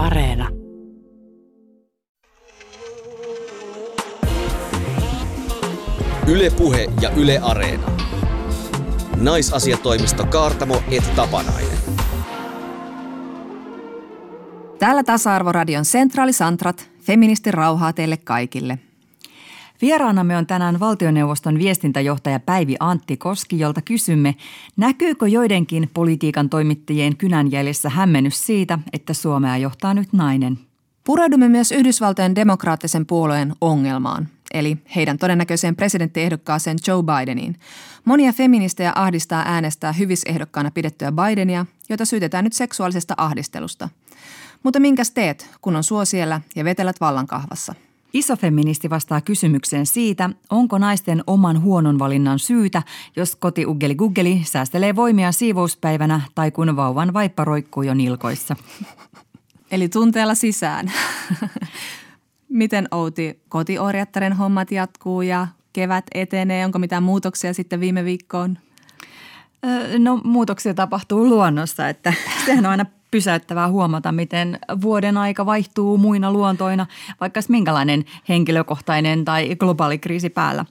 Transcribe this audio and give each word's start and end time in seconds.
Areena. 0.00 0.48
Ylepuhe 6.26 6.88
ja 7.00 7.10
Yle 7.10 7.38
Areena. 7.42 7.86
Naisasiatoimisto 9.16 10.26
Kaartamo 10.26 10.82
et 10.90 11.14
Tapanainen. 11.16 11.78
Täällä 14.78 15.04
Tasa-arvoradion 15.04 15.84
Centraali 15.84 16.32
Santrat, 16.32 16.90
feministin 17.00 17.54
rauhaa 17.54 17.92
teille 17.92 18.16
kaikille. 18.16 18.78
Vieraanamme 19.82 20.36
on 20.36 20.46
tänään 20.46 20.80
valtioneuvoston 20.80 21.58
viestintäjohtaja 21.58 22.40
Päivi 22.40 22.76
Antti 22.80 23.16
Koski, 23.16 23.58
jolta 23.58 23.82
kysymme, 23.82 24.34
näkyykö 24.76 25.28
joidenkin 25.28 25.90
politiikan 25.94 26.50
toimittajien 26.50 27.16
kynänjäljessä 27.16 27.88
hämmennys 27.88 28.46
siitä, 28.46 28.78
että 28.92 29.14
Suomea 29.14 29.56
johtaa 29.56 29.94
nyt 29.94 30.12
nainen? 30.12 30.58
Pureudumme 31.04 31.48
myös 31.48 31.72
Yhdysvaltojen 31.72 32.34
demokraattisen 32.34 33.06
puolueen 33.06 33.54
ongelmaan, 33.60 34.28
eli 34.54 34.78
heidän 34.96 35.18
todennäköiseen 35.18 35.76
presidenttiehdokkaaseen 35.76 36.78
Joe 36.86 37.02
Bideniin. 37.02 37.56
Monia 38.04 38.32
feministejä 38.32 38.92
ahdistaa 38.94 39.42
äänestää 39.46 39.92
hyvisehdokkaana 39.92 40.70
pidettyä 40.70 41.12
Bidenia, 41.12 41.66
jota 41.88 42.04
syytetään 42.04 42.44
nyt 42.44 42.52
seksuaalisesta 42.52 43.14
ahdistelusta. 43.16 43.88
Mutta 44.62 44.80
minkäs 44.80 45.10
teet, 45.10 45.50
kun 45.60 45.76
on 45.76 45.84
suosiellä 45.84 46.40
ja 46.56 46.64
vetelät 46.64 47.00
vallankahvassa? 47.00 47.74
Isofeministi 48.12 48.90
vastaa 48.90 49.20
kysymykseen 49.20 49.86
siitä, 49.86 50.30
onko 50.50 50.78
naisten 50.78 51.24
oman 51.26 51.62
huonon 51.62 51.98
valinnan 51.98 52.38
syytä, 52.38 52.82
jos 53.16 53.36
koti 53.36 53.66
uggeli 53.66 53.94
guggeli 53.94 54.42
säästelee 54.44 54.96
voimia 54.96 55.32
siivouspäivänä 55.32 56.20
tai 56.34 56.50
kun 56.50 56.76
vauvan 56.76 57.12
vaippa 57.12 57.44
roikkuu 57.44 57.82
jo 57.82 57.94
nilkoissa. 57.94 58.56
Eli 59.72 59.88
tunteella 59.88 60.34
sisään. 60.34 60.92
Miten 62.48 62.88
Outi 62.90 63.40
kotiorjattaren 63.48 64.32
hommat 64.32 64.72
jatkuu 64.72 65.22
ja 65.22 65.46
kevät 65.72 66.04
etenee? 66.14 66.64
Onko 66.64 66.78
mitään 66.78 67.02
muutoksia 67.02 67.54
sitten 67.54 67.80
viime 67.80 68.04
viikkoon? 68.04 68.58
No 69.98 70.20
muutoksia 70.24 70.74
tapahtuu 70.74 71.28
luonnossa, 71.28 71.88
että 71.88 72.14
sehän 72.46 72.66
on 72.66 72.70
aina 72.70 72.86
pysäyttävää 73.10 73.68
huomata, 73.68 74.12
miten 74.12 74.58
vuoden 74.80 75.16
aika 75.16 75.46
vaihtuu 75.46 75.98
muina 75.98 76.32
luontoina, 76.32 76.86
vaikka 77.20 77.40
minkälainen 77.48 78.04
henkilökohtainen 78.28 79.24
tai 79.24 79.56
globaali 79.56 79.98
kriisi 79.98 80.30
päällä. 80.30 80.64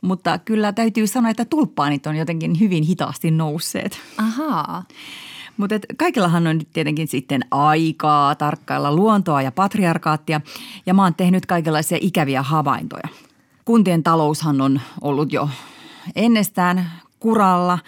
Mutta 0.00 0.38
kyllä 0.38 0.72
täytyy 0.72 1.06
sanoa, 1.06 1.30
että 1.30 1.44
tulppaanit 1.44 2.06
on 2.06 2.16
jotenkin 2.16 2.60
hyvin 2.60 2.82
hitaasti 2.82 3.30
nousseet. 3.30 4.00
Ahaa. 4.18 4.84
Mutta 5.56 5.74
kaikillahan 5.96 6.46
on 6.46 6.58
nyt 6.58 6.68
tietenkin 6.72 7.08
sitten 7.08 7.44
aikaa 7.50 8.34
tarkkailla 8.34 8.94
luontoa 8.94 9.42
ja 9.42 9.52
patriarkaattia 9.52 10.40
ja 10.86 10.94
mä 10.94 11.02
oon 11.02 11.14
tehnyt 11.14 11.46
kaikenlaisia 11.46 11.98
ikäviä 12.00 12.42
havaintoja. 12.42 13.08
Kuntien 13.64 14.02
taloushan 14.02 14.60
on 14.60 14.80
ollut 15.00 15.32
jo 15.32 15.48
ennestään 16.16 16.90
kuralla 17.20 17.78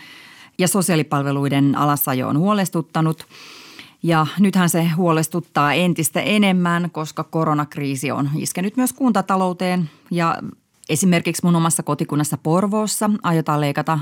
ja 0.59 0.69
sosiaalipalveluiden 0.69 1.75
alasajo 1.75 2.29
on 2.29 2.39
huolestuttanut– 2.39 3.27
ja 4.03 4.27
nythän 4.39 4.69
se 4.69 4.89
huolestuttaa 4.89 5.73
entistä 5.73 6.21
enemmän, 6.21 6.91
koska 6.91 7.25
koronakriisi 7.25 8.11
on 8.11 8.31
iskenyt 8.37 8.77
myös 8.77 8.93
kuntatalouteen. 8.93 9.91
Ja 10.11 10.39
esimerkiksi 10.89 11.45
mun 11.45 11.57
omassa 11.57 11.83
kotikunnassa 11.83 12.39
Porvoossa 12.39 13.11
aiotaan 13.23 13.61
leikata 13.61 13.99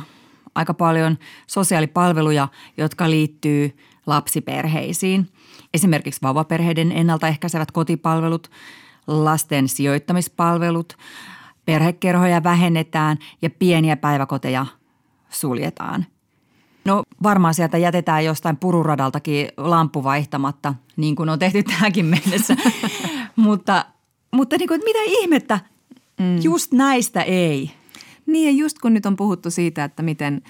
aika 0.54 0.74
paljon 0.74 1.18
sosiaalipalveluja, 1.46 2.48
jotka 2.76 3.10
liittyy 3.10 3.76
lapsiperheisiin. 4.06 5.28
Esimerkiksi 5.74 6.22
vauvaperheiden 6.22 6.92
ennaltaehkäisevät 6.92 7.72
kotipalvelut, 7.72 8.50
lasten 9.06 9.68
sijoittamispalvelut, 9.68 10.96
perhekerhoja 11.64 12.42
vähennetään 12.44 13.16
ja 13.42 13.50
pieniä 13.50 13.96
päiväkoteja 13.96 14.66
suljetaan– 15.30 16.06
No 16.86 17.02
varmaan 17.22 17.54
sieltä 17.54 17.78
jätetään 17.78 18.24
jostain 18.24 18.56
pururadaltakin 18.56 19.48
lamppu 19.56 20.04
vaihtamatta, 20.04 20.74
niin 20.96 21.16
kuin 21.16 21.28
on 21.28 21.38
tehty 21.38 21.62
tähänkin 21.62 22.06
mennessä. 22.06 22.56
mutta 23.36 23.84
mutta 24.36 24.56
niin 24.56 24.68
kuin, 24.68 24.80
mitä 24.84 24.98
ihmettä, 25.06 25.60
mm. 26.20 26.42
just 26.42 26.72
näistä 26.72 27.22
ei. 27.22 27.70
Niin 28.26 28.56
ja 28.56 28.62
just 28.62 28.78
kun 28.78 28.94
nyt 28.94 29.06
on 29.06 29.16
puhuttu 29.16 29.50
siitä, 29.50 29.84
että 29.84 30.02
miten 30.02 30.42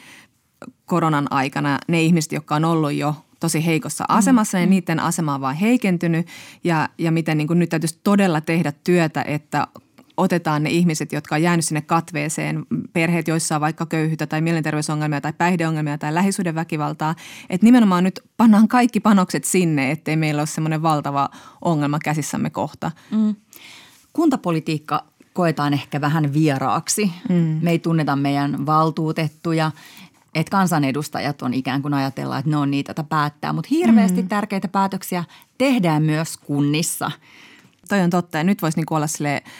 koronan 0.86 1.32
aikana 1.32 1.78
ne 1.88 2.02
ihmiset, 2.02 2.32
jotka 2.32 2.54
on 2.54 2.64
ollut 2.64 2.92
jo 2.92 3.14
tosi 3.40 3.66
heikossa 3.66 4.04
asemassa, 4.08 4.58
mm. 4.58 4.60
niin 4.60 4.70
niiden 4.70 5.00
asema 5.00 5.34
on 5.34 5.40
vaan 5.40 5.54
heikentynyt 5.54 6.26
ja, 6.64 6.88
ja 6.98 7.12
miten 7.12 7.38
niin 7.38 7.48
kuin 7.48 7.58
nyt 7.58 7.68
täytyisi 7.68 8.00
todella 8.04 8.40
tehdä 8.40 8.72
työtä, 8.84 9.22
että 9.22 9.66
otetaan 10.16 10.62
ne 10.62 10.70
ihmiset, 10.70 11.12
jotka 11.12 11.34
on 11.34 11.42
jäänyt 11.42 11.64
sinne 11.64 11.80
katveeseen, 11.80 12.66
perheet, 12.92 13.28
joissa 13.28 13.54
on 13.54 13.60
vaikka 13.60 13.86
köyhyyttä 13.86 14.26
tai 14.26 14.40
mielenterveysongelmia 14.40 15.20
tai 15.20 15.32
päihdeongelmia 15.32 15.98
tai 15.98 16.14
lähisuhdeväkivaltaa, 16.14 17.14
että 17.50 17.64
nimenomaan 17.64 18.04
nyt 18.04 18.20
pannaan 18.36 18.68
kaikki 18.68 19.00
panokset 19.00 19.44
sinne, 19.44 19.90
ettei 19.90 20.16
meillä 20.16 20.40
ole 20.40 20.46
semmoinen 20.46 20.82
valtava 20.82 21.28
ongelma 21.62 21.98
käsissämme 21.98 22.50
kohta. 22.50 22.90
Mm. 23.10 23.34
Kuntapolitiikka 24.12 25.04
koetaan 25.32 25.72
ehkä 25.72 26.00
vähän 26.00 26.32
vieraaksi. 26.32 27.12
Mm. 27.28 27.58
Me 27.62 27.70
ei 27.70 27.78
tunneta 27.78 28.16
meidän 28.16 28.66
valtuutettuja, 28.66 29.70
että 30.34 30.50
kansanedustajat 30.50 31.42
on 31.42 31.54
ikään 31.54 31.82
kuin 31.82 31.94
ajatellaan, 31.94 32.38
että 32.38 32.50
ne 32.50 32.56
on 32.56 32.70
niitä, 32.70 32.90
joita 32.90 33.04
päättää. 33.04 33.52
Mutta 33.52 33.68
hirveästi 33.70 34.22
mm. 34.22 34.28
tärkeitä 34.28 34.68
päätöksiä 34.68 35.24
tehdään 35.58 36.02
myös 36.02 36.36
kunnissa. 36.36 37.10
Toi 37.88 38.00
on 38.00 38.10
totta 38.10 38.38
ja 38.38 38.44
nyt 38.44 38.62
voisi 38.62 38.78
niinku 38.78 38.94
olla 38.94 39.06
silleen– 39.06 39.42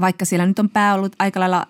vaikka 0.00 0.24
siellä 0.24 0.46
nyt 0.46 0.58
on 0.58 0.70
pää 0.70 0.94
ollut 0.94 1.12
aika 1.18 1.40
lailla 1.40 1.66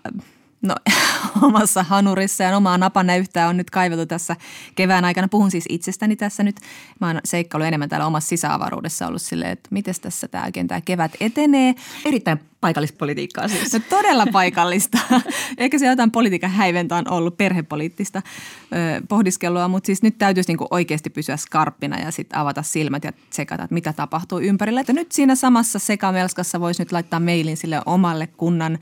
no, 0.63 0.75
omassa 1.49 1.83
hanurissa 1.83 2.45
ja 2.45 2.57
omaa 2.57 2.79
napanäyhtää 2.79 3.49
on 3.49 3.57
nyt 3.57 3.71
kaiveltu 3.71 4.07
tässä 4.07 4.37
kevään 4.75 5.05
aikana. 5.05 5.29
Puhun 5.29 5.51
siis 5.51 5.65
itsestäni 5.69 6.17
tässä 6.17 6.43
nyt. 6.43 6.57
Mä 7.01 7.07
oon 7.07 7.21
seikkailu 7.25 7.65
enemmän 7.65 7.89
täällä 7.89 8.07
omassa 8.07 8.29
sisäavaruudessa 8.29 9.07
ollut 9.07 9.23
silleen, 9.23 9.51
että 9.51 9.69
miten 9.73 9.95
tässä 10.01 10.29
tämä 10.29 10.45
oikein 10.45 10.69
tämä 10.69 10.81
kevät 10.81 11.13
etenee. 11.21 11.75
Erittäin 12.05 12.50
paikallispolitiikkaa 12.61 13.49
siis. 13.49 13.73
No, 13.73 13.81
todella 13.89 14.27
paikallista. 14.33 14.99
Ehkä 15.59 15.79
se 15.79 15.87
jotain 15.87 16.11
politiikan 16.11 16.51
häiventä 16.51 16.97
on 16.97 17.11
ollut 17.11 17.37
perhepoliittista 17.37 18.23
ö, 18.23 19.03
pohdiskelua, 19.09 19.69
mutta 19.69 19.87
siis 19.87 20.03
nyt 20.03 20.19
täytyisi 20.19 20.51
niinku 20.51 20.67
oikeasti 20.71 21.11
pysyä 21.11 21.37
skarppina 21.37 21.99
ja 21.99 22.11
sitten 22.11 22.39
avata 22.39 22.63
silmät 22.63 23.05
ja 23.05 23.13
tsekata, 23.31 23.63
että 23.63 23.75
mitä 23.75 23.93
tapahtuu 23.93 24.41
ympärillä. 24.41 24.81
Että 24.81 24.93
nyt 24.93 25.13
siinä 25.13 25.35
samassa 25.35 25.79
sekamelskassa 25.79 26.61
voisi 26.61 26.83
nyt 26.83 26.93
laittaa 26.93 27.21
mailin 27.21 27.57
sille 27.57 27.83
omalle 27.87 28.27
kunnan 28.27 28.79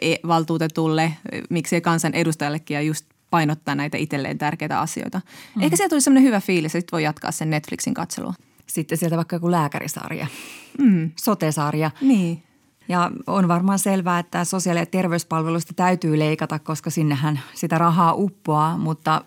e, 0.00 0.14
valtuutetulle, 0.26 1.12
miksei 1.50 1.80
kansan 1.80 2.14
edustajallekin 2.14 2.74
ja 2.74 2.80
just 2.80 3.06
painottaa 3.30 3.74
näitä 3.74 3.98
itselleen 3.98 4.38
tärkeitä 4.38 4.80
asioita. 4.80 5.20
Mm. 5.56 5.62
Ehkä 5.62 5.76
sieltä 5.76 5.90
tuli 5.90 6.00
semmoinen 6.00 6.24
hyvä 6.28 6.40
fiilis, 6.40 6.74
että 6.74 6.92
voi 6.92 7.02
jatkaa 7.02 7.32
sen 7.32 7.50
Netflixin 7.50 7.94
katselua. 7.94 8.34
Sitten 8.66 8.98
sieltä 8.98 9.16
vaikka 9.16 9.36
joku 9.36 9.50
lääkärisarja, 9.50 10.26
mm. 10.78 11.10
sotesarja. 11.16 11.90
Niin. 12.00 12.42
Ja 12.90 13.10
on 13.26 13.48
varmaan 13.48 13.78
selvää, 13.78 14.18
että 14.18 14.44
sosiaali- 14.44 14.80
ja 14.80 14.86
terveyspalveluista 14.86 15.72
täytyy 15.74 16.18
leikata, 16.18 16.58
koska 16.58 16.90
sinnehän 16.90 17.40
sitä 17.54 17.78
rahaa 17.78 18.14
uppoaa, 18.14 18.76
mutta 18.76 19.24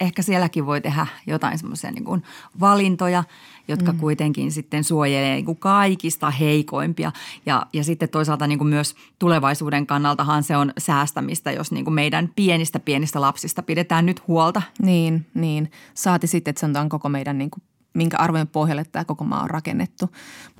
ehkä 0.00 0.22
sielläkin 0.22 0.66
voi 0.66 0.80
tehdä 0.80 1.06
jotain 1.26 1.58
semmoisia 1.58 1.90
niin 1.90 2.22
valintoja, 2.60 3.24
jotka 3.68 3.92
mm. 3.92 3.98
kuitenkin 3.98 4.52
sitten 4.52 4.84
suojelee 4.84 5.34
niin 5.34 5.44
kuin 5.44 5.58
kaikista 5.58 6.30
heikoimpia. 6.30 7.12
Ja, 7.46 7.66
ja 7.72 7.84
sitten 7.84 8.08
toisaalta 8.08 8.46
niin 8.46 8.58
kuin 8.58 8.68
myös 8.68 8.94
tulevaisuuden 9.18 9.86
kannaltahan 9.86 10.42
se 10.42 10.56
on 10.56 10.72
säästämistä, 10.78 11.52
jos 11.52 11.72
niin 11.72 11.84
kuin 11.84 11.94
meidän 11.94 12.30
pienistä 12.36 12.80
pienistä 12.80 13.20
lapsista 13.20 13.62
pidetään 13.62 14.06
nyt 14.06 14.28
huolta. 14.28 14.62
Niin, 14.82 15.26
niin. 15.34 15.70
Saati 15.94 16.26
sitten, 16.26 16.50
että 16.50 16.60
se 16.60 16.78
on 16.78 16.88
koko 16.88 17.08
meidän 17.08 17.38
niin 17.38 17.50
kuin 17.50 17.62
minkä 17.96 18.16
arvojen 18.16 18.48
pohjalle 18.48 18.84
tämä 18.84 19.04
koko 19.04 19.24
maa 19.24 19.42
on 19.42 19.50
rakennettu. 19.50 20.10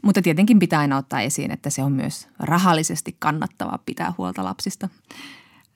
Mutta 0.02 0.22
tietenkin 0.22 0.58
pitää 0.58 0.80
aina 0.80 0.96
ottaa 0.96 1.20
esiin, 1.20 1.50
että 1.50 1.70
se 1.70 1.82
on 1.82 1.92
myös 1.92 2.28
rahallisesti 2.38 3.16
kannattavaa 3.18 3.78
pitää 3.86 4.12
huolta 4.18 4.44
lapsista. 4.44 4.88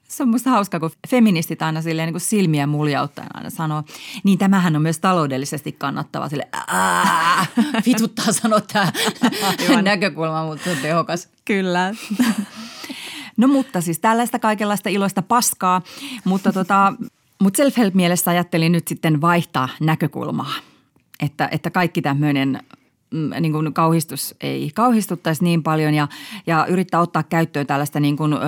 Se 0.09 0.23
on 0.23 0.29
musta 0.29 0.51
hauskaa, 0.51 0.81
kun 0.81 0.91
feministit 1.09 1.63
aina 1.63 1.83
silleen 1.83 2.07
niin 2.07 2.13
kuin 2.13 2.21
silmiä 2.21 2.67
muljauttaen 2.67 3.29
aina 3.35 3.51
sanoo, 3.51 3.83
niin 4.25 4.39
tämähän 4.39 4.77
on 4.77 4.83
myös 4.83 4.99
taloudellisesti 4.99 5.73
kannattava. 5.73 6.29
Sille 6.29 6.49
vituttaa 7.87 8.33
sanoa 8.33 8.61
tämä 8.61 9.83
näkökulma, 9.83 10.47
mutta 10.47 10.65
se 10.65 10.71
on 10.71 10.77
tehokas. 10.77 11.29
Kyllä. 11.45 11.95
No 13.37 13.49
mutta 13.49 13.81
siis 13.81 13.99
tällaista 13.99 14.39
kaikenlaista 14.39 14.89
iloista 14.89 15.23
paskaa, 15.23 15.83
mutta 16.25 16.53
tota, 16.53 16.93
mutta 17.41 17.57
self-help-mielessä 17.57 18.31
ajattelin 18.31 18.73
nyt 18.73 18.89
sitten 18.89 19.21
vaihtaa 19.21 19.69
näkökulmaa– 19.81 20.53
että, 21.21 21.49
että 21.53 21.71
kaikki 21.71 22.03
tämmöinen 22.03 22.61
mm, 23.11 23.31
niin 23.41 23.53
kuin 23.53 23.75
kauhistus 23.75 24.35
ei 24.41 24.71
kauhistuttaisi 24.75 25.45
niin 25.45 25.63
paljon 25.63 25.95
ja, 25.95 26.09
ja 26.47 26.67
yrittää 26.67 27.01
ottaa 27.01 27.23
käyttöön 27.23 27.67
tällaista 27.67 28.01
niin 28.01 28.17
kuin, 28.17 28.33
ö, 28.33 28.39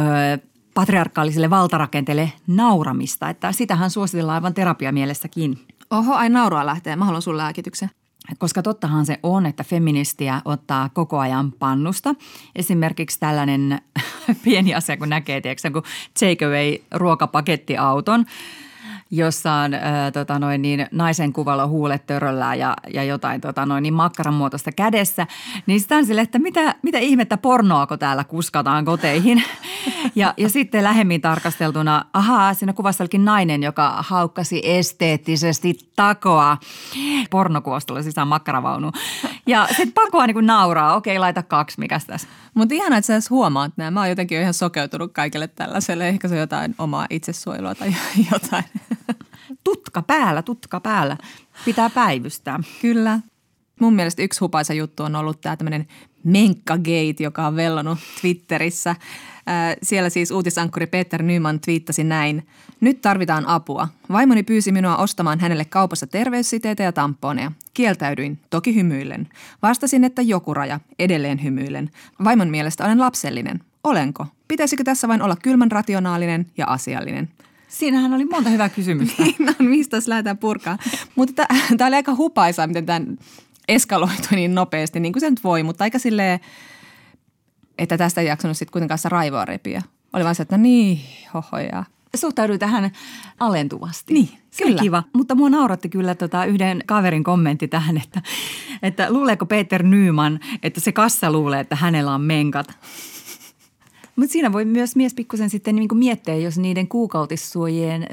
patriarkaaliselle 0.74 1.50
valtarakenteelle 1.50 2.32
nauramista. 2.46 3.28
Että 3.28 3.52
sitähän 3.52 3.90
suositellaan 3.90 4.34
aivan 4.34 4.54
terapiamielessäkin. 4.54 5.58
Oho, 5.90 6.14
ai 6.14 6.28
naurua 6.28 6.66
lähtee. 6.66 6.96
Mä 6.96 7.04
haluan 7.04 7.22
sun 7.22 7.36
lääkityksen. 7.36 7.90
koska 8.38 8.62
tottahan 8.62 9.06
se 9.06 9.18
on, 9.22 9.46
että 9.46 9.64
feministiä 9.64 10.42
ottaa 10.44 10.88
koko 10.88 11.18
ajan 11.18 11.52
pannusta. 11.52 12.14
Esimerkiksi 12.56 13.20
tällainen 13.20 13.78
pieni 14.44 14.74
asia, 14.74 14.96
kun 14.96 15.08
näkee, 15.08 15.40
tiedätkö, 15.40 15.70
kun 15.70 15.82
takeaway 16.20 16.78
ruokapakettiauton– 16.90 18.26
jossa 19.12 19.52
on 19.52 19.74
ää, 19.74 20.10
tota 20.10 20.38
noin, 20.38 20.62
niin 20.62 20.86
naisen 20.92 21.32
kuvalla 21.32 21.66
huulet 21.66 22.06
töröllään 22.06 22.58
ja, 22.58 22.76
ja 22.94 23.04
jotain 23.04 23.40
tota 23.40 23.66
noin, 23.66 23.82
niin 23.82 23.94
makkaran 23.94 24.34
muotoista 24.34 24.72
kädessä. 24.72 25.26
Niin 25.66 25.80
sitä 25.80 25.96
on 25.96 26.06
sille, 26.06 26.20
että 26.20 26.38
mitä, 26.38 26.74
mitä 26.82 26.98
ihmettä 26.98 27.36
pornoako 27.36 27.96
täällä 27.96 28.24
kuskataan 28.24 28.84
koteihin. 28.84 29.42
Ja, 30.14 30.34
ja 30.36 30.48
sitten 30.48 30.84
lähemmin 30.84 31.20
tarkasteltuna, 31.20 32.04
ahaa, 32.12 32.54
siinä 32.54 32.72
kuvassa 32.72 33.04
olikin 33.04 33.24
nainen, 33.24 33.62
joka 33.62 33.94
haukkasi 33.98 34.60
esteettisesti 34.64 35.78
takoa 35.96 36.56
pornokuostolla 37.30 38.02
sisään 38.02 38.28
makkaravaunu. 38.28 38.92
Ja 39.46 39.66
sitten 39.66 39.92
pakoa 39.92 40.26
niin 40.26 40.46
nauraa, 40.46 40.94
okei 40.94 41.18
laita 41.18 41.42
kaksi, 41.42 41.80
mikäs 41.80 42.04
tässä. 42.04 42.28
Mutta 42.54 42.74
ihanaa, 42.74 42.98
että 42.98 43.06
sä 43.06 43.12
edes 43.12 43.30
huomaat 43.30 43.72
nämä. 43.76 43.90
Mä 43.90 44.00
oon 44.00 44.08
jotenkin 44.08 44.40
ihan 44.40 44.54
sokeutunut 44.54 45.12
kaikille 45.12 45.48
tällaiselle. 45.48 46.08
Ehkä 46.08 46.28
se 46.28 46.34
on 46.34 46.40
jotain 46.40 46.74
omaa 46.78 47.06
itsesuojelua 47.10 47.74
tai 47.74 47.94
jotain. 48.32 48.64
Tutka 49.64 50.02
päällä, 50.02 50.42
tutka 50.42 50.80
päällä. 50.80 51.16
Pitää 51.64 51.90
päivystää. 51.90 52.58
Kyllä. 52.80 53.20
Mun 53.80 53.94
mielestä 53.94 54.22
yksi 54.22 54.40
hupaisa 54.40 54.74
juttu 54.74 55.02
on 55.02 55.16
ollut 55.16 55.40
tämä 55.40 55.56
tämmöinen 55.56 55.88
Menkkagate, 56.24 57.14
joka 57.20 57.46
on 57.46 57.56
vellonut 57.56 57.98
Twitterissä. 58.20 58.96
Siellä 59.82 60.10
siis 60.10 60.30
uutisankkuri 60.30 60.86
Peter 60.86 61.22
Nyman 61.22 61.60
twiittasi 61.60 62.04
näin. 62.04 62.46
Nyt 62.80 63.00
tarvitaan 63.00 63.46
apua. 63.46 63.88
Vaimoni 64.12 64.42
pyysi 64.42 64.72
minua 64.72 64.96
ostamaan 64.96 65.40
hänelle 65.40 65.64
kaupassa 65.64 66.06
terveyssiteitä 66.06 66.82
ja 66.82 66.92
tamponeja. 66.92 67.52
Kieltäydyin, 67.74 68.38
toki 68.50 68.74
hymyillen. 68.74 69.28
Vastasin, 69.62 70.04
että 70.04 70.22
joku 70.22 70.54
raja, 70.54 70.80
edelleen 70.98 71.42
hymyillen. 71.42 71.90
Vaimon 72.24 72.48
mielestä 72.48 72.84
olen 72.84 73.00
lapsellinen. 73.00 73.60
Olenko? 73.84 74.26
Pitäisikö 74.48 74.84
tässä 74.84 75.08
vain 75.08 75.22
olla 75.22 75.36
kylmän 75.36 75.72
rationaalinen 75.72 76.46
ja 76.56 76.66
asiallinen? 76.66 77.28
Siinähän 77.68 78.12
oli 78.12 78.24
monta 78.24 78.50
hyvää 78.50 78.68
kysymystä. 78.68 79.22
niin 79.22 79.36
on, 79.60 79.66
mistä 79.66 79.96
lähdetään 80.06 80.38
purkaa. 80.38 80.78
Mutta 81.16 81.46
tämä 81.76 81.88
oli 81.88 81.96
aika 81.96 82.14
hupaisaa, 82.14 82.66
miten 82.66 82.86
tämä 82.86 83.00
eskaloitui 83.68 84.36
niin 84.36 84.54
nopeasti, 84.54 85.00
niin 85.00 85.12
kuin 85.12 85.20
se 85.20 85.30
nyt 85.30 85.44
voi, 85.44 85.62
mutta 85.62 85.84
aika 85.84 85.98
silleen, 85.98 86.40
että 87.78 87.98
tästä 87.98 88.20
ei 88.20 88.26
jaksanut 88.26 88.56
sitten 88.56 88.72
kuitenkaan 88.72 88.98
sitä 88.98 89.08
raivoa 89.08 89.44
repiä. 89.44 89.82
Oli 90.12 90.24
vaan 90.24 90.34
se, 90.34 90.42
että 90.42 90.56
no 90.56 90.62
niin, 90.62 91.00
hohoja. 91.34 91.84
Suhtaudui 92.16 92.58
tähän 92.58 92.90
alentuvasti. 93.40 94.14
Niin, 94.14 94.28
se 94.50 94.64
kyllä. 94.64 94.82
kiva. 94.82 95.02
Mutta 95.12 95.34
mua 95.34 95.50
nauratti 95.50 95.88
kyllä 95.88 96.14
tota 96.14 96.44
yhden 96.44 96.82
kaverin 96.86 97.24
kommentti 97.24 97.68
tähän, 97.68 97.96
että, 97.96 98.22
että 98.82 99.12
luuleeko 99.12 99.46
Peter 99.46 99.82
Nyman, 99.82 100.40
että 100.62 100.80
se 100.80 100.92
kassa 100.92 101.32
luulee, 101.32 101.60
että 101.60 101.76
hänellä 101.76 102.14
on 102.14 102.20
menkat. 102.20 102.66
Mutta 104.16 104.32
siinä 104.32 104.52
voi 104.52 104.64
myös 104.64 104.96
mies 104.96 105.14
pikkusen 105.14 105.50
sitten 105.50 105.76
niin 105.76 105.88
miettiä, 105.94 106.36
jos 106.36 106.58
niiden 106.58 106.88
kuukautissuojien 106.88 108.02
ö, 108.02 108.06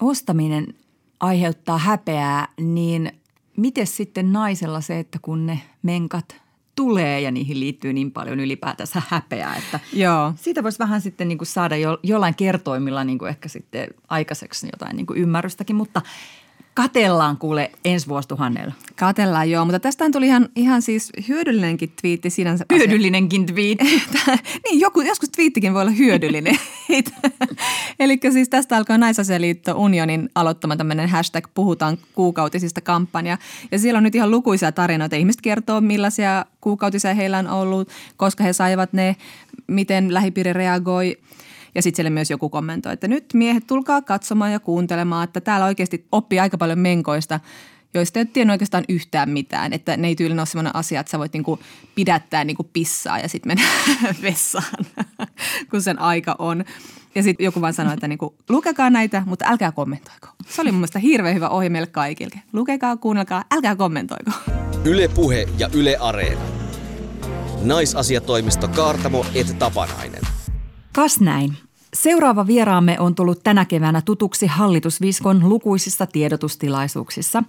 ostaminen 0.00 0.74
aiheuttaa 1.20 1.78
häpeää, 1.78 2.48
niin 2.60 3.12
miten 3.56 3.86
sitten 3.86 4.32
naisella 4.32 4.80
se, 4.80 4.98
että 4.98 5.18
kun 5.22 5.46
ne 5.46 5.60
menkat 5.82 6.43
tulee 6.76 7.20
ja 7.20 7.30
niihin 7.30 7.60
liittyy 7.60 7.92
niin 7.92 8.10
paljon 8.10 8.40
ylipäätänsä 8.40 9.02
häpeää, 9.08 9.56
että 9.56 9.80
Joo. 9.92 10.32
siitä 10.36 10.62
voisi 10.62 10.78
vähän 10.78 11.00
sitten 11.00 11.28
niin 11.28 11.38
kuin 11.38 11.46
saada 11.46 11.76
jo, 11.76 11.98
jollain 12.02 12.34
kertoimilla 12.34 13.04
niin 13.04 13.18
kuin 13.18 13.28
ehkä 13.28 13.48
sitten 13.48 13.88
aikaiseksi 14.08 14.68
jotain 14.72 14.96
niin 14.96 15.06
kuin 15.06 15.18
ymmärrystäkin, 15.18 15.76
mutta– 15.76 16.02
Katellaan 16.74 17.36
kuule 17.36 17.70
ensi 17.84 18.08
vuosituhannella. 18.08 18.74
Katellaan 18.96 19.50
joo, 19.50 19.64
mutta 19.64 19.80
tästä 19.80 20.10
tuli 20.10 20.26
ihan, 20.26 20.48
ihan 20.56 20.82
siis 20.82 21.12
hyödyllinenkin 21.28 21.92
twiitti 22.00 22.30
sinänsä. 22.30 22.64
Hyödyllinenkin 22.72 23.46
twiitti. 23.46 23.84
niin, 24.64 24.80
joku, 24.80 25.00
joskus 25.00 25.28
twiittikin 25.28 25.74
voi 25.74 25.82
olla 25.82 25.90
hyödyllinen. 25.90 26.58
Eli 28.00 28.18
siis 28.32 28.48
tästä 28.48 28.76
alkaa 28.76 28.98
Naisasialiitto 28.98 29.72
Unionin 29.76 30.30
aloittama 30.34 30.76
tämmöinen 30.76 31.08
hashtag 31.08 31.46
Puhutaan 31.54 31.98
kuukautisista 32.14 32.80
kampanja. 32.80 33.38
Ja 33.72 33.78
siellä 33.78 33.98
on 33.98 34.04
nyt 34.04 34.14
ihan 34.14 34.30
lukuisia 34.30 34.72
tarinoita. 34.72 35.16
Ihmiset 35.16 35.40
kertoo, 35.40 35.80
millaisia 35.80 36.44
kuukautisia 36.60 37.14
heillä 37.14 37.38
on 37.38 37.48
ollut, 37.48 37.88
koska 38.16 38.44
he 38.44 38.52
saivat 38.52 38.92
ne, 38.92 39.16
miten 39.66 40.14
lähipiiri 40.14 40.52
reagoi– 40.52 41.16
ja 41.74 41.82
sitten 41.82 41.96
siellä 41.96 42.10
myös 42.10 42.30
joku 42.30 42.48
kommentoi, 42.48 42.92
että 42.92 43.08
nyt 43.08 43.24
miehet 43.34 43.66
tulkaa 43.66 44.02
katsomaan 44.02 44.52
ja 44.52 44.60
kuuntelemaan, 44.60 45.24
että 45.24 45.40
täällä 45.40 45.66
oikeasti 45.66 46.06
oppii 46.12 46.40
aika 46.40 46.58
paljon 46.58 46.78
menkoista, 46.78 47.40
joista 47.94 48.18
ei 48.18 48.26
tiennyt 48.26 48.54
oikeastaan 48.54 48.84
yhtään 48.88 49.30
mitään. 49.30 49.72
Että 49.72 49.96
ne 49.96 50.08
ei 50.08 50.16
tyylin 50.16 50.38
ole 50.38 50.46
sellainen 50.46 50.76
asia, 50.76 51.00
että 51.00 51.10
sä 51.10 51.18
voit 51.18 51.32
niinku 51.32 51.58
pidättää 51.94 52.44
niinku 52.44 52.64
pissaa 52.72 53.18
ja 53.18 53.28
sitten 53.28 53.50
mennä 53.50 53.64
vessaan, 54.22 54.86
kun 55.70 55.82
sen 55.82 55.98
aika 55.98 56.36
on. 56.38 56.64
Ja 57.14 57.22
sitten 57.22 57.44
joku 57.44 57.60
vaan 57.60 57.74
sanoi, 57.74 57.94
että 57.94 58.08
niinku, 58.08 58.34
lukekaa 58.48 58.90
näitä, 58.90 59.22
mutta 59.26 59.44
älkää 59.48 59.72
kommentoiko. 59.72 60.28
Se 60.48 60.62
oli 60.62 60.72
mun 60.72 60.78
mielestä 60.78 60.98
hirveän 60.98 61.34
hyvä 61.34 61.48
ohje 61.48 61.68
meille 61.68 61.86
kaikille. 61.86 62.40
Lukekaa, 62.52 62.96
kuunnelkaa, 62.96 63.44
älkää 63.54 63.76
kommentoiko. 63.76 64.30
Yle 64.84 65.08
Puhe 65.08 65.48
ja 65.58 65.68
Yle 65.72 65.96
Areena. 65.96 66.40
Naisasiatoimisto 67.62 68.68
Kaartamo 68.68 69.26
et 69.34 69.58
Tapanainen. 69.58 70.33
Kas 70.94 71.20
näin. 71.20 71.56
Seuraava 71.94 72.46
vieraamme 72.46 73.00
on 73.00 73.14
tullut 73.14 73.40
tänä 73.44 73.64
keväänä 73.64 74.02
tutuksi 74.02 74.46
hallitusviskon 74.46 75.48
lukuisissa 75.48 76.06
tiedotustilaisuuksissa. 76.06 77.42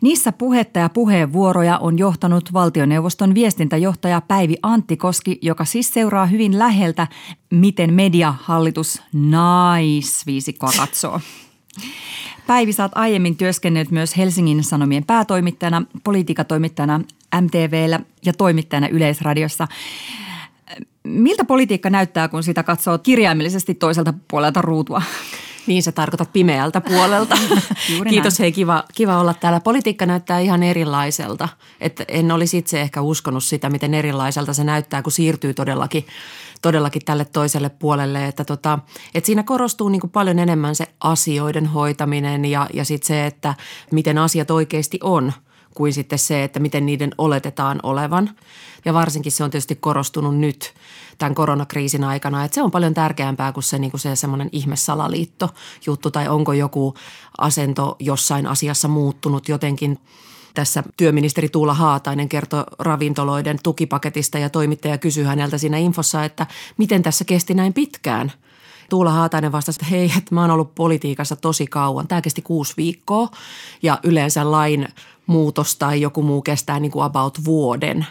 Niissä 0.00 0.32
puhetta 0.32 0.78
ja 0.78 0.88
puheenvuoroja 0.88 1.78
on 1.78 1.98
johtanut 1.98 2.52
valtioneuvoston 2.52 3.34
viestintäjohtaja 3.34 4.20
Päivi 4.20 4.56
Anttikoski, 4.62 5.38
joka 5.42 5.64
siis 5.64 5.94
seuraa 5.94 6.26
hyvin 6.26 6.58
läheltä, 6.58 7.06
miten 7.50 7.94
mediahallitus 7.94 9.02
naisviisikkoa 9.12 10.70
katsoo. 10.76 11.20
Päivi, 12.46 12.72
sä 12.72 12.82
oot 12.82 12.92
aiemmin 12.94 13.36
työskennellyt 13.36 13.90
myös 13.90 14.16
Helsingin 14.16 14.64
Sanomien 14.64 15.04
päätoimittajana, 15.04 15.82
politiikatoimittajana 16.04 17.00
MTVllä 17.40 18.00
ja 18.24 18.32
toimittajana 18.32 18.88
Yleisradiossa. 18.88 19.68
Miltä 21.06 21.44
politiikka 21.44 21.90
näyttää, 21.90 22.28
kun 22.28 22.42
sitä 22.42 22.62
katsoo 22.62 22.98
kirjaimellisesti 22.98 23.74
toiselta 23.74 24.14
puolelta 24.30 24.62
ruutua? 24.62 25.02
Niin 25.66 25.82
se 25.82 25.92
tarkoitat 25.92 26.32
pimeältä 26.32 26.80
puolelta. 26.80 27.38
Kiitos 28.10 28.38
hei, 28.38 28.52
kiva, 28.52 28.84
kiva 28.94 29.20
olla 29.20 29.34
täällä. 29.34 29.60
Politiikka 29.60 30.06
näyttää 30.06 30.38
ihan 30.38 30.62
erilaiselta. 30.62 31.48
Et 31.80 32.02
en 32.08 32.32
olisi 32.32 32.58
itse 32.58 32.80
ehkä 32.80 33.00
uskonut 33.00 33.44
sitä, 33.44 33.70
miten 33.70 33.94
erilaiselta 33.94 34.52
se 34.52 34.64
näyttää, 34.64 35.02
kun 35.02 35.12
siirtyy 35.12 35.54
todellakin, 35.54 36.06
todellakin 36.62 37.02
tälle 37.04 37.24
toiselle 37.24 37.68
puolelle. 37.68 38.26
Että 38.26 38.44
tota, 38.44 38.78
et 39.14 39.24
siinä 39.24 39.42
korostuu 39.42 39.88
niin 39.88 40.10
paljon 40.12 40.38
enemmän 40.38 40.74
se 40.74 40.86
asioiden 41.00 41.66
hoitaminen 41.66 42.44
ja, 42.44 42.66
ja 42.72 42.84
sitten 42.84 43.06
se, 43.06 43.26
että 43.26 43.54
miten 43.92 44.18
asiat 44.18 44.50
oikeasti 44.50 44.98
on– 45.02 45.32
kuin 45.76 45.92
sitten 45.92 46.18
se, 46.18 46.44
että 46.44 46.60
miten 46.60 46.86
niiden 46.86 47.10
oletetaan 47.18 47.80
olevan. 47.82 48.30
Ja 48.84 48.94
varsinkin 48.94 49.32
se 49.32 49.44
on 49.44 49.50
tietysti 49.50 49.74
korostunut 49.74 50.38
nyt 50.38 50.74
tämän 51.18 51.34
koronakriisin 51.34 52.04
aikana, 52.04 52.44
että 52.44 52.54
se 52.54 52.62
on 52.62 52.70
paljon 52.70 52.94
tärkeämpää 52.94 53.52
kuin 53.52 53.64
se, 53.64 53.78
niin 53.78 53.90
kuin 53.90 54.00
se 54.00 54.16
semmoinen 54.16 54.48
ihmesalaliitto 54.52 55.48
juttu 55.86 56.10
tai 56.10 56.28
onko 56.28 56.52
joku 56.52 56.94
asento 57.38 57.96
jossain 57.98 58.46
asiassa 58.46 58.88
muuttunut 58.88 59.48
jotenkin 59.48 59.98
tässä 60.54 60.82
työministeri 60.96 61.48
Tuula 61.48 61.74
Haatainen 61.74 62.28
kertoi 62.28 62.64
ravintoloiden 62.78 63.58
tukipaketista 63.62 64.38
ja 64.38 64.50
toimittaja 64.50 64.98
kysyi 64.98 65.24
häneltä 65.24 65.58
siinä 65.58 65.78
infossa, 65.78 66.24
että 66.24 66.46
miten 66.76 67.02
tässä 67.02 67.24
kesti 67.24 67.54
näin 67.54 67.72
pitkään– 67.72 68.32
Tuula 68.88 69.10
Haatainen 69.10 69.52
vastasi, 69.52 69.76
että 69.76 69.90
hei, 69.90 70.12
että 70.18 70.34
mä 70.34 70.40
oon 70.40 70.50
ollut 70.50 70.74
politiikassa 70.74 71.36
tosi 71.36 71.66
kauan. 71.66 72.08
Tämä 72.08 72.22
kesti 72.22 72.42
kuusi 72.42 72.74
viikkoa 72.76 73.30
ja 73.82 73.98
yleensä 74.02 74.50
lain 74.50 74.88
muutos 75.26 75.76
tai 75.76 76.00
joku 76.00 76.22
muu 76.22 76.42
kestää 76.42 76.80
niin 76.80 76.92
kuin 76.92 77.04
about 77.04 77.44
vuoden. 77.44 78.06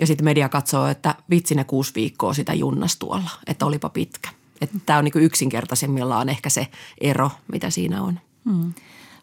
Ja 0.00 0.06
sitten 0.06 0.24
media 0.24 0.48
katsoo, 0.48 0.86
että 0.86 1.14
vitsi 1.30 1.54
ne 1.54 1.64
kuusi 1.64 1.92
viikkoa 1.94 2.34
sitä 2.34 2.54
junnas 2.54 2.96
tuolla, 2.96 3.30
että 3.46 3.66
olipa 3.66 3.88
pitkä. 3.88 4.28
Että 4.60 4.78
tämä 4.86 4.98
on 4.98 5.04
niin 5.04 5.12
kuin 5.12 5.24
yksinkertaisimmillaan 5.24 6.28
ehkä 6.28 6.50
se 6.50 6.66
ero, 7.00 7.30
mitä 7.52 7.70
siinä 7.70 8.02
on. 8.02 8.20
Hmm. 8.44 8.72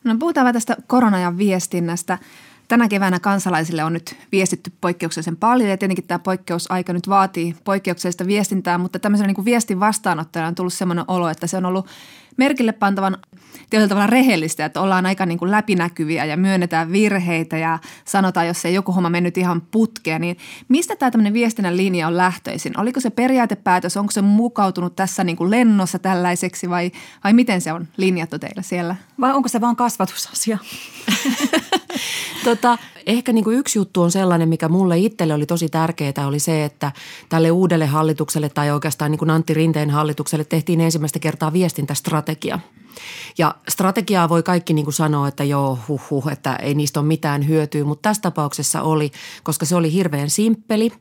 No 0.04 0.16
puhutaan 0.20 0.44
vähän 0.44 0.54
tästä 0.54 0.78
koronajan 0.88 1.38
viestinnästä. 1.38 2.18
Tänä 2.70 2.88
keväänä 2.88 3.20
kansalaisille 3.20 3.84
on 3.84 3.94
nyt 3.94 4.16
viestitty 4.32 4.72
poikkeuksellisen 4.82 5.38
paljon 5.38 5.70
ja 5.70 5.78
tietenkin 5.78 6.08
tämä 6.08 6.20
poikkeusaika 6.20 6.94
nyt 6.94 7.10
vaatii 7.10 7.56
poikkeuksellista 7.64 8.28
viestintää, 8.28 8.78
mutta 8.78 9.00
tämmöisen 9.00 9.28
niin 9.28 9.36
kuin 9.36 9.46
viestin 9.46 9.80
vastaanottajana 9.80 10.48
on 10.48 10.56
tullut 10.56 10.74
sellainen 10.74 11.06
olo, 11.08 11.30
että 11.30 11.48
se 11.48 11.58
on 11.58 11.66
ollut 11.66 11.88
merkille 12.38 12.72
pantavan 12.72 13.18
tietyllä 13.70 13.90
tavalla 13.90 14.08
rehellistä, 14.08 14.66
että 14.66 14.82
ollaan 14.82 15.06
aika 15.06 15.26
niin 15.26 15.38
kuin 15.38 15.52
läpinäkyviä 15.52 16.26
ja 16.26 16.38
myönnetään 16.38 16.92
virheitä 16.92 17.58
ja 17.58 17.80
sanotaan, 18.06 18.48
jos 18.48 18.66
ei 18.66 18.74
joku 18.74 18.92
homma 18.92 19.10
mennyt 19.10 19.38
ihan 19.38 19.62
putkeen, 19.62 20.22
niin 20.22 20.38
mistä 20.68 20.96
tämä 20.96 21.12
tämmöinen 21.12 21.34
viestinnän 21.34 21.78
linja 21.78 22.08
on 22.08 22.18
lähtöisin? 22.18 22.80
Oliko 22.80 23.00
se 23.00 23.10
periaatepäätös, 23.10 23.98
onko 23.98 24.12
se 24.12 24.22
mukautunut 24.22 24.96
tässä 24.96 25.24
niin 25.24 25.38
kuin 25.38 25.52
lennossa 25.52 26.00
tällaiseksi 26.00 26.70
vai, 26.70 26.92
vai 27.24 27.34
miten 27.34 27.62
se 27.62 27.74
on 27.74 27.88
linjattu 27.98 28.40
teillä 28.40 28.62
siellä? 28.62 28.96
Vai 29.20 29.34
onko 29.34 29.50
se 29.50 29.62
vaan 29.62 29.76
kasvatusasia? 29.76 30.58
tota, 32.44 32.78
ehkä 33.06 33.34
niin 33.34 33.44
kuin 33.44 33.58
yksi 33.58 33.80
juttu 33.80 34.02
on 34.02 34.12
sellainen, 34.12 34.50
mikä 34.50 34.70
mulle 34.70 34.98
itselle 34.98 35.34
oli 35.34 35.46
tosi 35.46 35.70
tärkeää, 35.70 36.28
oli 36.28 36.40
se, 36.40 36.66
että 36.66 36.92
tälle 37.30 37.52
uudelle 37.52 37.86
hallitukselle 37.86 38.50
tai 38.50 38.72
oikeastaan 38.72 39.12
niin 39.12 39.20
kuin 39.20 39.30
Antti 39.30 39.54
Rinteen 39.54 39.90
hallitukselle 39.90 40.44
tehtiin 40.44 40.82
ensimmäistä 40.82 41.20
kertaa 41.20 41.54
viestintästrategia– 41.54 42.60
ja 43.38 43.56
strategiaa 43.70 44.30
voi 44.30 44.44
kaikki 44.44 44.74
niin 44.74 44.86
kuin 44.86 44.94
sanoa, 44.94 45.28
että 45.28 45.44
joo, 45.44 45.80
huh, 45.88 46.02
huh, 46.10 46.28
että 46.32 46.56
ei 46.56 46.74
niistä 46.74 47.00
ole 47.00 47.08
mitään 47.08 47.48
hyötyä, 47.48 47.84
mutta 47.84 48.10
tässä 48.10 48.22
tapauksessa 48.22 48.82
oli, 48.82 49.12
koska 49.44 49.66
se 49.66 49.76
oli 49.76 49.94
hirveän 49.94 50.30
simppeli 50.30 50.92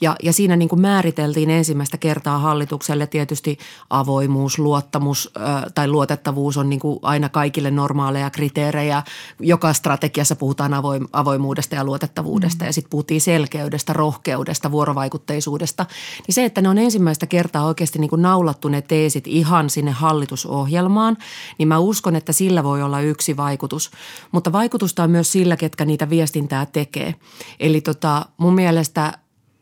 ja, 0.00 0.16
ja 0.22 0.32
siinä 0.32 0.56
niin 0.56 0.68
kuin 0.68 0.80
määriteltiin 0.80 1.50
ensimmäistä 1.50 1.98
kertaa 1.98 2.38
hallitukselle 2.38 3.06
tietysti 3.06 3.58
avoimuus, 3.90 4.58
luottamus 4.58 5.30
äh, 5.36 5.64
tai 5.74 5.88
luotettavuus 5.88 6.56
on 6.56 6.70
niin 6.70 6.80
kuin 6.80 6.98
aina 7.02 7.28
kaikille 7.28 7.70
normaaleja 7.70 8.30
kriteerejä. 8.30 9.02
Joka 9.40 9.72
strategiassa 9.72 10.35
puhutaan 10.36 10.74
avoim, 10.74 11.06
avoimuudesta 11.12 11.74
ja 11.74 11.84
luotettavuudesta 11.84 12.64
mm. 12.64 12.66
ja 12.66 12.72
sitten 12.72 12.90
puhuttiin 12.90 13.20
selkeydestä, 13.20 13.92
rohkeudesta, 13.92 14.70
vuorovaikutteisuudesta. 14.70 15.86
Niin 16.26 16.34
se, 16.34 16.44
että 16.44 16.62
ne 16.62 16.68
on 16.68 16.78
ensimmäistä 16.78 17.26
kertaa 17.26 17.66
oikeasti 17.66 17.98
niin 17.98 18.10
kuin 18.10 18.22
naulattu 18.22 18.68
ne 18.68 18.82
teesit 18.82 19.26
ihan 19.26 19.70
sinne 19.70 19.90
hallitusohjelmaan– 19.90 21.16
niin 21.58 21.68
mä 21.68 21.78
uskon, 21.78 22.16
että 22.16 22.32
sillä 22.32 22.64
voi 22.64 22.82
olla 22.82 23.00
yksi 23.00 23.36
vaikutus. 23.36 23.90
Mutta 24.32 24.52
vaikutusta 24.52 25.02
on 25.02 25.10
myös 25.10 25.32
sillä, 25.32 25.56
ketkä 25.56 25.84
niitä 25.84 26.10
viestintää 26.10 26.66
tekee. 26.66 27.14
Eli 27.60 27.80
tota, 27.80 28.26
mun 28.36 28.54
mielestä 28.54 29.18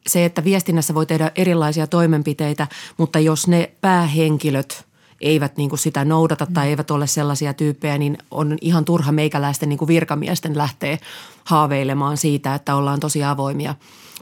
se, 0.07 0.25
että 0.25 0.45
viestinnässä 0.45 0.95
voi 0.95 1.07
tehdä 1.07 1.31
erilaisia 1.35 1.87
toimenpiteitä, 1.87 2.67
mutta 2.97 3.19
jos 3.19 3.49
ne 3.49 3.71
päähenkilöt 3.81 4.87
eivät 5.25 5.57
niin 5.57 5.69
kuin 5.69 5.79
sitä 5.79 6.05
noudata 6.05 6.47
tai 6.55 6.69
eivät 6.69 6.91
ole 6.91 7.07
sellaisia 7.07 7.55
tyyppejä, 7.55 7.99
niin 7.99 8.19
on 8.31 8.57
ihan 8.61 8.85
turha 8.85 9.13
meikäläisten 9.13 9.69
niin 9.69 9.79
kuin 9.79 9.89
virkamiesten 9.89 10.59
lähteä 10.59 10.99
haaveilemaan 11.45 12.17
siitä, 12.17 12.55
että 12.55 12.75
ollaan 12.75 13.01
tosi 13.01 13.25
avoimia. 13.25 13.75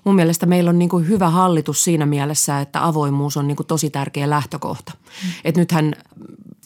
Mun 0.04 0.14
mielestä 0.14 0.46
meillä 0.46 0.70
on 0.70 0.78
niin 0.78 0.88
kuin 0.88 1.08
hyvä 1.08 1.30
hallitus 1.30 1.84
siinä 1.84 2.06
mielessä, 2.06 2.60
että 2.60 2.86
avoimuus 2.86 3.36
on 3.36 3.48
niin 3.48 3.56
kuin 3.56 3.66
tosi 3.66 3.90
tärkeä 3.90 4.30
lähtökohta. 4.30 4.92
Mm. 4.94 5.30
Et 5.44 5.56
nythän 5.56 5.94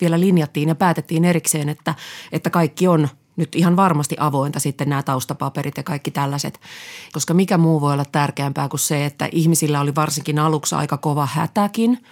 vielä 0.00 0.20
linjattiin 0.20 0.68
ja 0.68 0.74
päätettiin 0.74 1.24
erikseen, 1.24 1.68
että, 1.68 1.94
että 2.32 2.50
kaikki 2.50 2.88
on 2.88 3.08
nyt 3.36 3.54
ihan 3.54 3.76
varmasti 3.76 4.16
avointa 4.18 4.60
sitten 4.60 4.88
nämä 4.88 5.02
taustapaperit 5.02 5.76
ja 5.76 5.82
kaikki 5.82 6.10
tällaiset. 6.10 6.60
Koska 7.12 7.34
mikä 7.34 7.58
muu 7.58 7.80
voi 7.80 7.92
olla 7.92 8.04
tärkeämpää 8.04 8.68
kuin 8.68 8.80
se, 8.80 9.04
että 9.04 9.28
ihmisillä 9.32 9.80
oli 9.80 9.94
varsinkin 9.94 10.38
aluksi 10.38 10.74
aika 10.74 10.96
kova 10.96 11.28
hätäkin, 11.32 12.04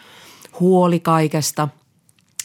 huoli 0.61 1.01
kaikesta– 1.01 1.69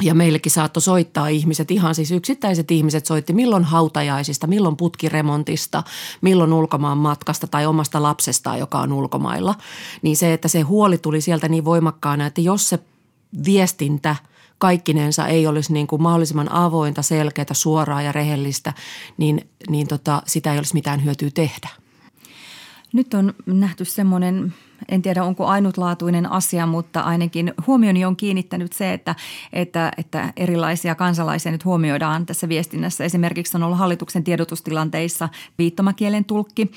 ja 0.01 0.13
meillekin 0.13 0.51
saattoi 0.51 0.81
soittaa 0.81 1.27
ihmiset, 1.27 1.71
ihan 1.71 1.95
siis 1.95 2.11
yksittäiset 2.11 2.71
ihmiset 2.71 3.05
soitti 3.05 3.33
milloin 3.33 3.63
hautajaisista, 3.63 4.47
milloin 4.47 4.77
putkiremontista, 4.77 5.83
milloin 6.21 6.53
ulkomaan 6.53 6.97
matkasta 6.97 7.47
tai 7.47 7.65
omasta 7.65 8.03
lapsestaan, 8.03 8.59
joka 8.59 8.79
on 8.79 8.93
ulkomailla. 8.93 9.55
Niin 10.01 10.17
se, 10.17 10.33
että 10.33 10.47
se 10.47 10.61
huoli 10.61 10.97
tuli 10.97 11.21
sieltä 11.21 11.49
niin 11.49 11.65
voimakkaana, 11.65 12.25
että 12.25 12.41
jos 12.41 12.69
se 12.69 12.79
viestintä– 13.45 14.15
kaikkinensa 14.59 15.27
ei 15.27 15.47
olisi 15.47 15.73
niin 15.73 15.87
kuin 15.87 16.01
mahdollisimman 16.01 16.51
avointa, 16.51 17.01
selkeää, 17.01 17.53
suoraa 17.53 18.01
ja 18.01 18.11
rehellistä, 18.11 18.73
niin, 19.17 19.49
niin 19.69 19.87
tota, 19.87 20.23
sitä 20.25 20.51
ei 20.51 20.57
olisi 20.57 20.73
mitään 20.73 21.03
hyötyä 21.03 21.29
tehdä. 21.33 21.69
Nyt 22.93 23.13
on 23.13 23.33
nähty 23.45 23.85
semmoinen, 23.85 24.53
en 24.89 25.01
tiedä 25.01 25.23
onko 25.23 25.45
ainutlaatuinen 25.45 26.31
asia, 26.31 26.65
mutta 26.65 27.01
ainakin 27.01 27.53
huomioni 27.67 28.05
on 28.05 28.15
kiinnittänyt 28.15 28.73
se, 28.73 28.93
että, 28.93 29.15
että, 29.53 29.91
että 29.97 30.33
erilaisia 30.37 30.95
kansalaisia 30.95 31.51
nyt 31.51 31.65
huomioidaan 31.65 32.25
tässä 32.25 32.49
viestinnässä. 32.49 33.03
Esimerkiksi 33.03 33.57
on 33.57 33.63
ollut 33.63 33.79
hallituksen 33.79 34.23
tiedotustilanteissa 34.23 35.29
viittomakielen 35.57 36.25
tulkki 36.25 36.71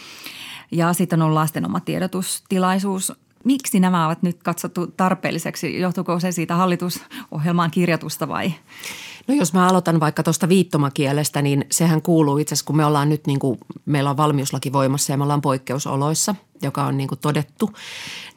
ja 0.71 0.93
sitten 0.93 1.23
on 1.23 1.27
ollut 1.27 1.39
lasten 1.39 1.67
oma 1.67 1.81
tiedotustilaisuus 1.81 3.13
Miksi 3.45 3.81
nämä 3.81 4.07
ovat 4.07 4.23
nyt 4.23 4.43
katsottu 4.43 4.87
tarpeelliseksi? 4.87 5.81
Johtuuko 5.81 6.21
se 6.21 6.33
siitä 6.33 6.57
hallitusohjelmaan 6.57 7.71
kirjatusta 7.71 8.29
vai? 8.29 8.53
No 9.29 9.35
jos 9.35 9.53
mä 9.53 9.69
aloitan 9.69 10.01
vaikka 10.01 10.23
tuosta 10.23 10.49
viittomakielestä, 10.49 11.43
niin 11.43 11.65
sehän 11.71 12.03
kuuluu 12.03 12.39
itse 12.39 12.53
asiassa, 12.55 12.67
kun 12.67 12.77
me 12.77 12.85
ollaan 12.85 13.09
nyt 13.09 13.27
niin 13.27 13.39
kuin, 13.39 13.59
meillä 13.87 14.11
on 14.11 14.17
valmiuslaki 14.17 14.73
voimassa 14.73 15.13
ja 15.13 15.17
me 15.17 15.23
ollaan 15.23 15.41
poikkeusoloissa, 15.41 16.35
joka 16.63 16.85
on 16.85 16.97
niin 16.97 17.09
kuin 17.09 17.19
todettu, 17.19 17.71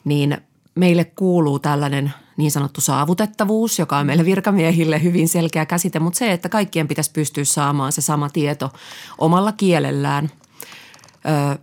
niin 0.03 0.37
meille 0.75 1.05
kuuluu 1.05 1.59
tällainen 1.59 2.13
niin 2.37 2.51
sanottu 2.51 2.81
saavutettavuus, 2.81 3.79
joka 3.79 3.97
on 3.97 4.05
meille 4.05 4.25
virkamiehille 4.25 5.03
hyvin 5.03 5.27
selkeä 5.27 5.65
käsite, 5.65 5.99
mutta 5.99 6.17
se, 6.17 6.31
että 6.31 6.49
kaikkien 6.49 6.87
pitäisi 6.87 7.11
pystyä 7.11 7.43
saamaan 7.43 7.91
se 7.91 8.01
sama 8.01 8.29
tieto 8.29 8.73
omalla 9.17 9.51
kielellään– 9.51 10.31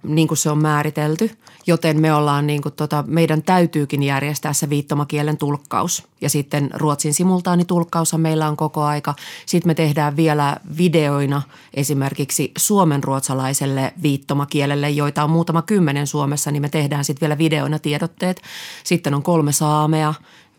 niin 0.03 0.29
kuin 0.29 0.39
se 0.39 0.51
on 0.51 0.59
määritelty, 0.59 1.31
joten 1.67 2.01
me 2.01 2.15
ollaan 2.15 2.47
niin 2.47 2.63
kuin 2.63 2.75
tota, 2.75 3.05
meidän 3.07 3.43
täytyykin 3.43 4.03
järjestää 4.03 4.53
se 4.53 4.71
viittomakielen 4.71 5.37
tulkkaus. 5.37 6.05
Ja 6.21 6.31
sitten 6.31 6.71
Ruotsin 6.75 7.15
simultaanitulkkaushan 7.15 8.21
meillä 8.21 8.49
on 8.49 8.57
koko 8.57 8.83
aika. 8.83 9.15
Sitten 9.47 9.71
me 9.71 9.75
tehdään 9.75 10.17
vielä 10.17 10.57
videoina 10.79 11.43
esimerkiksi 11.75 12.53
suomen 12.59 13.05
ruotsalaiselle 13.05 13.93
viittomakielelle, 14.03 14.91
joita 14.91 15.25
on 15.25 15.31
muutama 15.31 15.63
kymmenen 15.63 16.07
Suomessa, 16.07 16.51
niin 16.51 16.63
me 16.63 16.69
tehdään 16.69 17.05
sitten 17.05 17.21
vielä 17.21 17.39
videoina 17.39 17.79
tiedotteet. 17.79 18.43
Sitten 18.85 19.15
on 19.15 19.23
kolme 19.23 19.53
saamea, 19.53 20.15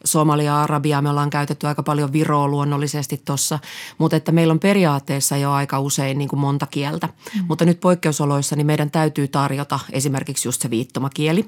Somalia, 0.05 0.63
Arabia, 0.63 1.01
me 1.01 1.09
ollaan 1.09 1.29
käytetty 1.29 1.67
aika 1.67 1.83
paljon 1.83 2.13
Viroa 2.13 2.47
luonnollisesti 2.47 3.21
tuossa, 3.25 3.59
mutta 3.97 4.17
että 4.17 4.31
meillä 4.31 4.51
on 4.51 4.59
periaatteessa 4.59 5.37
jo 5.37 5.51
aika 5.51 5.79
usein 5.79 6.17
niin 6.17 6.29
kuin 6.29 6.39
monta 6.39 6.65
kieltä. 6.65 7.07
Mm. 7.07 7.45
Mutta 7.47 7.65
nyt 7.65 7.79
poikkeusoloissa 7.79 8.55
niin 8.55 8.67
meidän 8.67 8.91
täytyy 8.91 9.27
tarjota 9.27 9.79
esimerkiksi 9.91 10.47
just 10.47 10.61
se 10.61 10.69
viittomakieli. 10.69 11.45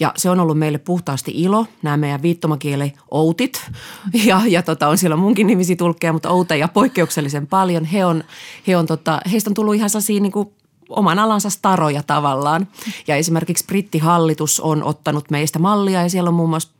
Ja 0.00 0.12
se 0.16 0.30
on 0.30 0.40
ollut 0.40 0.58
meille 0.58 0.78
puhtaasti 0.78 1.32
ilo, 1.34 1.66
nämä 1.82 1.96
meidän 1.96 2.22
viittomakieli 2.22 2.92
outit. 3.10 3.60
Ja, 4.24 4.40
ja 4.46 4.62
tota, 4.62 4.88
on 4.88 4.98
siellä 4.98 5.16
munkin 5.16 5.46
nimisi 5.46 5.76
tulkkeja, 5.76 6.12
mutta 6.12 6.30
outeja 6.30 6.68
poikkeuksellisen 6.68 7.46
paljon. 7.46 7.84
He 7.84 8.04
on, 8.04 8.24
he 8.66 8.76
on 8.76 8.86
tota, 8.86 9.20
heistä 9.32 9.50
on 9.50 9.54
tullut 9.54 9.74
ihan 9.74 9.90
sellaisia 9.90 10.20
niin 10.20 10.32
kuin 10.32 10.48
oman 10.88 11.18
alansa 11.18 11.50
staroja 11.50 12.02
tavallaan. 12.02 12.68
Ja 13.06 13.16
esimerkiksi 13.16 13.64
brittihallitus 13.64 14.60
on 14.60 14.84
ottanut 14.84 15.30
meistä 15.30 15.58
mallia 15.58 16.02
ja 16.02 16.08
siellä 16.08 16.28
on 16.28 16.34
muun 16.34 16.50
muassa 16.50 16.74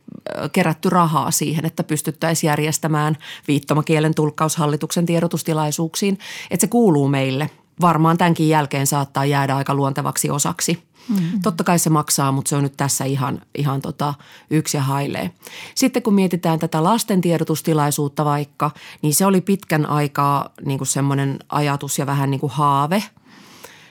kerätty 0.51 0.89
rahaa 0.89 1.31
siihen, 1.31 1.65
että 1.65 1.83
pystyttäisiin 1.83 2.47
järjestämään 2.47 3.17
viittomakielen 3.47 4.15
tulkkaushallituksen 4.15 5.05
tiedotustilaisuuksiin. 5.05 6.19
Että 6.51 6.63
se 6.63 6.67
kuuluu 6.67 7.07
meille. 7.07 7.49
Varmaan 7.81 8.17
tämänkin 8.17 8.49
jälkeen 8.49 8.87
saattaa 8.87 9.25
jäädä 9.25 9.55
aika 9.55 9.73
luontevaksi 9.73 10.29
osaksi. 10.29 10.83
Mm-hmm. 11.09 11.41
Totta 11.41 11.63
kai 11.63 11.79
se 11.79 11.89
maksaa, 11.89 12.31
mutta 12.31 12.49
se 12.49 12.55
on 12.55 12.63
nyt 12.63 12.77
tässä 12.77 13.05
ihan, 13.05 13.41
ihan 13.57 13.81
tota 13.81 14.13
yksi 14.49 14.77
ja 14.77 14.83
hailee. 14.83 15.31
Sitten 15.75 16.03
kun 16.03 16.13
mietitään 16.13 16.59
tätä 16.59 16.83
lasten 16.83 17.21
tiedotustilaisuutta 17.21 18.25
vaikka, 18.25 18.71
niin 19.01 19.13
se 19.13 19.25
oli 19.25 19.41
pitkän 19.41 19.85
aikaa 19.85 20.49
niin 20.65 20.77
kuin 20.77 20.87
semmoinen 20.87 21.39
ajatus 21.49 21.99
ja 21.99 22.05
vähän 22.05 22.31
niin 22.31 22.41
kuin 22.41 22.51
haave– 22.51 23.03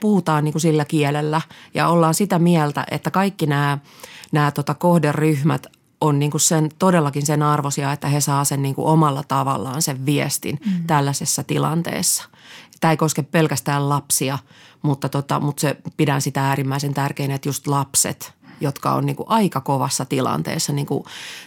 puhutaan 0.04 0.44
niin 0.44 0.52
kuin 0.52 0.62
sillä 0.62 0.84
kielellä 0.84 1.40
ja 1.75 1.88
ollaan 1.88 2.14
sitä 2.14 2.38
mieltä, 2.38 2.84
että 2.90 3.11
kaikki 3.11 3.46
nämä, 3.46 3.78
nämä 4.32 4.50
tota 4.50 4.75
kohderyhmät 4.75 5.66
on 6.00 6.18
niin 6.18 6.30
kuin 6.30 6.40
sen, 6.40 6.68
todellakin 6.78 7.26
sen 7.26 7.42
arvoisia, 7.42 7.92
että 7.92 8.08
he 8.08 8.20
saa 8.20 8.44
sen 8.44 8.62
niin 8.62 8.75
kuin 8.75 8.87
omalla 8.87 9.23
tavallaan 9.28 9.82
sen 9.82 10.06
viestin 10.06 10.58
mm. 10.66 10.87
tällaisessa 10.87 11.42
tilanteessa. 11.44 12.25
Tämä 12.80 12.90
ei 12.90 12.96
koske 12.96 13.23
pelkästään 13.23 13.88
lapsia, 13.88 14.38
mutta, 14.82 15.08
tota, 15.08 15.40
mutta 15.40 15.61
se, 15.61 15.76
pidän 15.96 16.20
sitä 16.20 16.49
äärimmäisen 16.49 16.94
tärkeänä, 16.94 17.34
että 17.34 17.49
just 17.49 17.66
lapset– 17.66 18.32
jotka 18.61 18.92
on 18.92 19.06
niin 19.06 19.16
kuin 19.16 19.28
aika 19.28 19.61
kovassa 19.61 20.04
tilanteessa, 20.04 20.73
niin 20.73 20.87
kuin 20.87 21.04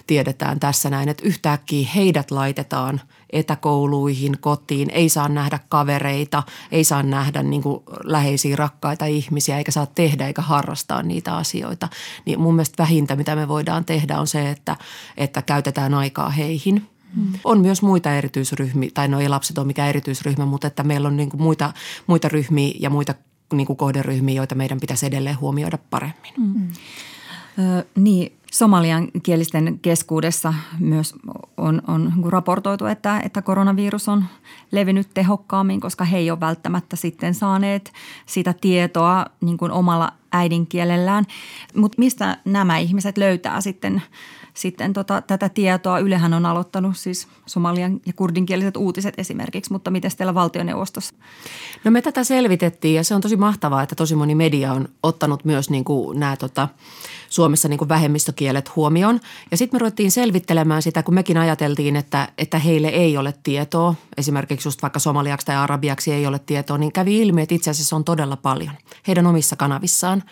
tiedetään 0.07 0.59
tässä 0.59 0.89
näin, 0.89 1.09
että 1.09 1.27
yhtäkkiä 1.27 1.89
heidät 1.95 2.31
laitetaan 2.31 3.01
etäkouluihin, 3.33 4.37
kotiin, 4.39 4.89
ei 4.89 5.09
saa 5.09 5.29
nähdä 5.29 5.59
kavereita, 5.69 6.43
ei 6.71 6.83
saa 6.83 7.03
nähdä 7.03 7.43
niin 7.43 7.63
kuin 7.63 7.83
läheisiä 8.03 8.55
rakkaita 8.55 9.05
ihmisiä, 9.05 9.57
eikä 9.57 9.71
saa 9.71 9.85
tehdä 9.85 10.27
eikä 10.27 10.41
harrastaa 10.41 11.03
niitä 11.03 11.35
asioita. 11.35 11.89
Niin 12.25 12.39
mun 12.39 12.55
mielestä 12.55 12.83
vähintä, 12.83 13.15
mitä 13.15 13.35
me 13.35 13.47
voidaan 13.47 13.85
tehdä, 13.85 14.19
on 14.19 14.27
se, 14.27 14.49
että, 14.49 14.75
että 15.17 15.41
käytetään 15.41 15.93
aikaa 15.93 16.29
heihin– 16.29 16.83
Hmm. 17.15 17.33
On 17.43 17.61
myös 17.61 17.81
muita 17.81 18.13
erityisryhmiä, 18.13 18.89
tai 18.93 19.07
no 19.07 19.19
ei 19.19 19.29
lapset 19.29 19.57
ole 19.57 19.67
mikään 19.67 19.89
erityisryhmä, 19.89 20.45
mutta 20.45 20.67
että 20.67 20.83
meillä 20.83 21.07
on 21.07 21.17
niin 21.17 21.29
kuin 21.29 21.41
muita, 21.41 21.73
muita 22.07 22.29
ryhmiä 22.29 22.73
ja 22.79 22.89
muita 22.89 23.13
niin 23.53 23.67
kuin 23.67 23.77
kohderyhmiä, 23.77 24.35
joita 24.35 24.55
meidän 24.55 24.79
pitäisi 24.79 25.05
edelleen 25.05 25.39
huomioida 25.39 25.77
paremmin. 25.89 26.33
Mm. 26.37 26.67
Ö, 27.59 27.85
niin, 27.95 28.36
somalian 28.51 29.07
kielisten 29.23 29.79
keskuudessa 29.81 30.53
myös 30.79 31.15
on, 31.57 31.81
on 31.87 32.13
niin 32.15 32.31
raportoitu, 32.31 32.85
että, 32.85 33.19
että 33.19 33.41
koronavirus 33.41 34.09
on 34.09 34.25
levinnyt 34.71 35.07
tehokkaammin, 35.13 35.79
koska 35.79 36.05
he 36.05 36.17
ei 36.17 36.31
ole 36.31 36.39
välttämättä 36.39 36.95
sitten 36.95 37.33
saaneet 37.33 37.93
sitä 38.25 38.53
tietoa 38.61 39.25
niin 39.41 39.57
kuin 39.57 39.71
omalla 39.71 40.11
äidinkielellään. 40.31 41.25
Mutta 41.75 41.99
mistä 41.99 42.37
nämä 42.45 42.77
ihmiset 42.77 43.17
löytää 43.17 43.61
sitten 43.61 44.01
sitten 44.57 44.93
tota, 44.93 45.21
tätä 45.21 45.49
tietoa. 45.49 45.99
Ylehän 45.99 46.33
on 46.33 46.45
aloittanut 46.45 46.97
siis 46.97 47.27
somalian 47.45 47.99
ja 48.05 48.13
kurdinkieliset 48.13 48.77
uutiset 48.77 49.13
esimerkiksi, 49.17 49.71
mutta 49.71 49.91
miten 49.91 50.11
teillä 50.17 50.33
valtioneuvostossa? 50.33 51.15
No 51.83 51.91
me 51.91 52.01
tätä 52.01 52.23
selvitettiin 52.23 52.95
ja 52.95 53.03
se 53.03 53.15
on 53.15 53.21
tosi 53.21 53.37
mahtavaa, 53.37 53.83
että 53.83 53.95
tosi 53.95 54.15
moni 54.15 54.35
media 54.35 54.73
on 54.73 54.89
ottanut 55.03 55.45
myös 55.45 55.69
niin 55.69 55.83
kuin 55.83 56.19
nämä 56.19 56.37
tota, 56.37 56.67
Suomessa 57.29 57.67
niin 57.67 57.77
kuin 57.77 57.89
vähemmistökielet 57.89 58.75
huomioon. 58.75 59.19
Ja 59.51 59.57
sitten 59.57 59.77
me 59.77 59.79
ruvettiin 59.79 60.11
selvittelemään 60.11 60.81
sitä, 60.81 61.03
kun 61.03 61.13
mekin 61.13 61.37
ajateltiin, 61.37 61.95
että, 61.95 62.29
että 62.37 62.59
heille 62.59 62.87
ei 62.87 63.17
ole 63.17 63.33
tietoa, 63.43 63.95
esimerkiksi 64.17 64.67
just 64.67 64.81
vaikka 64.81 64.99
somaliaksi 64.99 65.45
tai 65.45 65.55
arabiaksi 65.55 66.11
ei 66.11 66.27
ole 66.27 66.39
tietoa, 66.39 66.77
niin 66.77 66.91
kävi 66.91 67.21
ilmi, 67.21 67.41
että 67.41 67.55
itse 67.55 67.69
asiassa 67.69 67.95
on 67.95 68.03
todella 68.03 68.37
paljon 68.37 68.73
heidän 69.07 69.27
omissa 69.27 69.55
kanavissaan. 69.55 70.23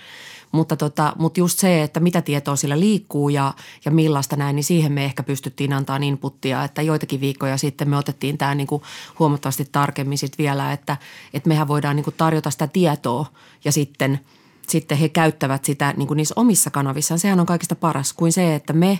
Mutta, 0.56 0.78
tota, 0.78 1.14
mutta 1.20 1.40
just 1.40 1.60
se, 1.60 1.84
että 1.84 2.00
mitä 2.00 2.22
tietoa 2.22 2.56
sillä 2.56 2.80
liikkuu 2.80 3.30
ja, 3.30 3.54
ja 3.86 3.92
millaista 3.92 4.36
näin, 4.36 4.56
niin 4.56 4.64
siihen 4.64 4.92
me 4.92 5.06
ehkä 5.06 5.24
pystyttiin 5.24 5.74
antaa 5.74 5.98
inputtia. 5.98 6.64
Että 6.64 6.82
joitakin 6.82 7.22
viikkoja 7.22 7.58
sitten 7.58 7.90
me 7.90 7.98
otettiin 7.98 8.38
tämä 8.38 8.56
niin 8.56 8.68
kuin 8.68 8.82
huomattavasti 9.20 9.68
tarkemmin 9.72 10.18
sitten 10.18 10.44
vielä, 10.44 10.72
että, 10.72 10.98
että 11.34 11.50
mehän 11.50 11.68
voidaan 11.68 11.96
niin 11.96 12.04
kuin 12.04 12.16
tarjota 12.18 12.52
sitä 12.52 12.68
tietoa 12.68 13.26
ja 13.66 13.72
sitten, 13.72 14.20
sitten 14.68 14.98
he 14.98 15.10
käyttävät 15.10 15.66
sitä 15.66 15.94
niin 15.98 16.08
kuin 16.08 16.18
niissä 16.18 16.34
omissa 16.38 16.70
kanavissaan. 16.70 17.20
Sehän 17.20 17.40
on 17.40 17.46
kaikista 17.46 17.76
paras 17.76 18.14
kuin 18.14 18.34
se, 18.34 18.56
että 18.56 18.74
me 18.74 19.00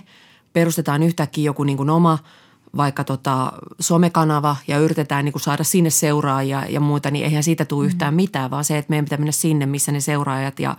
perustetaan 0.52 1.02
yhtäkkiä 1.02 1.44
joku 1.44 1.64
niin 1.64 1.76
kuin 1.76 1.90
oma– 1.90 2.18
vaikka 2.76 3.04
tota 3.04 3.52
somekanava 3.80 4.56
ja 4.68 4.78
yritetään 4.78 5.24
niin 5.24 5.32
kuin 5.32 5.42
saada 5.42 5.64
sinne 5.64 5.90
seuraajia 5.90 6.62
ja 6.68 6.80
muuta, 6.80 7.10
niin 7.10 7.24
eihän 7.24 7.42
siitä 7.42 7.64
tule 7.64 7.86
yhtään 7.86 8.14
mm. 8.14 8.16
mitään, 8.16 8.50
vaan 8.50 8.64
se, 8.64 8.78
että 8.78 8.90
meidän 8.90 9.04
pitää 9.04 9.18
mennä 9.18 9.32
sinne, 9.32 9.66
missä 9.66 9.92
ne 9.92 10.00
seuraajat 10.00 10.60
ja, 10.60 10.76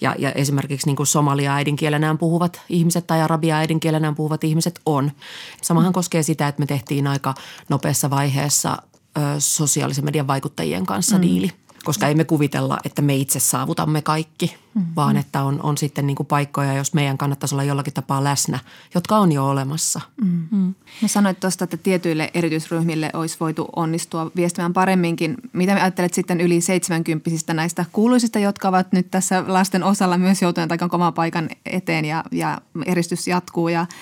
ja, 0.00 0.14
ja 0.18 0.32
esimerkiksi 0.32 0.86
niin 0.86 0.96
kuin 0.96 1.06
somalia 1.06 1.54
äidinkielenään 1.54 2.18
puhuvat 2.18 2.60
ihmiset 2.68 3.06
tai 3.06 3.22
arabia 3.22 3.56
äidinkielenään 3.56 4.14
puhuvat 4.14 4.44
ihmiset 4.44 4.80
on. 4.86 5.10
Samahan 5.62 5.92
koskee 5.92 6.22
sitä, 6.22 6.48
että 6.48 6.60
me 6.60 6.66
tehtiin 6.66 7.06
aika 7.06 7.34
nopeassa 7.68 8.10
vaiheessa 8.10 8.76
ö, 9.18 9.20
sosiaalisen 9.38 10.04
median 10.04 10.26
vaikuttajien 10.26 10.86
kanssa 10.86 11.16
mm. 11.16 11.22
diili– 11.22 11.52
koska 11.88 12.06
ei 12.06 12.14
me 12.14 12.24
kuvitella, 12.24 12.78
että 12.84 13.02
me 13.02 13.16
itse 13.16 13.40
saavutamme 13.40 14.02
kaikki, 14.02 14.56
mm-hmm. 14.74 14.92
vaan 14.96 15.16
että 15.16 15.42
on, 15.42 15.62
on 15.62 15.78
sitten 15.78 16.06
niin 16.06 16.14
kuin 16.14 16.26
paikkoja, 16.26 16.72
jos 16.72 16.94
meidän 16.94 17.18
kannattaisi 17.18 17.54
olla 17.54 17.64
jollakin 17.64 17.92
tapaa 17.92 18.24
läsnä, 18.24 18.58
jotka 18.94 19.16
on 19.16 19.32
jo 19.32 19.48
olemassa. 19.48 20.00
Mm-hmm. 20.24 20.74
No 21.02 21.08
sanoit 21.08 21.40
tuosta, 21.40 21.64
että 21.64 21.76
tietyille 21.76 22.30
erityisryhmille 22.34 23.10
olisi 23.14 23.36
voitu 23.40 23.68
onnistua 23.76 24.30
viestimään 24.36 24.72
paremminkin. 24.72 25.36
Mitä 25.52 25.74
me 25.74 25.80
ajattelet 25.80 26.14
sitten 26.14 26.40
yli 26.40 26.60
70 26.60 27.54
näistä 27.54 27.84
kuuluisista, 27.92 28.38
jotka 28.38 28.68
ovat 28.68 28.92
nyt 28.92 29.10
tässä 29.10 29.44
lasten 29.46 29.84
osalla 29.84 30.18
myös 30.18 30.42
joutuneet 30.42 30.72
aika 30.72 30.88
kovan 30.88 31.14
paikan 31.14 31.48
eteen 31.66 32.04
ja, 32.04 32.24
ja 32.32 32.60
eristys 32.86 33.28
jatkuu 33.28 33.68
ja– 33.68 33.86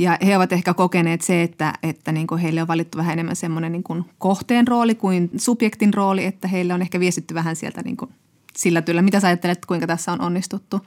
ja 0.00 0.18
he 0.26 0.36
ovat 0.36 0.52
ehkä 0.52 0.74
kokeneet 0.74 1.22
se, 1.22 1.42
että, 1.42 1.72
että 1.82 2.12
niin 2.12 2.26
kuin 2.26 2.40
heille 2.40 2.62
on 2.62 2.68
valittu 2.68 2.98
vähän 2.98 3.12
enemmän 3.12 3.36
semmoinen 3.36 3.72
niin 3.72 3.82
kuin 3.82 4.04
kohteen 4.18 4.68
rooli 4.68 4.94
kuin 4.94 5.30
subjektin 5.36 5.94
rooli, 5.94 6.24
että 6.24 6.48
heille 6.48 6.74
on 6.74 6.82
ehkä 6.82 7.00
viestitty 7.00 7.34
vähän 7.34 7.56
sieltä 7.56 7.82
niin 7.82 7.96
kuin 7.96 8.10
sillä 8.56 8.82
työllä. 8.82 9.02
Mitä 9.02 9.20
sä 9.20 9.26
ajattelet, 9.26 9.66
kuinka 9.66 9.86
tässä 9.86 10.12
on 10.12 10.20
onnistuttu? 10.20 10.80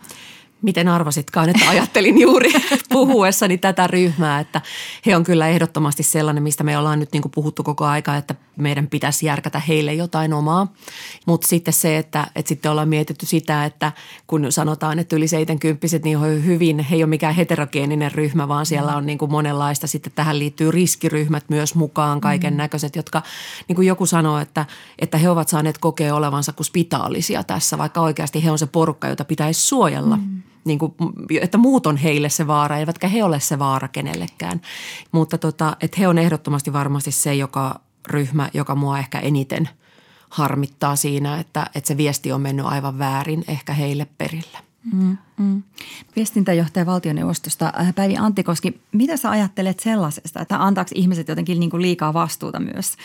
miten 0.62 0.88
arvasitkaan, 0.88 1.50
että 1.50 1.70
ajattelin 1.70 2.22
juuri 2.22 2.52
puhuessani 2.90 3.58
tätä 3.58 3.88
ryhmää, 3.88 4.40
että 4.40 4.62
he 5.06 5.16
on 5.16 5.24
kyllä 5.24 5.48
ehdottomasti 5.48 6.04
sellainen, 6.04 6.44
mistä 6.44 6.64
me 6.64 6.78
ollaan 6.78 7.00
nyt 7.00 7.12
niin 7.12 7.22
kuin 7.22 7.32
puhuttu 7.32 7.64
koko 7.64 7.86
aika, 7.86 8.18
että 8.18 8.36
meidän 8.58 8.88
pitäisi 8.88 9.26
järkätä 9.26 9.60
heille 9.60 9.94
jotain 9.94 10.34
omaa. 10.34 10.68
Mutta 11.26 11.48
sitten 11.48 11.74
se, 11.74 11.98
että, 11.98 12.28
että 12.36 12.50
sitten 12.50 12.72
ollaan 12.72 12.90
mietitty 12.90 13.26
sitä, 13.26 13.66
että 13.66 13.92
kun 14.28 14.52
sanotaan, 14.52 15.00
että 15.00 15.16
yli 15.16 15.28
70 15.28 15.88
niin 16.04 16.18
on 16.18 16.46
hyvin, 16.46 16.80
he 16.80 16.96
ei 16.96 17.04
ole 17.04 17.10
mikään 17.10 17.36
heterogeeninen 17.36 18.12
ryhmä, 18.12 18.48
vaan 18.48 18.66
siellä 18.66 18.96
on 18.96 19.06
niin 19.06 19.18
kuin 19.18 19.32
monenlaista. 19.32 19.88
Sitten 19.88 20.14
tähän 20.16 20.40
liittyy 20.40 20.72
riskiryhmät 20.72 21.44
myös 21.50 21.76
mukaan, 21.76 22.22
kaiken 22.22 22.58
näköiset, 22.58 22.96
jotka 22.96 23.22
niin 23.68 23.76
kuin 23.76 23.88
joku 23.88 24.06
sanoo, 24.06 24.40
että, 24.40 24.66
että 25.00 25.18
he 25.18 25.30
ovat 25.30 25.50
saaneet 25.50 25.78
kokea 25.78 26.16
olevansa 26.16 26.54
kuin 26.54 26.66
spitaalisia 26.66 27.44
tässä, 27.44 27.78
vaikka 27.78 28.02
oikeasti 28.02 28.44
he 28.44 28.52
on 28.52 28.60
se 28.60 28.66
porukka, 28.66 29.08
jota 29.08 29.26
pitäisi 29.26 29.62
suojella. 29.62 30.18
Mm 30.18 30.44
niin 30.66 30.80
kuin, 30.80 30.94
että 31.42 31.58
muut 31.58 31.88
on 31.88 31.98
heille 31.98 32.30
se 32.30 32.48
vaara, 32.48 32.78
eivätkä 32.78 33.08
he 33.08 33.24
ole 33.24 33.40
se 33.40 33.60
vaara 33.60 33.88
kenellekään. 33.88 34.62
Mutta 35.12 35.38
tota, 35.38 35.78
että 35.82 35.98
he 36.00 36.08
on 36.08 36.18
ehdottomasti 36.18 36.74
varmasti 36.74 37.12
se 37.12 37.36
joka 37.36 37.80
ryhmä, 38.08 38.50
joka 38.54 38.76
mua 38.76 39.00
ehkä 39.00 39.20
eniten 39.20 39.70
harmittaa 40.30 40.96
siinä, 40.96 41.40
että, 41.40 41.68
että 41.76 41.88
se 41.88 41.98
viesti 41.98 42.32
on 42.32 42.42
mennyt 42.42 42.66
aivan 42.66 43.00
väärin 43.00 43.44
ehkä 43.48 43.74
heille 43.74 44.08
perille. 44.18 44.58
Mm, 44.94 45.18
mm. 45.38 45.64
Viestintäjohtaja 46.16 46.86
valtioneuvostosta 46.86 47.74
äh, 47.80 47.96
Päivi 47.96 48.18
Antikoski, 48.18 48.82
mitä 48.92 49.18
sä 49.18 49.30
ajattelet 49.30 49.80
sellaisesta, 49.80 50.42
että 50.42 50.64
antaako 50.64 50.92
ihmiset 50.96 51.28
jotenkin 51.28 51.60
niin 51.60 51.70
kuin 51.70 51.82
liikaa 51.82 52.14
vastuuta 52.14 52.60
myös 52.60 52.98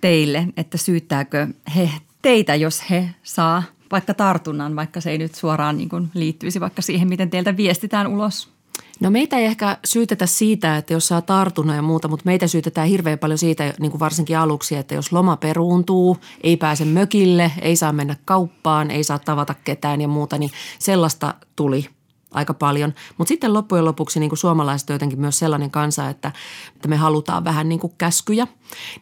teille, 0.00 0.48
että 0.56 0.78
syyttääkö 0.78 1.46
he 1.76 1.90
teitä, 2.22 2.54
jos 2.54 2.90
he 2.90 3.10
saa 3.22 3.62
vaikka 3.90 4.14
tartunnan, 4.14 4.76
vaikka 4.76 5.00
se 5.00 5.10
ei 5.10 5.18
nyt 5.18 5.34
suoraan 5.34 5.76
niin 5.76 5.88
kuin 5.88 6.10
liittyisi 6.14 6.60
vaikka 6.60 6.82
siihen, 6.82 7.08
miten 7.08 7.30
teiltä 7.30 7.56
viestitään 7.56 8.06
ulos? 8.06 8.52
No 9.00 9.10
meitä 9.10 9.38
ei 9.38 9.44
ehkä 9.44 9.78
syytetä 9.84 10.26
siitä, 10.26 10.76
että 10.76 10.92
jos 10.92 11.08
saa 11.08 11.22
tartunnan 11.22 11.76
ja 11.76 11.82
muuta, 11.82 12.08
mutta 12.08 12.26
meitä 12.26 12.46
syytetään 12.46 12.88
hirveän 12.88 13.18
paljon 13.18 13.38
siitä 13.38 13.74
niin 13.80 13.90
kuin 13.90 14.00
varsinkin 14.00 14.38
aluksi, 14.38 14.76
että 14.76 14.94
jos 14.94 15.12
loma 15.12 15.36
peruuntuu, 15.36 16.16
ei 16.42 16.56
pääse 16.56 16.84
mökille, 16.84 17.52
ei 17.62 17.76
saa 17.76 17.92
mennä 17.92 18.16
kauppaan, 18.24 18.90
ei 18.90 19.04
saa 19.04 19.18
tavata 19.18 19.54
ketään 19.64 20.00
ja 20.00 20.08
muuta, 20.08 20.38
niin 20.38 20.50
sellaista 20.78 21.34
tuli– 21.56 21.86
aika 22.34 22.54
paljon. 22.54 22.94
Mutta 23.18 23.28
sitten 23.28 23.54
loppujen 23.54 23.84
lopuksi 23.84 24.20
niin 24.20 24.30
kuin 24.30 24.38
suomalaiset 24.38 24.90
on 24.90 24.94
jotenkin 24.94 25.20
myös 25.20 25.38
sellainen 25.38 25.70
kansa, 25.70 26.08
että, 26.08 26.32
että 26.82 26.88
me 26.88 26.96
halutaan 26.96 27.44
vähän 27.44 27.68
niin 27.68 27.78
kuin 27.80 27.92
käskyjä. 27.98 28.46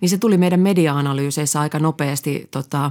Niin 0.01 0.09
se 0.09 0.19
tuli 0.19 0.39
meidän 0.39 0.61
media-analyyseissä 0.61 1.61
aika 1.61 1.79
nopeasti 1.79 2.49
tota, 2.51 2.91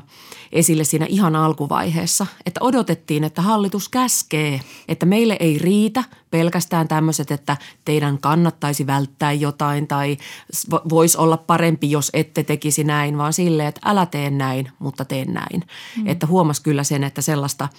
esille 0.52 0.84
siinä 0.84 1.06
ihan 1.10 1.36
alkuvaiheessa, 1.36 2.28
että 2.46 2.60
odotettiin, 2.64 3.24
että 3.24 3.42
hallitus 3.42 3.90
käskee, 3.90 4.62
että 4.88 5.06
meille 5.06 5.38
ei 5.40 5.58
riitä 5.58 6.04
pelkästään 6.32 6.88
tämmöiset, 6.88 7.32
että 7.32 7.58
teidän 7.86 8.18
kannattaisi 8.18 8.88
välttää 8.88 9.34
jotain 9.34 9.88
tai 9.88 10.18
voisi 10.90 11.18
olla 11.18 11.38
parempi, 11.38 11.92
jos 11.92 12.10
ette 12.14 12.44
tekisi 12.44 12.84
näin, 12.84 13.18
vaan 13.18 13.34
silleen, 13.34 13.70
että 13.70 13.82
älä 13.86 14.06
tee 14.06 14.30
näin, 14.30 14.72
mutta 14.80 15.06
tee 15.06 15.26
näin. 15.26 15.64
Mm. 15.98 16.08
Että 16.08 16.28
huomas 16.28 16.60
kyllä 16.60 16.84
sen, 16.84 17.04
että 17.04 17.22
sellaista 17.22 17.70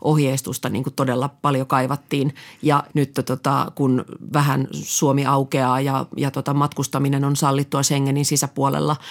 ohjeistusta 0.00 0.68
niin 0.68 0.82
kuin 0.84 0.94
todella 0.94 1.28
paljon 1.42 1.66
kaivattiin 1.66 2.34
ja 2.62 2.84
nyt 2.94 3.14
tota, 3.26 3.72
kun 3.74 4.04
vähän 4.32 4.68
Suomi 4.72 5.26
aukeaa 5.26 5.80
ja, 5.80 6.06
ja 6.16 6.30
tota, 6.30 6.54
matkustaminen 6.60 7.24
on 7.24 7.36
sallittua 7.36 7.82
Schengenin 7.82 8.24
sisäpuolella– 8.24 8.96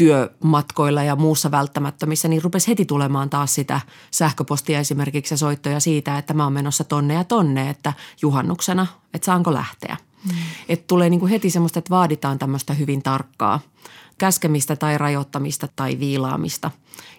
työmatkoilla 0.00 1.02
ja 1.02 1.16
muussa 1.16 1.50
välttämättömissä, 1.50 2.28
niin 2.28 2.42
rupesi 2.42 2.68
heti 2.68 2.84
tulemaan 2.84 3.30
taas 3.30 3.54
sitä 3.54 3.80
sähköpostia 4.10 4.80
esimerkiksi 4.80 5.34
ja 5.34 5.38
soittoja 5.38 5.80
siitä, 5.80 6.18
että 6.18 6.34
mä 6.34 6.44
oon 6.44 6.52
menossa 6.52 6.84
tonne 6.84 7.14
ja 7.14 7.24
tonne, 7.24 7.70
että 7.70 7.92
juhannuksena, 8.22 8.86
että 9.14 9.26
saanko 9.26 9.54
lähteä. 9.54 9.96
Mm. 10.24 10.36
Että 10.68 10.84
tulee 10.86 11.10
niin 11.10 11.20
kuin 11.20 11.30
heti 11.30 11.50
semmoista, 11.50 11.78
että 11.78 11.90
vaaditaan 11.90 12.38
tämmöistä 12.38 12.74
hyvin 12.74 13.02
tarkkaa 13.02 13.60
käskemistä 14.18 14.76
tai 14.76 14.98
rajoittamista 14.98 15.68
tai 15.76 15.98
viilaamista. 15.98 16.70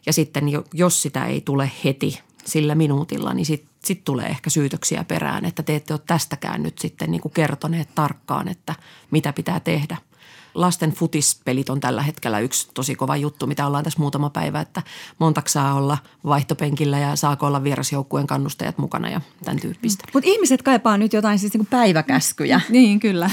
Ja 0.06 0.14
sitten 0.14 0.46
jos 0.74 1.02
sitä 1.02 1.26
ei 1.26 1.42
tule 1.42 1.72
heti 1.84 2.20
sillä 2.46 2.76
minuutilla, 2.76 3.34
niin 3.34 3.46
sitten 3.82 3.96
sit 3.98 4.04
tulee 4.04 4.26
ehkä 4.26 4.50
syytöksiä 4.50 5.04
perään, 5.04 5.46
että 5.46 5.64
te 5.64 5.76
ette 5.76 5.94
ole 5.94 6.02
tästäkään 6.08 6.64
nyt 6.64 6.78
sitten 6.78 7.12
niin 7.12 7.22
kuin 7.22 7.32
kertoneet 7.32 7.96
tarkkaan, 7.96 8.48
että 8.48 8.76
mitä 9.12 9.34
pitää 9.34 9.60
tehdä– 9.60 9.98
lasten 10.54 10.92
futispelit 10.92 11.70
on 11.70 11.80
tällä 11.80 12.02
hetkellä 12.02 12.40
yksi 12.40 12.68
tosi 12.74 12.96
kova 12.96 13.16
juttu, 13.16 13.48
mitä 13.48 13.68
ollaan 13.68 13.84
tässä 13.84 14.00
muutama 14.00 14.30
päivä, 14.30 14.62
että 14.62 14.82
montaksi 15.20 15.54
saa 15.54 15.74
olla 15.74 15.98
vaihtopenkillä 16.26 17.00
ja 17.00 17.16
saako 17.16 17.48
olla 17.48 17.64
vierasjoukkueen 17.64 18.28
kannustajat 18.28 18.78
mukana 18.78 19.10
ja 19.10 19.22
tämän 19.44 19.60
tyyppistä. 19.60 20.04
Mutta 20.14 20.30
ihmiset 20.30 20.62
kaipaa 20.62 20.98
nyt 20.98 21.14
jotain 21.14 21.40
siis 21.40 21.54
niin 21.54 21.66
päiväkäskyjä. 21.66 22.62
Niin, 22.70 23.00
kyllä. 23.00 23.30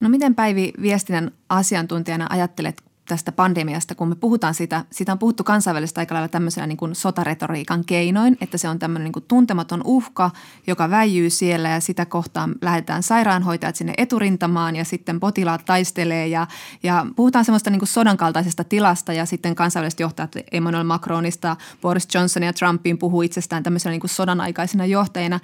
No 0.00 0.08
miten 0.08 0.34
Päivi 0.34 0.72
viestinnän 0.82 1.30
asiantuntijana 1.48 2.26
ajattelet 2.30 2.87
tästä 3.08 3.32
pandemiasta, 3.32 3.94
kun 3.94 4.08
me 4.08 4.14
puhutaan 4.14 4.54
siitä, 4.54 4.84
siitä 4.90 5.12
on 5.12 5.18
puhuttu 5.18 5.44
kansainvälisesti 5.44 6.00
aika 6.00 6.14
lailla 6.14 6.28
tämmöisenä 6.28 6.66
niin 6.66 6.76
kuin 6.76 6.94
sotaretoriikan 6.94 7.84
keinoin, 7.84 8.36
että 8.40 8.58
se 8.58 8.68
on 8.68 8.78
tämmöinen 8.78 9.04
niin 9.04 9.12
kuin 9.12 9.24
tuntematon 9.28 9.80
uhka, 9.84 10.30
joka 10.66 10.90
väijyy 10.90 11.30
siellä 11.30 11.68
ja 11.68 11.80
sitä 11.80 12.06
kohtaan 12.06 12.54
lähdetään 12.62 13.02
sairaanhoitajat 13.02 13.76
sinne 13.76 13.94
eturintamaan 13.96 14.76
ja 14.76 14.84
sitten 14.84 15.20
potilaat 15.20 15.64
taistelee 15.64 16.26
ja, 16.26 16.46
ja 16.82 17.06
puhutaan 17.16 17.44
semmoista 17.44 17.70
niin 17.70 17.80
kuin 17.80 17.88
sodan 17.88 18.16
kaltaisesta 18.16 18.64
tilasta 18.64 19.12
ja 19.12 19.26
sitten 19.26 19.54
kansainväliset 19.54 20.00
johtajat 20.00 20.36
Emmanuel 20.52 20.84
Macronista, 20.84 21.56
Boris 21.82 22.08
Johnson 22.14 22.42
ja 22.42 22.52
Trumpin 22.52 22.98
puhuu 22.98 23.22
itsestään 23.22 23.62
tämmöisenä 23.62 23.90
niin 23.90 24.00
kuin 24.00 24.10
sodan 24.10 24.40
aikaisina 24.40 24.86
johtajina. 24.86 25.40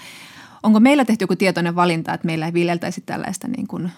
Onko 0.62 0.80
meillä 0.80 1.04
tehty 1.04 1.22
joku 1.22 1.36
tietoinen 1.36 1.76
valinta, 1.76 2.14
että 2.14 2.26
meillä 2.26 2.46
ei 2.46 2.52
viljeltäisi 2.52 3.00
tällaista 3.00 3.48
niin 3.48 3.66
kuin 3.66 3.92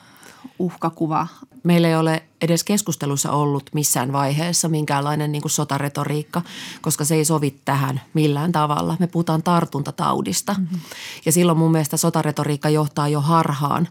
uhkakuva. 0.59 1.27
Meillä 1.63 1.89
ei 1.89 1.97
ole 1.97 2.23
edes 2.41 2.65
keskustelussa 2.65 3.33
ollut 3.33 3.71
missään 3.75 4.13
vaiheessa 4.13 4.69
minkäänlainen 4.69 5.33
niin 5.33 5.43
sotaretoriikka, 5.47 6.43
koska 6.83 7.05
se 7.05 7.15
ei 7.15 7.25
sovi 7.25 7.55
tähän 7.65 8.01
millään 8.15 8.53
tavalla. 8.53 8.97
Me 8.99 9.07
puhutaan 9.07 9.43
tartuntataudista 9.43 10.55
mm-hmm. 10.59 10.81
ja 11.27 11.33
silloin 11.33 11.59
mun 11.59 11.73
mielestä 11.73 11.97
sotaretoriikka 11.97 12.69
johtaa 12.69 13.09
jo 13.09 13.21
harhaan 13.21 13.89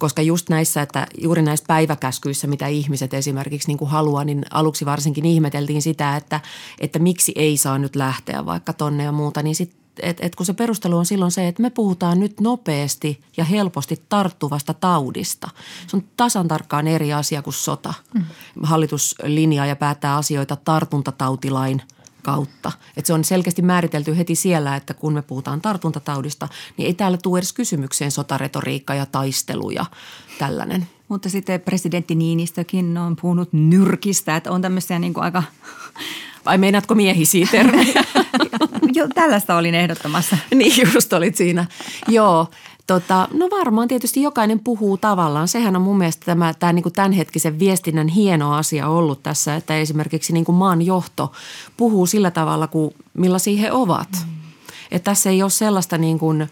koska 0.00 0.22
just 0.22 0.48
näissä, 0.48 0.82
että 0.82 1.06
juuri 1.18 1.42
näissä 1.42 1.64
päiväkäskyissä, 1.68 2.46
mitä 2.46 2.66
ihmiset 2.66 3.14
esimerkiksi 3.14 3.68
niin 3.68 3.78
kuin 3.78 3.90
haluaa, 3.90 4.24
niin 4.24 4.44
aluksi 4.50 4.86
varsinkin 4.86 5.26
ihmeteltiin 5.26 5.82
sitä, 5.82 6.16
että, 6.16 6.40
että 6.80 6.98
miksi 6.98 7.32
ei 7.36 7.56
saa 7.56 7.78
nyt 7.78 7.96
lähteä 7.96 8.46
vaikka 8.46 8.72
tonne 8.72 9.04
ja 9.04 9.12
muuta, 9.12 9.42
niin 9.42 9.54
sitten 9.54 9.79
et, 10.02 10.18
et 10.20 10.34
kun 10.34 10.46
se 10.46 10.52
perustelu 10.52 10.96
on 10.96 11.06
silloin 11.06 11.30
se, 11.30 11.48
että 11.48 11.62
me 11.62 11.70
puhutaan 11.70 12.20
nyt 12.20 12.40
nopeasti 12.40 13.20
ja 13.36 13.44
helposti 13.44 14.02
tarttuvasta 14.08 14.74
taudista. 14.74 15.48
Se 15.86 15.96
on 15.96 16.04
tasan 16.16 16.48
tarkkaan 16.48 16.88
eri 16.88 17.12
asia 17.12 17.42
kuin 17.42 17.54
sota. 17.54 17.94
Mm. 18.14 18.24
Hallitus 18.62 19.14
linjaa 19.24 19.66
ja 19.66 19.76
päättää 19.76 20.16
asioita 20.16 20.56
tartuntatautilain 20.56 21.82
kautta. 22.22 22.72
Et 22.96 23.06
se 23.06 23.12
on 23.12 23.24
selkeästi 23.24 23.62
määritelty 23.62 24.16
heti 24.16 24.34
siellä, 24.34 24.76
että 24.76 24.94
kun 24.94 25.12
me 25.12 25.22
puhutaan 25.22 25.60
tartuntataudista, 25.60 26.48
niin 26.76 26.86
ei 26.86 26.94
täällä 26.94 27.18
tule 27.22 27.38
edes 27.38 27.52
kysymykseen 27.52 28.10
sotaretoriikka 28.10 28.94
ja 28.94 29.06
taistelu 29.06 29.70
ja 29.70 29.84
tällainen. 30.38 30.88
Mutta 31.08 31.28
sitten 31.28 31.60
presidentti 31.60 32.14
Niinistökin 32.14 32.98
on 32.98 33.16
puhunut 33.16 33.52
nyrkistä, 33.52 34.36
että 34.36 34.52
on 34.52 34.62
tämmöisiä 34.62 34.98
niin 34.98 35.14
kuin 35.14 35.24
aika 35.24 35.42
vai 36.44 36.58
meinaatko 36.58 36.94
miehisiä 36.94 37.46
termejä? 37.50 38.04
Joo, 38.94 39.08
tällaista 39.14 39.56
olin 39.56 39.74
ehdottamassa. 39.74 40.36
niin, 40.54 40.92
just 40.94 41.12
olit 41.12 41.36
siinä. 41.36 41.66
Joo, 42.08 42.46
Tota, 42.86 43.28
no 43.32 43.48
varmaan 43.50 43.88
tietysti 43.88 44.22
jokainen 44.22 44.60
puhuu 44.60 44.96
tavallaan. 44.96 45.48
Sehän 45.48 45.76
on 45.76 45.82
mun 45.82 45.98
mielestä 45.98 46.26
tämä, 46.26 46.54
tämä 46.54 46.72
niin 46.72 46.82
kuin 46.82 46.92
tämänhetkisen 46.92 47.58
viestinnän 47.58 48.08
hieno 48.08 48.54
asia 48.54 48.88
ollut 48.88 49.22
tässä, 49.22 49.56
että 49.56 49.78
esimerkiksi 49.78 50.32
niin 50.32 50.44
kuin 50.44 50.56
maan 50.56 50.82
johto 50.82 51.32
puhuu 51.76 52.06
sillä 52.06 52.30
tavalla, 52.30 52.66
kuin 52.66 52.94
millaisia 53.14 53.60
he 53.60 53.72
ovat. 53.72 54.08
Mm. 54.12 54.32
Että 54.90 55.10
tässä 55.10 55.30
ei 55.30 55.42
ole 55.42 55.50
sellaista 55.50 55.98
niin 55.98 56.18
kuin, 56.18 56.48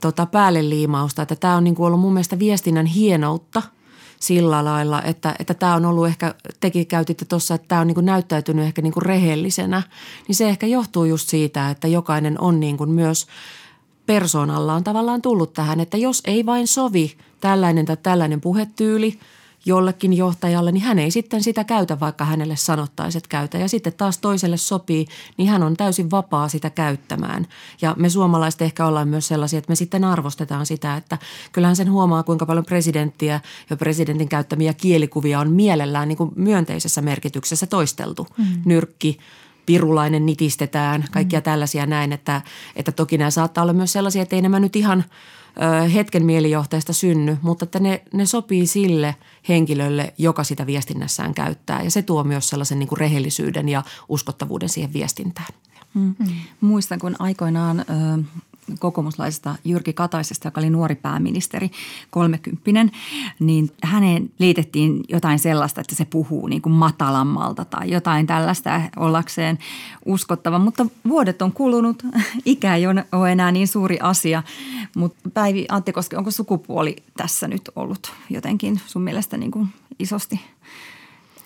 tota, 0.00 0.26
päälle 0.26 0.68
liimausta, 0.68 1.22
että 1.22 1.36
tämä 1.36 1.56
on 1.56 1.64
niin 1.64 1.74
kuin 1.74 1.86
ollut 1.86 2.00
mun 2.00 2.12
mielestä 2.12 2.38
viestinnän 2.38 2.86
hienoutta– 2.86 3.62
sillä 4.20 4.64
lailla, 4.64 5.02
että, 5.02 5.34
että 5.38 5.54
tämä 5.54 5.74
on 5.74 5.84
ollut 5.84 6.06
ehkä, 6.06 6.34
tekin 6.60 6.86
käytitte 6.86 7.24
tuossa, 7.24 7.54
että 7.54 7.68
tämä 7.68 7.80
on 7.80 7.86
niin 7.86 7.94
kuin 7.94 8.06
näyttäytynyt 8.06 8.64
ehkä 8.64 8.82
niin 8.82 8.92
kuin 8.92 9.06
rehellisenä, 9.06 9.82
niin 10.28 10.36
se 10.36 10.48
ehkä 10.48 10.66
johtuu 10.66 11.04
just 11.04 11.28
siitä, 11.28 11.70
että 11.70 11.88
jokainen 11.88 12.40
on 12.40 12.60
niin 12.60 12.76
kuin 12.76 12.90
myös 12.90 13.26
persoonallaan 14.06 14.84
tavallaan 14.84 15.22
tullut 15.22 15.52
tähän, 15.52 15.80
että 15.80 15.96
jos 15.96 16.22
ei 16.24 16.46
vain 16.46 16.66
sovi 16.66 17.16
tällainen 17.40 17.86
tai 17.86 17.96
tällainen 18.02 18.40
puhetyyli– 18.40 19.18
jollekin 19.66 20.12
johtajalle, 20.12 20.72
niin 20.72 20.82
hän 20.82 20.98
ei 20.98 21.10
sitten 21.10 21.42
sitä 21.42 21.64
käytä, 21.64 22.00
vaikka 22.00 22.24
hänelle 22.24 22.56
sanottaisiin, 22.56 23.18
että 23.18 23.28
käytä. 23.28 23.58
Ja 23.58 23.68
sitten 23.68 23.92
taas 23.92 24.18
toiselle 24.18 24.56
sopii, 24.56 25.06
niin 25.36 25.48
hän 25.48 25.62
on 25.62 25.76
täysin 25.76 26.10
vapaa 26.10 26.48
sitä 26.48 26.70
käyttämään. 26.70 27.46
Ja 27.82 27.94
me 27.98 28.08
suomalaiset 28.08 28.62
ehkä 28.62 28.86
ollaan 28.86 29.08
myös 29.08 29.28
sellaisia, 29.28 29.58
että 29.58 29.70
me 29.70 29.76
sitten 29.76 30.04
arvostetaan 30.04 30.66
sitä, 30.66 30.96
että 30.96 31.18
kyllähän 31.52 31.76
sen 31.76 31.90
huomaa, 31.90 32.22
kuinka 32.22 32.46
paljon 32.46 32.64
presidenttiä 32.64 33.40
ja 33.70 33.76
presidentin 33.76 34.28
käyttämiä 34.28 34.74
kielikuvia 34.74 35.40
on 35.40 35.50
mielellään 35.50 36.08
niin 36.08 36.18
kuin 36.18 36.32
myönteisessä 36.36 37.02
merkityksessä 37.02 37.66
toisteltu. 37.66 38.26
Mm. 38.38 38.44
Nyrkki, 38.64 39.18
pirulainen 39.66 40.26
nitistetään, 40.26 41.04
kaikkia 41.10 41.38
mm. 41.38 41.44
tällaisia 41.44 41.86
näin, 41.86 42.12
että, 42.12 42.42
että 42.76 42.92
toki 42.92 43.18
nämä 43.18 43.30
saattaa 43.30 43.62
olla 43.62 43.72
myös 43.72 43.92
sellaisia, 43.92 44.22
että 44.22 44.36
ei 44.36 44.42
nämä 44.42 44.60
nyt 44.60 44.76
ihan– 44.76 45.04
hetken 45.94 46.24
mielijohteesta 46.24 46.92
synny, 46.92 47.38
mutta 47.42 47.64
että 47.64 47.80
ne, 47.80 48.02
ne 48.12 48.26
sopii 48.26 48.66
sille 48.66 49.16
henkilölle, 49.48 50.14
joka 50.18 50.44
sitä 50.44 50.66
viestinnässään 50.66 51.34
käyttää. 51.34 51.82
Ja 51.82 51.90
se 51.90 52.02
tuo 52.02 52.24
myös 52.24 52.48
sellaisen 52.48 52.78
niin 52.78 52.88
kuin 52.88 52.98
rehellisyyden 52.98 53.68
ja 53.68 53.82
uskottavuuden 54.08 54.68
siihen 54.68 54.92
viestintään. 54.92 55.48
Mm. 55.94 56.14
Muistan, 56.60 56.98
kun 56.98 57.16
aikoinaan 57.18 57.84
kokoomuslaisesta 58.78 59.54
Jyrki 59.64 59.92
Kataisesta, 59.92 60.46
joka 60.48 60.60
oli 60.60 60.70
nuori 60.70 60.94
pääministeri, 60.94 61.70
kolmekymppinen, 62.10 62.90
niin 63.40 63.70
häneen 63.82 64.30
liitettiin 64.38 65.04
jotain 65.08 65.38
sellaista, 65.38 65.80
että 65.80 65.94
se 65.94 66.04
puhuu 66.04 66.46
niin 66.46 66.62
kuin 66.62 66.72
matalammalta 66.72 67.64
tai 67.64 67.90
jotain 67.90 68.26
tällaista 68.26 68.80
ollakseen 68.96 69.58
uskottava. 70.04 70.58
Mutta 70.58 70.86
vuodet 71.08 71.42
on 71.42 71.52
kulunut, 71.52 72.02
ikä 72.44 72.74
ei 72.74 72.86
ole 73.12 73.32
enää 73.32 73.52
niin 73.52 73.68
suuri 73.68 73.98
asia. 74.00 74.42
Mutta 74.96 75.30
Päivi 75.34 75.66
Antti 75.68 75.92
Koski, 75.92 76.16
onko 76.16 76.30
sukupuoli 76.30 76.96
tässä 77.16 77.48
nyt 77.48 77.70
ollut 77.76 78.12
jotenkin 78.30 78.80
sun 78.86 79.02
mielestä 79.02 79.36
niin 79.36 79.50
kuin 79.50 79.68
isosti– 79.98 80.40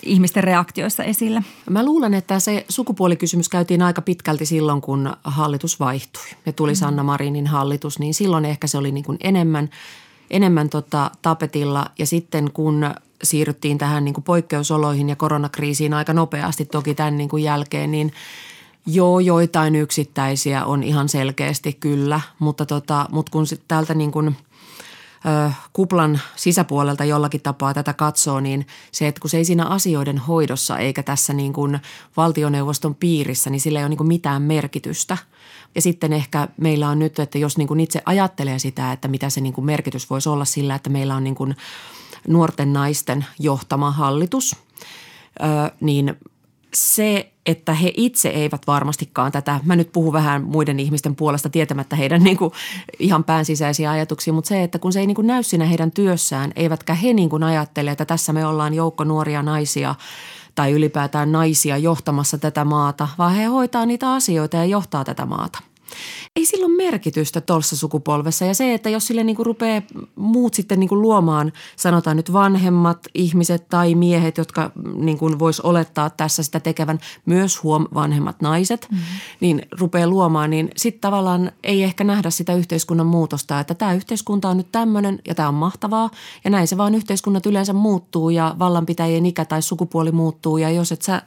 ihmisten 0.03 0.45
reaktioissa 0.45 1.05
esille? 1.05 1.43
Mä 1.71 1.85
luulen, 1.85 2.15
että 2.15 2.41
se 2.41 2.65
sukupuolikysymys 2.69 3.49
käytiin 3.49 3.83
aika 3.83 4.03
pitkälti 4.03 4.47
silloin, 4.47 4.81
kun 4.81 5.13
hallitus 5.25 5.81
vaihtui 5.81 6.23
ja 6.47 6.53
tuli 6.53 6.73
mm. 6.73 6.77
Sanna 6.77 7.03
Marinin 7.03 7.47
hallitus, 7.47 7.99
niin 7.99 8.15
silloin 8.15 8.45
ehkä 8.45 8.67
se 8.67 8.79
oli 8.79 8.93
niin 8.93 9.05
kuin 9.05 9.19
enemmän, 9.21 9.71
enemmän 10.31 10.69
tota 10.69 11.11
tapetilla 11.23 11.87
ja 11.99 12.07
sitten 12.07 12.51
kun 12.53 12.95
siirryttiin 13.23 13.79
tähän 13.79 14.05
niin 14.05 14.15
kuin 14.15 14.25
poikkeusoloihin 14.25 15.09
ja 15.09 15.17
koronakriisiin 15.17 15.95
aika 15.95 16.13
nopeasti 16.13 16.65
toki 16.65 16.95
tämän 16.95 17.19
niin 17.19 17.29
kuin 17.29 17.45
jälkeen, 17.45 17.91
niin 17.91 18.13
Joo, 18.87 19.21
joitain 19.21 19.77
yksittäisiä 19.77 20.65
on 20.65 20.83
ihan 20.83 21.09
selkeästi 21.09 21.73
kyllä, 21.73 22.21
mutta, 22.39 22.67
tota, 22.67 23.07
mutta 23.13 23.33
kun 23.33 23.45
täältä 23.69 23.95
niin 23.95 24.13
kuin– 24.13 24.37
kuplan 25.73 26.21
sisäpuolelta 26.37 27.05
jollakin 27.05 27.41
tapaa 27.41 27.75
tätä 27.75 27.93
katsoo, 27.93 28.41
niin 28.41 28.67
se, 28.93 29.09
että 29.09 29.21
kun 29.21 29.31
se 29.31 29.37
ei 29.37 29.45
siinä 29.45 29.67
asioiden 29.67 30.19
hoidossa 30.19 30.79
eikä 30.79 31.03
tässä 31.03 31.33
niin 31.33 31.53
kuin 31.53 31.81
valtioneuvoston 32.17 32.95
piirissä, 32.95 33.51
niin 33.51 33.61
sillä 33.61 33.79
ei 33.79 33.83
ole 33.83 33.89
niin 33.89 33.97
kuin 33.97 34.09
mitään 34.09 34.43
merkitystä. 34.43 35.19
Ja 35.75 35.83
sitten 35.83 36.13
ehkä 36.13 36.49
meillä 36.57 36.89
on 36.89 36.99
nyt, 36.99 37.19
että 37.19 37.39
jos 37.39 37.59
niin 37.59 37.69
kuin 37.69 37.81
itse 37.81 38.03
ajattelee 38.07 38.59
sitä, 38.59 38.93
että 38.93 39.09
mitä 39.09 39.31
se 39.31 39.41
niin 39.41 39.53
kuin 39.53 39.65
merkitys 39.65 40.11
voisi 40.11 40.29
olla 40.29 40.45
sillä, 40.45 40.75
että 40.75 40.91
meillä 40.91 41.17
on 41.17 41.25
niin 41.25 41.35
kuin 41.35 41.57
nuorten 42.29 42.73
naisten 42.73 43.27
johtama 43.39 43.91
hallitus, 43.91 44.57
niin 45.81 46.17
se, 46.75 47.33
että 47.47 47.75
he 47.75 47.93
itse 47.97 48.29
eivät 48.29 48.67
varmastikaan 48.67 49.33
tätä, 49.33 49.61
mä 49.65 49.77
nyt 49.77 49.93
puhun 49.93 50.13
vähän 50.13 50.45
muiden 50.45 50.81
ihmisten 50.81 51.17
puolesta 51.17 51.51
tietämättä 51.51 51.97
heidän 51.97 52.23
niin 52.23 52.37
kuin 52.37 52.53
ihan 52.99 53.25
päänsisäisiä 53.25 53.91
ajatuksia, 53.91 54.33
mutta 54.33 54.49
se, 54.49 54.63
että 54.63 54.79
kun 54.79 54.93
se 54.93 55.01
ei 55.01 55.07
niin 55.07 55.15
kuin 55.15 55.27
näy 55.27 55.43
siinä 55.43 55.65
heidän 55.65 55.91
työssään, 55.91 56.53
eivätkä 56.57 56.95
he 56.95 57.13
niin 57.13 57.29
kuin 57.29 57.43
ajattele, 57.43 57.91
että 57.91 58.05
tässä 58.05 58.33
me 58.33 58.47
ollaan 58.47 58.75
joukko 58.75 59.05
nuoria 59.05 59.43
naisia 59.43 59.95
tai 60.55 60.73
ylipäätään 60.73 61.33
naisia 61.33 61.77
johtamassa 61.77 62.39
tätä 62.39 62.65
maata, 62.65 63.09
vaan 63.19 63.35
he 63.35 63.45
hoitaa 63.45 63.87
niitä 63.87 64.13
asioita 64.13 64.57
ja 64.57 64.65
johtaa 64.65 65.05
tätä 65.05 65.27
maata 65.27 65.70
ei 66.37 66.47
sillä 66.47 66.67
ole 66.67 66.77
merkitystä 66.77 67.41
tuossa 67.41 67.77
sukupolvessa. 67.77 68.45
Ja 68.45 68.55
se, 68.55 68.75
että 68.75 68.91
jos 68.91 69.07
sille 69.07 69.25
niin 69.25 69.37
kuin 69.37 69.47
rupeaa 69.47 69.83
muut 70.17 70.55
sitten 70.55 70.81
niin 70.81 70.89
kuin 70.89 71.03
luomaan, 71.03 71.53
sanotaan 71.77 72.17
nyt 72.17 72.33
vanhemmat 72.33 72.99
ihmiset 73.15 73.69
tai 73.69 73.95
miehet, 73.95 74.39
jotka 74.39 74.71
niin 74.95 75.19
kuin 75.19 75.39
vois 75.39 75.61
olettaa 75.61 76.11
tässä 76.11 76.43
sitä 76.43 76.61
tekevän, 76.61 76.99
myös 77.27 77.63
huom 77.63 77.87
vanhemmat 77.95 78.43
naiset, 78.43 78.89
mm-hmm. 78.91 79.05
niin 79.41 79.63
rupeaa 79.79 80.07
luomaan, 80.07 80.51
niin 80.51 80.71
sitten 80.77 81.01
tavallaan 81.01 81.53
ei 81.63 81.83
ehkä 81.83 82.05
nähdä 82.05 82.31
sitä 82.31 82.55
yhteiskunnan 82.55 83.07
muutosta, 83.07 83.61
että 83.61 83.75
tämä 83.75 83.93
yhteiskunta 83.93 84.49
on 84.49 84.57
nyt 84.57 84.73
tämmöinen 84.73 85.19
ja 85.29 85.35
tämä 85.35 85.49
on 85.49 85.55
mahtavaa. 85.55 86.11
Ja 86.45 86.51
näin 86.51 86.69
se 86.69 86.77
vaan 86.77 86.95
yhteiskunnat 86.95 87.47
yleensä 87.47 87.73
muuttuu 87.73 88.31
ja 88.31 88.57
vallanpitäjien 88.59 89.27
ikä 89.27 89.45
tai 89.45 89.63
sukupuoli 89.63 90.13
muuttuu 90.13 90.59
ja 90.59 90.71
jos 90.71 90.93
et 90.93 91.03
sä 91.03 91.23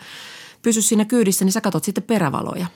pysy 0.61 0.81
siinä 0.81 1.05
kyydissä, 1.05 1.45
niin 1.45 1.53
sä 1.53 1.61
katot 1.61 1.83
sitten 1.83 2.03
perävaloja. 2.03 2.67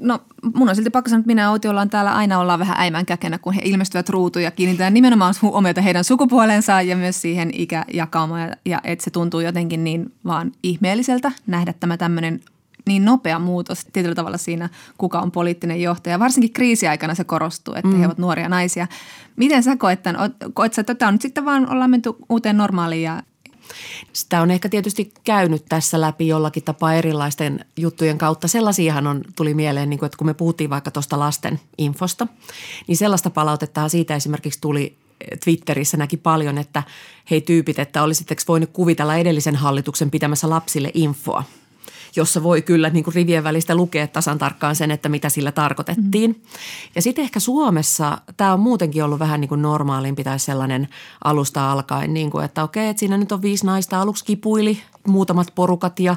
No 0.00 0.18
mun 0.54 0.68
on 0.68 0.76
silti 0.76 0.90
pakko 0.90 1.08
sanoa, 1.08 1.20
että 1.20 1.26
minä 1.26 1.50
Outi 1.50 1.68
ollaan 1.68 1.90
täällä 1.90 2.14
aina 2.14 2.38
ollaan 2.38 2.58
vähän 2.58 2.76
äimän 2.78 3.06
käkenä, 3.06 3.38
kun 3.38 3.52
he 3.52 3.60
ilmestyvät 3.64 4.08
ruutuun 4.08 4.42
ja 4.42 4.50
kiinnitetään 4.50 4.94
nimenomaan 4.94 5.34
huomiota 5.42 5.80
heidän 5.80 6.04
sukupuolensa 6.04 6.82
ja 6.82 6.96
myös 6.96 7.22
siihen 7.22 7.50
ikäjakaumaan. 7.52 8.40
Ja, 8.40 8.56
ja 8.64 8.80
että 8.84 9.04
se 9.04 9.10
tuntuu 9.10 9.40
jotenkin 9.40 9.84
niin 9.84 10.12
vaan 10.26 10.52
ihmeelliseltä 10.62 11.32
nähdä 11.46 11.72
tämä 11.80 11.96
tämmöinen 11.96 12.40
niin 12.86 13.04
nopea 13.04 13.38
muutos 13.38 13.86
tietyllä 13.92 14.14
tavalla 14.14 14.38
siinä, 14.38 14.68
kuka 14.98 15.20
on 15.20 15.30
poliittinen 15.30 15.82
johtaja. 15.82 16.18
Varsinkin 16.18 16.52
kriisiaikana 16.52 17.14
se 17.14 17.24
korostuu, 17.24 17.74
että 17.74 17.88
mm. 17.88 17.98
he 17.98 18.06
ovat 18.06 18.18
nuoria 18.18 18.48
naisia. 18.48 18.86
Miten 19.36 19.62
sä 19.62 19.76
koet 19.76 20.02
tämän? 20.02 20.34
Koet 20.54 20.74
sä, 20.74 20.80
että 20.80 20.94
tämä 20.94 21.08
on 21.08 21.14
nyt 21.14 21.22
sitten 21.22 21.44
vaan 21.44 21.72
ollaan 21.72 21.90
menty 21.90 22.10
uuteen 22.28 22.56
normaaliin 22.56 23.02
ja 23.02 23.22
sitä 24.12 24.42
on 24.42 24.50
ehkä 24.50 24.68
tietysti 24.68 25.12
käynyt 25.24 25.64
tässä 25.68 26.00
läpi 26.00 26.28
jollakin 26.28 26.62
tapaa 26.62 26.94
erilaisten 26.94 27.64
juttujen 27.76 28.18
kautta. 28.18 28.48
Sellaisiahan 28.48 29.06
on, 29.06 29.22
tuli 29.36 29.54
mieleen, 29.54 29.90
niin 29.90 29.98
kuin, 29.98 30.06
että 30.06 30.18
kun 30.18 30.26
me 30.26 30.34
puhuttiin 30.34 30.70
vaikka 30.70 30.90
tuosta 30.90 31.18
lasten 31.18 31.60
infosta, 31.78 32.26
niin 32.86 32.96
sellaista 32.96 33.30
palautetta 33.30 33.88
siitä 33.88 34.14
esimerkiksi 34.14 34.60
tuli 34.60 34.96
Twitterissä 35.44 35.96
näki 35.96 36.16
paljon, 36.16 36.58
että 36.58 36.82
hei 37.30 37.40
tyypit, 37.40 37.78
että 37.78 38.02
olisitteko 38.02 38.42
voinut 38.48 38.70
kuvitella 38.72 39.16
edellisen 39.16 39.56
hallituksen 39.56 40.10
pitämässä 40.10 40.50
lapsille 40.50 40.90
infoa– 40.94 41.44
jossa 42.16 42.42
voi 42.42 42.62
kyllä 42.62 42.90
niin 42.90 43.04
kuin 43.04 43.14
rivien 43.14 43.44
välistä 43.44 43.74
lukea 43.74 44.06
tasan 44.06 44.38
tarkkaan 44.38 44.76
sen, 44.76 44.90
että 44.90 45.08
mitä 45.08 45.28
sillä 45.28 45.52
tarkoitettiin. 45.52 46.30
Mm. 46.30 46.40
Ja 46.94 47.02
sitten 47.02 47.22
ehkä 47.22 47.40
Suomessa 47.40 48.18
tämä 48.36 48.52
on 48.52 48.60
muutenkin 48.60 49.04
ollut 49.04 49.18
vähän 49.18 49.40
niin 49.40 49.48
kuin 49.48 49.62
normaalimpi 49.62 50.24
tai 50.24 50.38
sellainen 50.38 50.88
alusta 51.24 51.72
alkaen, 51.72 52.14
niin 52.14 52.30
kuin, 52.30 52.44
että 52.44 52.62
okei, 52.62 52.88
että 52.88 53.00
siinä 53.00 53.18
nyt 53.18 53.32
on 53.32 53.42
viisi 53.42 53.66
naista 53.66 54.00
aluksi 54.00 54.24
kipuili 54.24 54.78
muutamat 55.06 55.52
porukat 55.54 56.00
ja 56.00 56.16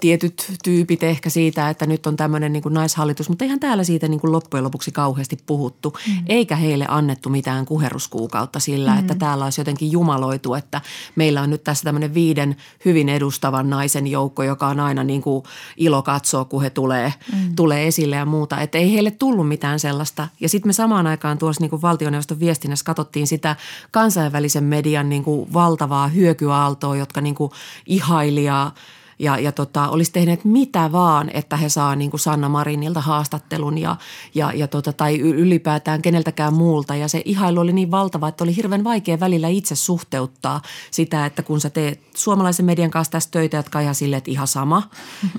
tietyt 0.00 0.52
tyypit 0.64 1.02
ehkä 1.02 1.30
siitä, 1.30 1.70
että 1.70 1.86
nyt 1.86 2.06
on 2.06 2.16
tämmöinen 2.16 2.52
niin 2.52 2.62
kuin 2.62 2.74
naishallitus, 2.74 3.28
mutta 3.28 3.44
eihän 3.44 3.60
täällä 3.60 3.84
siitä 3.84 4.08
niin 4.08 4.20
kuin 4.20 4.32
loppujen 4.32 4.64
lopuksi 4.64 4.92
kauheasti 4.92 5.38
puhuttu, 5.46 5.96
mm. 6.08 6.24
eikä 6.26 6.56
heille 6.56 6.86
annettu 6.88 7.28
mitään 7.28 7.66
kuheruskuukautta 7.66 8.60
sillä, 8.60 8.92
mm. 8.92 8.98
että 8.98 9.14
täällä 9.14 9.44
olisi 9.44 9.60
jotenkin 9.60 9.92
jumaloitu, 9.92 10.54
että 10.54 10.80
meillä 11.16 11.42
on 11.42 11.50
nyt 11.50 11.64
tässä 11.64 11.84
tämmöinen 11.84 12.14
viiden 12.14 12.56
hyvin 12.84 13.08
edustavan 13.08 13.70
naisen 13.70 14.06
joukko, 14.06 14.42
joka 14.42 14.66
on 14.66 14.80
aina 14.80 15.04
niin 15.04 15.22
kuin 15.22 15.31
ilo 15.76 16.02
katsoa, 16.02 16.44
kun 16.44 16.62
he 16.62 16.70
tulee, 16.70 17.14
mm. 17.32 17.56
tulee 17.56 17.86
esille 17.86 18.16
ja 18.16 18.24
muuta, 18.24 18.60
että 18.60 18.78
ei 18.78 18.92
heille 18.92 19.10
tullut 19.10 19.48
mitään 19.48 19.80
sellaista. 19.80 20.28
Ja 20.40 20.48
sitten 20.48 20.68
me 20.68 20.72
samaan 20.72 21.06
aikaan 21.06 21.38
tuossa 21.38 21.60
niin 21.60 21.70
kuin 21.70 21.82
valtioneuvoston 21.82 22.40
viestinnässä 22.40 22.84
katsottiin 22.84 23.26
sitä 23.26 23.56
kansainvälisen 23.90 24.64
median 24.64 25.08
niin 25.08 25.24
kuin 25.24 25.52
valtavaa 25.52 26.08
hyökyaaltoa, 26.08 26.96
jotka 26.96 27.20
niin 27.20 27.34
kuin 27.34 27.50
ihan 27.86 28.22
urhailijaa 28.22 28.74
ja, 29.22 29.38
ja 29.38 29.52
tota, 29.52 29.88
olisi 29.88 30.12
tehneet 30.12 30.44
mitä 30.44 30.92
vaan, 30.92 31.30
että 31.34 31.56
he 31.56 31.68
saa 31.68 31.96
niin 31.96 32.10
kuin 32.10 32.20
Sanna 32.20 32.48
Marinilta 32.48 33.00
haastattelun 33.00 33.78
ja, 33.78 33.96
ja, 34.34 34.52
ja 34.54 34.68
tota, 34.68 34.92
tai 34.92 35.18
ylipäätään 35.18 36.02
keneltäkään 36.02 36.54
muulta. 36.54 36.96
Ja 36.96 37.08
se 37.08 37.22
ihailu 37.24 37.60
oli 37.60 37.72
niin 37.72 37.90
valtava, 37.90 38.28
että 38.28 38.44
oli 38.44 38.56
hirveän 38.56 38.84
vaikea 38.84 39.20
välillä 39.20 39.48
itse 39.48 39.74
suhteuttaa 39.74 40.62
sitä, 40.90 41.26
että 41.26 41.42
kun 41.42 41.60
sä 41.60 41.70
teet 41.70 42.00
suomalaisen 42.14 42.66
median 42.66 42.90
kanssa 42.90 43.12
tässä 43.12 43.30
töitä, 43.30 43.56
jotka 43.56 43.78
on 43.78 43.82
ihan 43.82 43.94
silleen, 43.94 44.18
että 44.18 44.30
ihan 44.30 44.46
sama. 44.46 44.82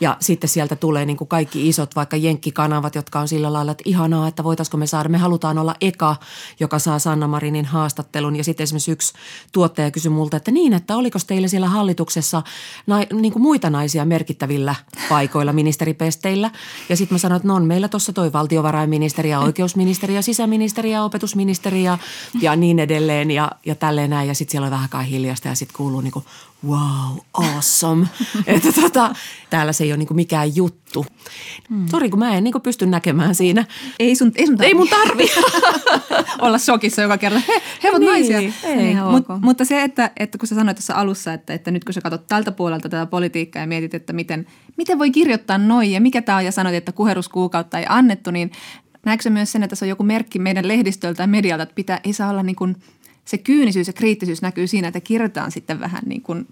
Ja 0.02 0.17
sitten 0.28 0.50
sieltä 0.50 0.76
tulee 0.76 1.06
niin 1.06 1.17
kuin 1.17 1.28
kaikki 1.28 1.69
isot 1.69 1.96
vaikka 1.96 2.17
jenkkikanavat, 2.17 2.96
jotka 2.96 3.19
on 3.19 3.28
sillä 3.28 3.54
lailla, 3.54 3.72
että 3.72 3.84
ihanaa, 3.86 4.28
että 4.28 4.43
voitaisiko 4.43 4.78
me 4.78 4.88
saada. 4.88 5.10
Me 5.10 5.17
halutaan 5.17 5.58
olla 5.58 5.76
eka, 5.82 6.15
joka 6.60 6.80
saa 6.80 7.00
Sanna 7.00 7.28
Marinin 7.28 7.65
haastattelun. 7.65 8.36
Ja 8.36 8.43
sitten 8.43 8.63
esimerkiksi 8.63 8.91
yksi 8.91 9.13
tuottaja 9.52 9.91
kysyi 9.91 10.10
multa, 10.10 10.38
että 10.38 10.52
niin, 10.52 10.74
että 10.74 10.96
oliko 10.96 11.19
teillä 11.28 11.48
siellä 11.48 11.67
hallituksessa 11.67 12.41
niin 13.13 13.34
kuin 13.34 13.43
muita 13.43 13.73
naisia 13.74 14.06
merkittävillä 14.06 14.76
paikoilla 15.10 15.54
ministeripesteillä. 15.54 16.52
Ja 16.90 16.98
sitten 16.98 17.16
mä 17.16 17.20
sanoin, 17.20 17.38
että 17.38 17.48
no 17.48 17.56
on 17.56 17.66
meillä 17.66 17.88
tuossa 17.88 18.14
toi 18.14 18.34
valtiovarainministeri 18.34 19.30
ja 19.30 19.40
oikeusministeri 19.40 20.16
ja 20.16 20.22
sisäministeri 20.22 20.92
ja 20.92 21.04
opetusministeri 21.04 21.84
ja, 21.84 21.98
ja 22.42 22.56
niin 22.56 22.80
edelleen 22.80 23.32
ja, 23.32 23.52
ja 23.66 23.76
tälleen 23.76 24.10
näin. 24.10 24.28
Ja 24.28 24.34
sitten 24.34 24.52
siellä 24.52 24.66
on 24.66 24.72
vähän 24.72 24.90
kai 24.90 25.10
hiljasta 25.10 25.48
ja 25.48 25.56
sitten 25.56 25.78
kuuluu 25.78 26.02
niinku 26.02 26.24
wow, 26.67 27.17
awesome. 27.34 28.08
että 28.47 28.71
tota, 28.82 29.15
täällä 29.49 29.73
se 29.73 29.84
ei 29.84 29.91
ole 29.91 29.97
niinku 29.97 30.13
mikään 30.13 30.56
juttu. 30.56 31.06
Hmm. 31.69 31.88
Sori, 31.88 32.10
kun 32.10 32.19
mä 32.19 32.36
en 32.36 32.43
niinku 32.43 32.60
pysty 32.60 32.86
näkemään 32.86 33.36
siinä. 33.36 33.65
Ei 33.99 34.15
sun, 34.15 34.32
ei 34.36 34.45
sun 34.45 34.58
tarvi. 34.58 34.67
Ei 34.67 34.73
mun 34.73 34.88
tarvi. 34.89 35.26
Olla 36.45 36.58
shokissa 36.58 37.02
joka 37.02 37.17
kerta. 37.17 37.41
He, 37.47 37.62
he 37.84 37.89
ovat 37.89 37.99
niin, 37.99 38.12
naisia. 38.12 38.38
Ei, 38.63 38.95
Mut, 39.12 39.26
mutta 39.41 39.65
se, 39.65 39.84
että, 39.84 40.12
että 40.17 40.38
kun 40.38 40.47
sä 40.47 40.56
sanoit 40.56 40.78
tuossa 40.78 40.93
alussa, 40.93 41.34
että, 41.34 41.54
että 41.54 41.71
nyt 41.71 41.84
kun 41.84 41.93
sä 41.93 42.02
katsot 42.02 42.28
tältä 42.28 42.52
puolelta 42.52 42.89
tätä 42.89 43.06
politiikkaa 43.06 43.62
ja 43.62 43.67
mietit, 43.67 43.93
että 43.93 44.13
miten, 44.13 44.47
miten 44.78 44.99
voi 44.99 45.12
kirjoittaa 45.12 45.58
noin 45.58 45.91
ja 45.91 46.02
mikä 46.02 46.21
tämä 46.21 46.38
on 46.38 46.45
ja 46.45 46.52
sanoit, 46.52 46.76
että 46.76 46.91
kuheruskuukautta 46.91 47.80
ei 47.80 47.86
annettu, 47.89 48.32
niin 48.32 48.52
näetkö 49.06 49.30
myös 49.30 49.52
sen, 49.52 49.63
että 49.63 49.76
se 49.76 49.86
on 49.86 49.89
joku 49.89 50.04
merkki 50.04 50.39
meidän 50.39 50.67
lehdistöltä 50.67 51.23
ja 51.23 51.28
medialta, 51.28 51.63
että 51.63 51.76
pitää, 51.76 51.99
ei 52.04 52.13
saa 52.13 52.30
olla 52.30 52.43
niin 52.43 52.56
kuin– 52.56 52.76
se 53.26 53.38
kyynisyys 53.38 53.88
ja 53.88 53.94
kriittisyys 53.94 54.42
näkyy 54.42 54.68
siinä, 54.68 54.88
että 54.88 55.00
kirjoitetaan 55.00 55.52
sitten 55.52 55.80
vähän 55.80 56.02
niin 56.06 56.22
kuin 56.22 56.48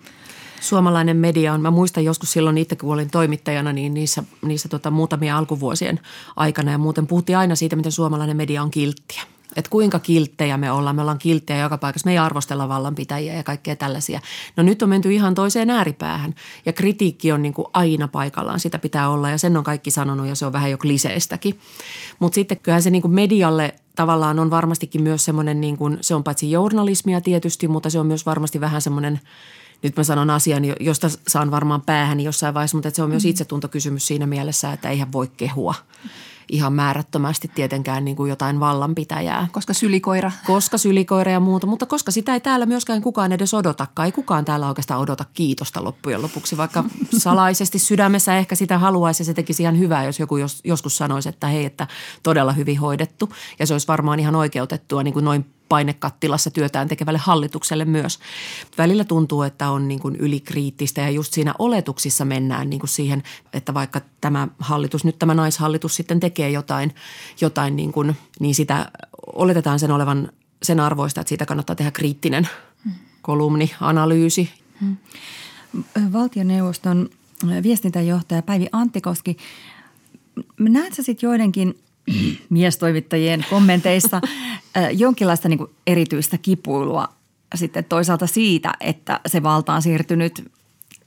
Suomalainen 0.62 1.18
media 1.18 1.54
on, 1.54 1.62
mä 1.62 1.72
muistan 1.72 2.04
joskus 2.04 2.32
silloin 2.32 2.58
itse, 2.58 2.76
kun 2.76 2.94
olin 2.94 3.10
toimittajana, 3.10 3.74
niin 3.74 3.94
niissä, 3.94 4.24
niissä 4.42 4.70
tota, 4.70 4.92
muutamia 4.92 5.38
alkuvuosien 5.38 6.00
aikana 6.36 6.72
ja 6.72 6.78
muuten 6.78 7.08
puhuttiin 7.08 7.38
aina 7.38 7.56
siitä, 7.56 7.76
miten 7.76 7.92
suomalainen 7.92 8.38
media 8.38 8.64
on 8.64 8.72
kilttiä. 8.72 9.22
Että 9.56 9.70
kuinka 9.70 10.00
kilttejä 10.00 10.58
me 10.58 10.72
ollaan. 10.72 10.96
Me 10.96 11.02
ollaan 11.02 11.18
kilttejä 11.18 11.60
joka 11.60 11.78
paikassa. 11.78 12.08
Me 12.08 12.12
ei 12.12 12.18
arvostella 12.18 12.70
vallanpitäjiä 12.70 13.34
ja 13.34 13.44
kaikkea 13.44 13.76
tällaisia. 13.76 14.20
No 14.58 14.64
nyt 14.64 14.82
on 14.82 14.90
menty 14.90 15.14
ihan 15.14 15.36
toiseen 15.36 15.70
ääripäähän. 15.70 16.36
Ja 16.66 16.74
kritiikki 16.74 17.32
on 17.32 17.42
niin 17.42 17.54
kuin 17.54 17.68
aina 17.74 18.08
paikallaan. 18.08 18.60
Sitä 18.60 18.80
pitää 18.80 19.10
olla 19.10 19.30
ja 19.30 19.38
sen 19.38 19.58
on 19.58 19.64
kaikki 19.64 19.92
sanonut 19.92 20.28
ja 20.28 20.36
se 20.36 20.46
on 20.46 20.54
vähän 20.54 20.72
jo 20.72 20.78
kliseistäkin. 20.78 21.60
Mutta 22.20 22.36
sitten 22.36 22.60
kyllähän 22.60 22.84
se 22.84 22.90
niin 22.90 23.02
kuin 23.02 23.14
medialle 23.14 23.76
tavallaan 23.96 24.40
on 24.40 24.50
varmastikin 24.50 25.04
myös 25.04 25.26
semmoinen, 25.26 25.62
niin 25.62 25.78
kuin, 25.78 25.98
se 26.02 26.16
on 26.16 26.24
paitsi 26.24 26.52
journalismia 26.52 27.22
tietysti, 27.22 27.68
mutta 27.68 27.90
se 27.90 28.00
on 28.00 28.06
myös 28.06 28.26
varmasti 28.26 28.62
vähän 28.62 28.82
semmoinen– 28.82 29.20
nyt 29.84 29.98
mä 29.98 30.04
sanon 30.04 30.30
asian, 30.30 30.64
josta 30.80 31.08
saan 31.28 31.52
varmaan 31.52 31.82
päähäni 31.82 32.24
jossain 32.24 32.54
vaiheessa, 32.54 32.78
mutta 32.78 32.90
se 32.90 33.04
on 33.04 33.10
myös 33.10 33.24
mm. 33.24 33.30
itsetuntokysymys 33.30 34.08
siinä 34.08 34.28
mielessä, 34.28 34.74
että 34.74 34.90
eihän 34.90 35.12
voi 35.12 35.28
kehua 35.38 35.76
ihan 36.50 36.74
määrättömästi 36.74 37.52
tietenkään 37.56 38.06
niin 38.06 38.16
kuin 38.16 38.30
jotain 38.30 38.60
vallanpitäjää. 38.60 39.48
Koska 39.52 39.74
sylikoira. 39.74 40.32
Koska 40.48 40.78
sylikoira 40.78 41.32
ja 41.32 41.40
muuta, 41.40 41.68
mutta 41.68 41.86
koska 41.86 42.12
sitä 42.12 42.34
ei 42.34 42.40
täällä 42.40 42.66
myöskään 42.66 43.02
kukaan 43.02 43.32
edes 43.32 43.54
odotakaan. 43.54 44.06
Ei 44.06 44.12
kukaan 44.12 44.46
täällä 44.46 44.68
oikeastaan 44.68 45.00
odota 45.00 45.26
kiitosta 45.34 45.84
loppujen 45.84 46.22
lopuksi, 46.22 46.58
vaikka 46.58 46.84
salaisesti 47.18 47.80
sydämessä 47.80 48.38
ehkä 48.38 48.56
sitä 48.56 48.78
haluaisi 48.78 49.22
ja 49.22 49.26
se 49.26 49.34
tekisi 49.34 49.64
ihan 49.64 49.80
hyvää, 49.80 50.04
jos 50.04 50.20
joku 50.20 50.38
jos, 50.38 50.62
joskus 50.64 50.98
sanoisi, 50.98 51.30
että 51.30 51.48
hei, 51.48 51.66
että 51.66 51.88
todella 52.24 52.54
hyvin 52.54 52.80
hoidettu. 52.80 53.30
Ja 53.60 53.68
se 53.68 53.74
olisi 53.74 53.88
varmaan 53.88 54.20
ihan 54.20 54.36
oikeutettua 54.36 55.04
niin 55.04 55.14
kuin 55.14 55.26
noin 55.26 55.46
painekattilassa 55.72 56.52
työtään 56.52 56.88
tekevälle 56.88 57.20
hallitukselle 57.20 57.86
myös. 57.86 58.20
Välillä 58.78 59.04
tuntuu, 59.04 59.42
että 59.42 59.70
on 59.70 59.88
niin 59.88 60.00
kuin 60.00 60.16
ylikriittistä 60.16 61.02
ja 61.02 61.10
just 61.10 61.34
siinä 61.34 61.54
oletuksissa 61.60 62.26
mennään 62.26 62.70
niin 62.70 62.80
kuin 62.80 62.90
siihen, 62.90 63.24
että 63.54 63.74
vaikka 63.74 64.02
tämä 64.22 64.48
hallitus, 64.60 65.06
nyt 65.06 65.20
tämä 65.20 65.34
naishallitus 65.34 65.96
sitten 65.96 66.20
tekee 66.20 66.50
jotain, 66.50 66.96
jotain 67.42 67.76
niin, 67.76 67.92
kuin, 67.92 68.16
niin 68.40 68.56
sitä 68.56 68.92
oletetaan 69.36 69.80
sen 69.80 69.92
olevan 69.92 70.32
sen 70.64 70.80
arvoista, 70.80 71.22
että 71.22 71.30
siitä 71.30 71.46
kannattaa 71.46 71.76
tehdä 71.76 71.92
kriittinen 71.92 72.50
kolumni, 73.22 73.72
analyysi. 73.82 74.50
Valtioneuvoston 76.14 77.10
viestintäjohtaja 77.64 78.42
Päivi 78.42 78.68
Anttikoski, 78.72 79.38
näet 80.60 80.94
sä 80.94 81.04
sitten 81.04 81.28
joidenkin– 81.28 81.76
miestoimittajien 82.50 83.46
kommenteissa 83.50 84.22
jonkinlaista 84.92 85.50
niin 85.50 85.58
kuin 85.58 85.72
erityistä 85.88 86.38
kipuilua 86.38 87.10
sitten 87.56 87.84
toisaalta 87.86 88.28
siitä, 88.28 88.74
että 88.80 89.20
se 89.26 89.44
valta 89.44 89.74
on 89.74 89.82
siirtynyt 89.82 90.52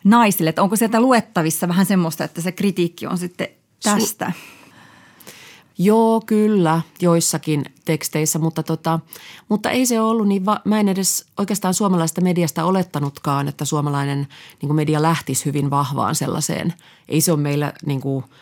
naisille. 0.04 0.50
Että 0.50 0.62
onko 0.62 0.76
sieltä 0.76 1.00
luettavissa 1.00 1.68
vähän 1.68 1.86
semmoista, 1.86 2.24
että 2.24 2.40
se 2.40 2.52
kritiikki 2.52 3.06
on 3.06 3.18
sitten 3.18 3.48
tästä? 3.82 4.32
Su- 4.36 4.64
Joo, 5.78 6.22
kyllä, 6.26 6.80
joissakin 7.00 7.64
teksteissä, 7.84 8.38
mutta, 8.38 8.62
tota, 8.62 9.00
mutta 9.48 9.70
ei 9.70 9.86
se 9.86 10.00
ollut 10.00 10.28
niin, 10.28 10.46
va- 10.46 10.60
mä 10.64 10.80
en 10.80 10.88
edes 10.88 11.26
oikeastaan 11.38 11.74
suomalaista 11.74 12.20
mediasta 12.20 12.64
olettanutkaan, 12.64 13.48
että 13.48 13.64
suomalainen 13.64 14.28
niin 14.62 14.74
media 14.74 15.02
lähtisi 15.02 15.44
hyvin 15.44 15.70
vahvaan 15.70 16.14
sellaiseen. 16.14 16.74
Ei 17.08 17.20
se 17.20 17.32
ole 17.32 17.40
meillä 17.40 17.72
niin 17.86 18.00
kuin– 18.00 18.24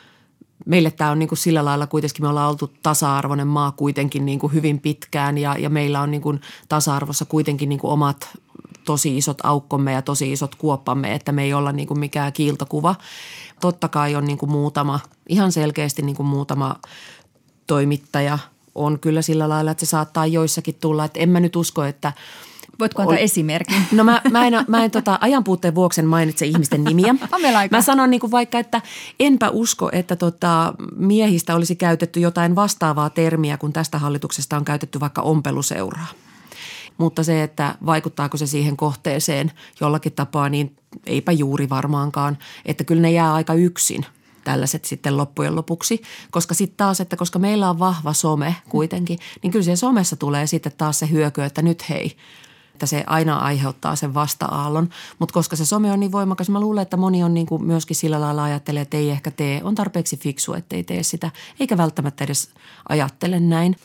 meille 0.67 0.91
tämä 0.91 1.11
on 1.11 1.19
niin 1.19 1.29
kuin 1.29 1.39
sillä 1.39 1.65
lailla 1.65 1.87
kuitenkin, 1.87 2.25
me 2.25 2.29
ollaan 2.29 2.51
oltu 2.51 2.71
tasa-arvoinen 2.83 3.47
maa 3.47 3.73
kuitenkin 3.73 4.27
niin 4.27 4.39
kuin 4.39 4.53
hyvin 4.53 4.81
pitkään 4.81 5.39
ja, 5.39 5.59
ja 5.59 5.71
meillä 5.71 6.01
on 6.01 6.11
niin 6.11 6.21
kuin 6.23 6.41
tasa-arvossa 6.69 7.25
kuitenkin 7.25 7.69
niin 7.69 7.79
kuin 7.79 7.91
omat 7.91 8.29
tosi 8.85 9.17
isot 9.19 9.39
aukkomme 9.43 9.93
ja 9.93 10.03
tosi 10.03 10.33
isot 10.33 10.55
kuoppamme, 10.55 11.15
että 11.15 11.33
me 11.33 11.43
ei 11.43 11.55
olla 11.55 11.73
niin 11.73 11.89
kuin 11.89 12.01
mikään 12.01 12.33
kiiltokuva. 12.33 12.95
Totta 13.61 13.89
kai 13.89 14.15
on 14.15 14.25
niin 14.25 14.39
kuin 14.39 14.51
muutama, 14.51 15.01
ihan 15.29 15.53
selkeästi 15.53 16.03
niin 16.03 16.17
kuin 16.17 16.27
muutama 16.27 16.77
toimittaja 17.67 18.39
on 18.75 18.99
kyllä 18.99 19.23
sillä 19.23 19.49
lailla, 19.49 19.71
että 19.71 19.87
se 19.87 19.91
saattaa 19.91 20.27
joissakin 20.27 20.75
tulla, 20.81 21.05
että 21.05 21.21
en 21.21 21.29
mä 21.29 21.41
nyt 21.41 21.57
usko, 21.57 21.85
että– 21.85 22.13
Voitko 22.83 23.03
antaa 23.03 23.19
esimerkin? 23.19 23.83
No 23.93 24.05
mä, 24.05 24.21
mä 24.31 24.47
en, 24.47 24.55
mä 24.69 24.85
en 24.85 24.91
tota, 24.91 25.19
ajanpuutteen 25.21 25.75
vuoksi 25.75 26.03
mainitse 26.03 26.47
ihmisten 26.47 26.85
nimiä. 26.85 27.15
Mä 27.71 27.83
sanon 27.83 28.11
niin 28.11 28.21
kuin 28.21 28.31
vaikka, 28.31 28.59
että 28.59 28.81
enpä 29.21 29.51
usko, 29.51 29.89
että 29.93 30.17
tota, 30.17 30.75
miehistä 30.97 31.55
olisi 31.55 31.77
käytetty 31.77 32.21
jotain 32.21 32.55
vastaavaa 32.55 33.11
termiä, 33.11 33.57
kun 33.57 33.73
tästä 33.73 33.99
hallituksesta 33.99 34.57
on 34.57 34.65
käytetty 34.65 35.01
vaikka 35.01 35.23
ompeluseuraa. 35.23 36.07
Mutta 36.99 37.23
se, 37.23 37.43
että 37.43 37.75
vaikuttaako 37.87 38.37
se 38.37 38.47
siihen 38.47 38.77
kohteeseen 38.77 39.53
jollakin 39.81 40.13
tapaa, 40.13 40.49
niin 40.49 40.77
eipä 41.07 41.33
juuri 41.33 41.69
varmaankaan. 41.69 42.39
Että 42.67 42.85
kyllä 42.85 43.03
ne 43.03 43.11
jää 43.11 43.35
aika 43.35 43.55
yksin– 43.55 44.07
tällaiset 44.45 44.85
sitten 44.85 45.17
loppujen 45.17 45.57
lopuksi. 45.57 46.03
Koska 46.31 46.55
sitten 46.55 46.77
taas, 46.77 47.01
että 47.01 47.17
koska 47.17 47.39
meillä 47.39 47.71
on 47.71 47.79
vahva 47.79 48.13
some 48.13 48.57
kuitenkin, 48.69 49.19
niin 49.43 49.51
kyllä 49.51 49.65
siellä 49.65 49.77
somessa 49.77 50.17
tulee 50.17 50.47
sitten 50.47 50.73
taas 50.79 50.99
se 50.99 51.11
hyöky, 51.11 51.43
että 51.43 51.63
nyt 51.63 51.89
hei, 51.89 52.17
että 52.83 52.91
se 52.91 53.05
aina 53.07 53.37
aiheuttaa 53.39 53.97
sen 53.97 54.15
vasta-aallon. 54.15 54.89
Mutta 55.19 55.33
koska 55.33 55.57
se 55.57 55.67
some 55.67 55.93
on 55.93 56.01
niin 56.01 56.13
voimakas, 56.13 56.51
mä 56.51 56.61
luulen, 56.61 56.83
että 56.83 56.97
moni 56.97 57.23
on 57.23 57.35
niin 57.35 57.47
kuin 57.47 57.65
myöskin 57.65 57.97
sillä 57.97 58.21
lailla 58.21 58.45
ajattelee, 58.45 58.83
että 58.83 58.97
ei 58.97 59.11
ehkä 59.11 59.31
tee, 59.31 59.61
on 59.65 59.75
tarpeeksi 59.75 60.17
fiksu, 60.17 60.55
ettei 60.55 60.85
tee 60.85 61.03
sitä, 61.03 61.31
eikä 61.61 61.77
välttämättä 61.77 62.25
edes 62.25 62.51
ajattele 62.89 63.41
näin. 63.41 63.77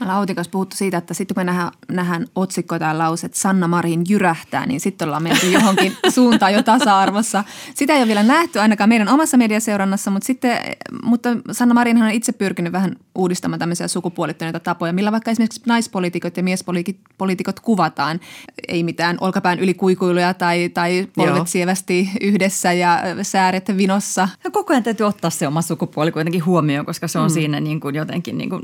Me 0.00 0.04
ollaan 0.04 0.18
Outin 0.18 0.36
kanssa 0.36 0.50
puhuttu 0.50 0.76
siitä, 0.76 0.98
että 0.98 1.14
sitten 1.14 1.34
kun 1.34 1.40
me 1.40 1.44
nähdään, 1.44 1.72
nähdään 1.88 2.26
otsikko 2.34 2.78
tai 2.78 2.96
lause, 2.96 3.26
että 3.26 3.38
Sanna 3.38 3.68
Marin 3.68 4.04
jyrähtää, 4.08 4.66
niin 4.66 4.80
sitten 4.80 5.08
ollaan 5.08 5.22
menty 5.22 5.50
johonkin 5.50 5.96
suuntaan 6.14 6.54
jo 6.54 6.62
tasa-arvossa. 6.62 7.44
Sitä 7.74 7.92
ei 7.92 7.98
ole 7.98 8.06
vielä 8.06 8.22
nähty 8.22 8.58
ainakaan 8.60 8.88
meidän 8.88 9.08
omassa 9.08 9.36
mediaseurannassa, 9.36 10.10
mutta, 10.10 10.26
sitten, 10.26 10.58
mutta 11.02 11.28
Sanna 11.52 11.74
Marin 11.74 12.02
on 12.02 12.10
itse 12.10 12.32
pyrkinyt 12.32 12.72
vähän 12.72 12.96
uudistamaan 13.14 13.58
tämmöisiä 13.58 13.88
sukupuolittuneita 13.88 14.60
tapoja, 14.60 14.92
millä 14.92 15.12
vaikka 15.12 15.30
esimerkiksi 15.30 15.62
naispoliitikot 15.66 16.36
ja 16.36 16.42
miespoliitikot 16.42 17.60
kuvataan. 17.60 18.20
Ei 18.68 18.82
mitään 18.82 19.16
olkapään 19.20 19.58
ylikuikuiluja 19.58 20.34
tai, 20.34 20.68
tai 20.68 21.08
polvet 21.16 21.36
Joo. 21.36 21.46
sievästi 21.46 22.10
yhdessä 22.20 22.72
ja 22.72 23.00
sääret 23.22 23.76
vinossa. 23.76 24.28
Ja 24.44 24.50
koko 24.50 24.72
ajan 24.72 24.82
täytyy 24.82 25.06
ottaa 25.06 25.30
se 25.30 25.46
oma 25.46 25.62
sukupuoli 25.62 26.12
kuitenkin 26.12 26.44
huomioon, 26.44 26.86
koska 26.86 27.08
se 27.08 27.18
on 27.18 27.30
mm. 27.30 27.34
siinä 27.34 27.60
niin 27.60 27.80
kuin 27.80 27.94
jotenkin 27.94 28.38
niin 28.38 28.50
kuin 28.50 28.62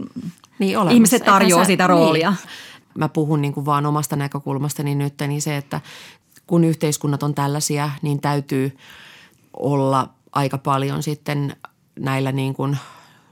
niin 0.59 0.79
ihmiset 0.91 1.26
tarjoaa 1.33 1.65
sä, 1.65 1.67
sitä 1.67 1.87
roolia. 1.87 2.31
Niin. 2.31 2.39
Mä 2.99 3.09
puhun 3.09 3.43
niin 3.43 3.55
kuin 3.55 3.67
vaan 3.67 3.87
omasta 3.87 4.17
näkökulmastani 4.17 4.95
nyt, 4.95 5.15
niin 5.27 5.43
se, 5.43 5.57
että 5.57 5.81
kun 6.47 6.65
yhteiskunnat 6.65 7.23
on 7.23 7.35
tällaisia, 7.35 7.91
niin 8.03 8.21
täytyy 8.21 8.77
olla 9.53 10.09
aika 10.33 10.59
paljon 10.59 11.03
sitten 11.03 11.57
näillä 11.99 12.33
niin 12.33 12.55
kuin 12.55 12.79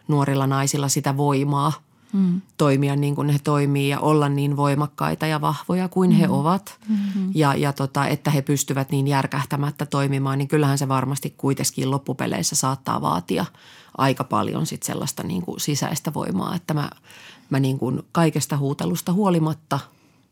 nuorilla 0.09 0.46
naisilla 0.46 0.88
sitä 0.88 1.16
voimaa 1.16 1.72
mm. 2.12 2.40
toimia 2.57 2.96
niin 2.96 3.14
kuin 3.14 3.28
he 3.28 3.38
toimii 3.44 3.88
ja 3.88 4.00
olla 4.00 4.28
niin 4.28 4.57
voimakkaita 4.57 5.26
ja 5.26 5.40
vahvoja 5.40 5.88
kuin 5.88 6.11
mm. 6.11 6.16
he 6.16 6.28
ovat. 6.28 6.78
Mm-hmm. 6.88 7.30
Ja, 7.35 7.54
ja 7.54 7.72
tota, 7.72 8.07
että 8.07 8.30
he 8.30 8.42
pystyvät 8.42 8.90
niin 8.90 9.09
järkähtämättä 9.09 9.87
toimimaan, 9.87 10.38
niin 10.38 10.48
kyllähän 10.48 10.78
se 10.78 10.88
varmasti 10.88 11.35
kuitenkin 11.37 11.90
loppupeleissä 11.90 12.57
saattaa 12.57 13.00
vaatia 13.00 13.44
aika 13.98 14.24
paljon 14.24 14.66
sit 14.66 14.83
sellaista 14.83 15.22
niin 15.22 15.42
kuin 15.42 15.61
sisäistä 15.61 16.14
voimaa, 16.14 16.54
että 16.54 16.74
mä, 16.74 16.90
mä 17.50 17.61
niin 17.61 17.78
kuin 17.78 18.02
kaikesta 18.12 18.57
huutelusta 18.57 19.12
huolimatta 19.12 19.80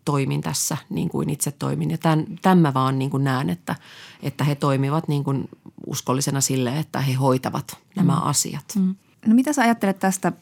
toimin 0.04 0.40
tässä 0.40 0.76
niin 0.90 1.08
kuin 1.08 1.30
itse 1.30 1.50
toimin. 1.50 1.90
Ja 1.90 1.98
tämän, 1.98 2.26
tämän 2.42 2.58
mä 2.58 2.74
vaan 2.74 2.98
niin 2.98 3.10
kuin 3.10 3.24
näen, 3.24 3.50
että, 3.50 3.74
että 4.22 4.44
he 4.44 4.54
toimivat 4.54 5.08
niin 5.08 5.24
kuin 5.24 5.48
uskollisena 5.86 6.40
sille, 6.40 6.78
että 6.78 7.00
he 7.00 7.12
hoitavat 7.12 7.78
nämä 7.96 8.12
mm. 8.12 8.22
asiat. 8.22 8.64
Mm. 8.74 8.94
No 9.26 9.34
mitä 9.34 9.52
sä 9.52 9.62
ajattelet 9.62 9.98
tästä 9.98 10.32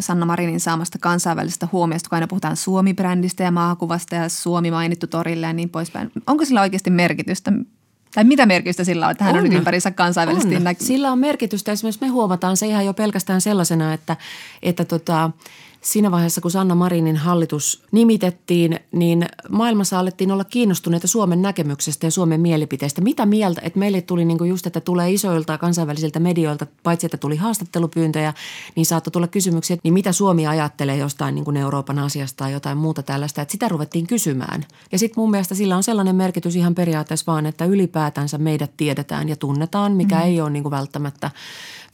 Sanna 0.00 0.26
Marinin 0.26 0.60
saamasta 0.60 0.98
kansainvälisestä 0.98 1.68
huomiosta, 1.72 2.08
kun 2.08 2.16
aina 2.16 2.26
puhutaan 2.26 2.56
Suomi-brändistä 2.56 3.42
ja 3.42 3.50
maakuvasta 3.50 4.14
ja 4.14 4.28
Suomi 4.28 4.70
mainittu 4.70 5.06
torille 5.06 5.46
ja 5.46 5.52
niin 5.52 5.70
poispäin. 5.70 6.12
Onko 6.26 6.44
sillä 6.44 6.60
oikeasti 6.60 6.90
merkitystä? 6.90 7.52
Tai 8.14 8.24
mitä 8.24 8.46
merkitystä 8.46 8.84
sillä 8.84 9.06
on, 9.06 9.12
että 9.12 9.24
hän 9.24 9.34
on, 9.34 9.40
on 9.40 9.52
ympärissä 9.52 9.90
kansainvälisesti 9.90 10.56
on. 10.56 10.62
Sillä 10.78 11.12
on 11.12 11.18
merkitystä. 11.18 11.72
Esimerkiksi 11.72 12.00
me 12.00 12.08
huomataan 12.08 12.56
se 12.56 12.66
ihan 12.66 12.86
jo 12.86 12.94
pelkästään 12.94 13.40
sellaisena, 13.40 13.92
että, 13.92 14.16
että 14.62 14.84
tota, 14.84 15.30
siinä 15.84 16.10
vaiheessa, 16.10 16.40
kun 16.40 16.50
Sanna 16.50 16.74
Marinin 16.74 17.16
hallitus 17.16 17.82
nimitettiin, 17.92 18.80
niin 18.92 19.26
maailmassa 19.48 19.98
alettiin 19.98 20.32
olla 20.32 20.44
kiinnostuneita 20.44 21.08
Suomen 21.08 21.42
näkemyksestä 21.42 22.06
ja 22.06 22.10
Suomen 22.10 22.40
mielipiteistä. 22.40 23.00
Mitä 23.00 23.26
mieltä, 23.26 23.60
että 23.64 23.78
meille 23.78 24.00
tuli 24.00 24.24
niin 24.24 24.38
kuin 24.38 24.50
just, 24.50 24.66
että 24.66 24.80
tulee 24.80 25.10
isoilta 25.10 25.58
kansainvälisiltä 25.58 26.20
medioilta, 26.20 26.66
paitsi 26.82 27.06
että 27.06 27.16
tuli 27.16 27.36
haastattelupyyntöjä, 27.36 28.34
niin 28.76 28.86
saattoi 28.86 29.10
tulla 29.10 29.28
kysymyksiä, 29.28 29.74
että 29.74 29.80
niin 29.84 29.94
mitä 29.94 30.12
Suomi 30.12 30.46
ajattelee 30.46 30.96
jostain 30.96 31.34
niin 31.34 31.44
kuin 31.44 31.56
Euroopan 31.56 31.98
asiasta 31.98 32.36
tai 32.36 32.52
jotain 32.52 32.78
muuta 32.78 33.02
tällaista. 33.02 33.42
Että 33.42 33.52
sitä 33.52 33.68
ruvettiin 33.68 34.06
kysymään. 34.06 34.66
Ja 34.92 34.98
sitten 34.98 35.20
mun 35.20 35.30
mielestä 35.30 35.54
sillä 35.54 35.76
on 35.76 35.82
sellainen 35.82 36.16
merkitys 36.16 36.56
ihan 36.56 36.74
periaatteessa 36.74 37.32
vaan, 37.32 37.46
että 37.46 37.64
ylipäätänsä 37.64 38.38
meidät 38.38 38.70
tiedetään 38.76 39.28
ja 39.28 39.36
tunnetaan, 39.36 39.92
mikä 39.92 40.16
mm. 40.16 40.22
ei 40.22 40.40
ole 40.40 40.50
niin 40.50 40.62
kuin 40.62 40.70
välttämättä 40.70 41.30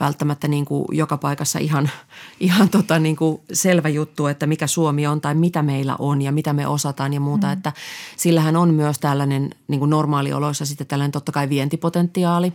välttämättä 0.01 0.49
niin 0.49 0.65
kuin 0.65 0.85
joka 0.93 1.17
paikassa 1.17 1.59
ihan, 1.59 1.91
ihan 2.41 2.69
tota 2.69 2.99
niin 2.99 3.17
kuin 3.17 3.41
selvä 3.53 3.89
juttu, 3.89 4.27
että 4.27 4.47
mikä 4.47 4.67
Suomi 4.67 5.07
on 5.07 5.21
tai 5.21 5.35
mitä 5.35 5.63
meillä 5.63 5.97
on 5.99 6.23
ja 6.23 6.33
mitä 6.33 6.53
me 6.53 6.67
osataan 6.67 7.13
ja 7.13 7.21
muuta. 7.21 7.47
Mm. 7.47 7.53
Että 7.53 7.73
sillähän 8.17 8.57
on 8.57 8.75
myös 8.75 8.99
tällainen 8.99 9.51
niin 9.69 9.79
kuin 9.79 9.91
normaalioloissa 9.91 10.67
sitten 10.67 10.87
tällainen 10.87 11.13
totta 11.13 11.33
kai 11.33 11.49
vientipotentiaali. 11.49 12.53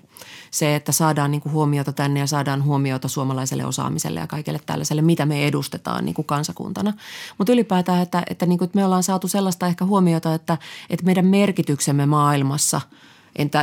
Se, 0.51 0.75
että 0.75 0.91
saadaan 0.91 1.31
niin 1.31 1.41
kuin 1.41 1.53
huomiota 1.53 1.93
tänne 1.93 2.19
ja 2.19 2.27
saadaan 2.27 2.63
huomiota 2.63 3.07
suomalaiselle 3.07 3.65
osaamiselle 3.65 4.19
ja 4.19 4.27
kaikille 4.27 4.59
tällaiselle, 4.65 5.01
mitä 5.01 5.25
me 5.25 5.47
edustetaan 5.47 6.05
niin 6.05 6.15
kuin 6.15 6.25
kansakuntana. 6.25 6.93
Mutta 7.37 7.53
ylipäätään, 7.53 8.01
että, 8.01 8.23
että, 8.29 8.45
niin 8.45 8.57
kuin, 8.57 8.65
että 8.65 8.77
me 8.77 8.85
ollaan 8.85 9.03
saatu 9.03 9.27
sellaista 9.27 9.67
ehkä 9.67 9.85
huomiota, 9.85 10.33
että, 10.33 10.57
että 10.89 11.05
meidän 11.05 11.25
merkityksemme 11.25 12.05
maailmassa– 12.05 12.81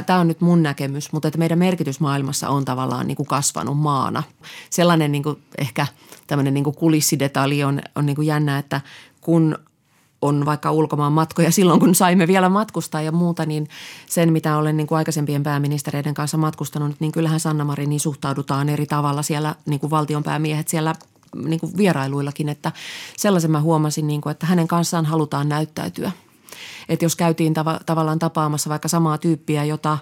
Tämä 0.06 0.20
on 0.20 0.28
nyt 0.28 0.40
mun 0.40 0.62
näkemys, 0.62 1.12
mutta 1.12 1.28
että 1.28 1.38
meidän 1.38 1.58
merkitys 1.58 2.00
maailmassa 2.00 2.48
on 2.48 2.64
tavallaan 2.64 3.06
niin 3.06 3.16
kuin 3.16 3.26
kasvanut 3.26 3.78
maana. 3.78 4.22
Sellainen 4.70 5.12
niin 5.12 5.22
kuin 5.22 5.42
ehkä 5.58 5.86
tämmöinen 6.26 6.54
niin 6.54 6.64
kuin 6.64 6.76
kulissidetalji 6.76 7.64
on, 7.64 7.80
on 7.94 8.06
niin 8.06 8.16
kuin 8.16 8.26
jännä, 8.26 8.58
että 8.58 8.80
kun 9.20 9.58
on 10.22 10.46
vaikka 10.46 10.72
ulkomaan 10.72 11.12
matkoja 11.12 11.52
silloin, 11.62 11.80
kun 11.80 11.94
saimme 11.94 12.26
vielä 12.26 12.48
matkustaa 12.48 13.02
ja 13.02 13.12
muuta, 13.12 13.46
niin 13.46 13.68
sen, 14.06 14.32
mitä 14.32 14.56
olen 14.56 14.76
niin 14.76 14.86
kuin 14.86 14.96
aikaisempien 14.96 15.42
pääministereiden 15.42 16.14
kanssa 16.14 16.36
matkustanut, 16.36 16.96
niin 17.00 17.12
kyllähän 17.12 17.40
Sanna 17.40 17.64
Mariniin 17.64 18.00
suhtaudutaan 18.00 18.68
eri 18.68 18.86
tavalla 18.86 19.22
siellä 19.22 19.54
niin 19.66 19.80
kuin 19.80 19.90
valtionpäämiehet 19.90 20.68
siellä 20.68 20.94
niin 21.44 21.60
kuin 21.60 21.76
vierailuillakin, 21.76 22.48
että 22.48 22.72
sellaisen 23.16 23.50
mä 23.50 23.60
huomasin, 23.60 24.06
niin 24.06 24.20
kuin, 24.20 24.30
että 24.30 24.46
hänen 24.46 24.68
kanssaan 24.68 25.06
halutaan 25.06 25.48
näyttäytyä– 25.48 26.12
että 26.88 27.04
jos 27.04 27.16
käytiin 27.16 27.54
tav- 27.56 27.84
tavallaan 27.86 28.18
tapaamassa 28.18 28.70
vaikka 28.70 28.88
samaa 28.88 29.18
tyyppiä, 29.18 29.64
jota 29.64 29.98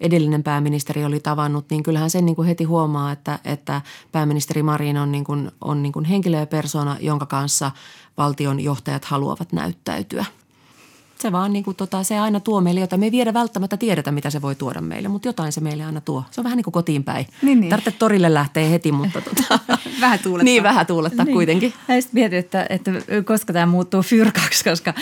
edellinen 0.00 0.42
pääministeri 0.42 1.04
oli 1.04 1.20
tavannut, 1.20 1.70
niin 1.70 1.82
kyllähän 1.82 2.10
sen 2.10 2.26
niin 2.26 2.36
kuin 2.36 2.48
heti 2.48 2.64
huomaa, 2.64 3.12
että, 3.12 3.38
että 3.44 3.80
pääministeri 4.12 4.62
Marin 4.62 4.96
on, 4.98 5.12
niin 5.12 5.24
kuin, 5.24 5.50
on 5.60 5.82
niin 5.82 5.92
kuin 5.92 6.04
henkilö 6.04 6.38
ja 6.38 6.46
persona, 6.46 6.96
jonka 7.00 7.26
kanssa 7.26 7.70
valtion 8.16 8.60
johtajat 8.60 9.04
haluavat 9.04 9.52
näyttäytyä– 9.52 10.24
se 11.18 11.32
vaan 11.32 11.52
niin 11.52 11.64
kuin 11.64 11.76
tota, 11.76 12.02
se 12.02 12.18
aina 12.18 12.40
tuo 12.40 12.60
meille 12.60 12.80
jotain. 12.80 13.00
Me 13.00 13.06
ei 13.06 13.12
vielä 13.12 13.34
välttämättä 13.34 13.76
tiedetä, 13.76 14.12
mitä 14.12 14.30
se 14.30 14.42
voi 14.42 14.54
tuoda 14.54 14.80
meille, 14.80 15.08
mutta 15.08 15.28
jotain 15.28 15.52
se 15.52 15.60
meille 15.60 15.84
aina 15.84 16.00
tuo. 16.00 16.24
Se 16.30 16.40
on 16.40 16.44
vähän 16.44 16.56
niin 16.56 16.64
kuin 16.64 16.72
kotiin 16.72 17.04
päin. 17.04 17.26
Niin, 17.42 17.60
niin. 17.60 17.70
Tarvitse 17.70 17.90
torille 17.90 18.34
lähteä 18.34 18.68
heti, 18.68 18.92
mutta 18.92 19.20
tota, 19.28 19.58
vähän 20.00 20.18
tuulettaa. 20.18 20.44
Niin, 20.44 20.62
vähän 20.62 20.86
tuulettaa 20.86 21.24
niin. 21.24 21.34
kuitenkin. 21.34 21.72
Ja 21.88 22.02
sitten 22.02 22.20
mietin, 22.20 22.38
että, 22.38 22.66
että 22.68 22.90
koska 23.24 23.52
tämä 23.52 23.66
muuttuu 23.66 24.02
fyrkaksi, 24.02 24.64
koska 24.64 24.94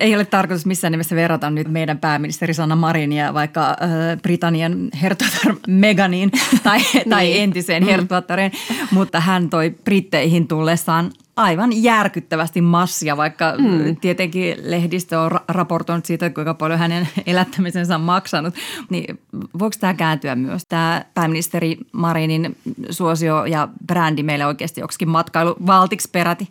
ei 0.00 0.14
ole 0.14 0.24
tarkoitus 0.24 0.66
missään 0.66 0.90
nimessä 0.90 1.16
verrata 1.16 1.50
nyt 1.50 1.68
meidän 1.68 1.98
pääministeri 1.98 2.54
Sanna 2.54 2.76
Marinia 2.76 3.34
vaikka 3.34 3.68
äh, 3.68 3.76
Britannian 4.22 4.88
herttuatar 5.02 5.54
Meganiin 5.68 6.30
tai, 6.62 6.80
tai 7.10 7.24
niin. 7.24 7.42
entiseen 7.42 7.82
mm. 7.82 7.88
herttuattareen, 7.88 8.52
mutta 8.90 9.20
hän 9.20 9.50
toi 9.50 9.70
Britteihin 9.84 10.48
tullessaan 10.48 11.12
aivan 11.36 11.82
järkyttävästi 11.82 12.60
massia, 12.60 13.16
vaikka 13.16 13.54
mm. 13.58 13.96
tietenkin 13.96 14.56
lehdistö 14.62 15.20
on 15.20 15.30
raportoinut 15.48 16.04
siitä, 16.04 16.30
kuinka 16.30 16.54
paljon 16.54 16.78
hänen 16.78 17.08
elättämisensä 17.26 17.94
on 17.94 18.00
maksanut. 18.00 18.54
Niin 18.90 19.20
voiko 19.58 19.76
tämä 19.80 19.94
kääntyä 19.94 20.34
myös, 20.34 20.62
tämä 20.68 21.04
pääministeri 21.14 21.78
Marinin 21.92 22.56
suosio 22.90 23.44
ja 23.44 23.68
brändi 23.86 24.22
meille 24.22 24.46
oikeasti 24.46 24.80
joksikin 24.80 25.08
matkailuvaltiksi 25.08 26.08
peräti? 26.12 26.48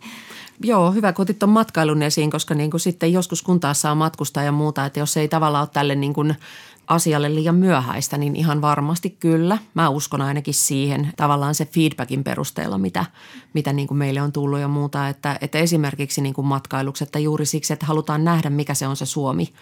Joo, 0.64 0.92
hyvä, 0.92 1.12
kun 1.12 1.22
otit 1.22 1.38
tuon 1.38 1.50
matkailun 1.50 2.02
esiin, 2.02 2.30
koska 2.30 2.54
niin 2.54 2.70
kuin 2.70 2.80
sitten 2.80 3.12
joskus 3.12 3.42
kun 3.42 3.60
taas 3.60 3.82
saa 3.82 3.94
matkustaa 3.94 4.42
ja 4.42 4.52
muuta, 4.52 4.86
että 4.86 5.00
jos 5.00 5.16
ei 5.16 5.28
tavallaan 5.28 5.62
ole 5.62 5.68
tälle 5.72 5.94
niin 5.94 6.14
kuin– 6.14 6.34
asialle 6.86 7.34
liian 7.34 7.54
myöhäistä, 7.54 8.18
niin 8.18 8.36
ihan 8.36 8.60
varmasti 8.60 9.10
kyllä. 9.10 9.58
Mä 9.74 9.88
uskon 9.88 10.20
ainakin 10.22 10.54
siihen 10.54 11.12
tavallaan 11.16 11.54
se 11.54 11.64
feedbackin 11.64 12.24
perusteella, 12.24 12.78
mitä, 12.78 13.04
mitä 13.54 13.72
niin 13.72 13.88
kuin 13.88 13.98
meille 13.98 14.22
on 14.22 14.32
tullut 14.32 14.58
ja 14.58 14.68
muuta. 14.68 15.08
Että, 15.08 15.38
että 15.40 15.58
esimerkiksi 15.58 16.20
niin 16.20 16.34
kuin 16.34 16.46
matkailukset, 16.46 17.08
että 17.08 17.18
juuri 17.18 17.46
siksi, 17.46 17.72
että 17.72 17.86
halutaan 17.86 18.24
nähdä, 18.24 18.50
mikä 18.50 18.74
se 18.74 18.86
on 18.86 18.96
se 18.96 19.06
Suomi. 19.06 19.52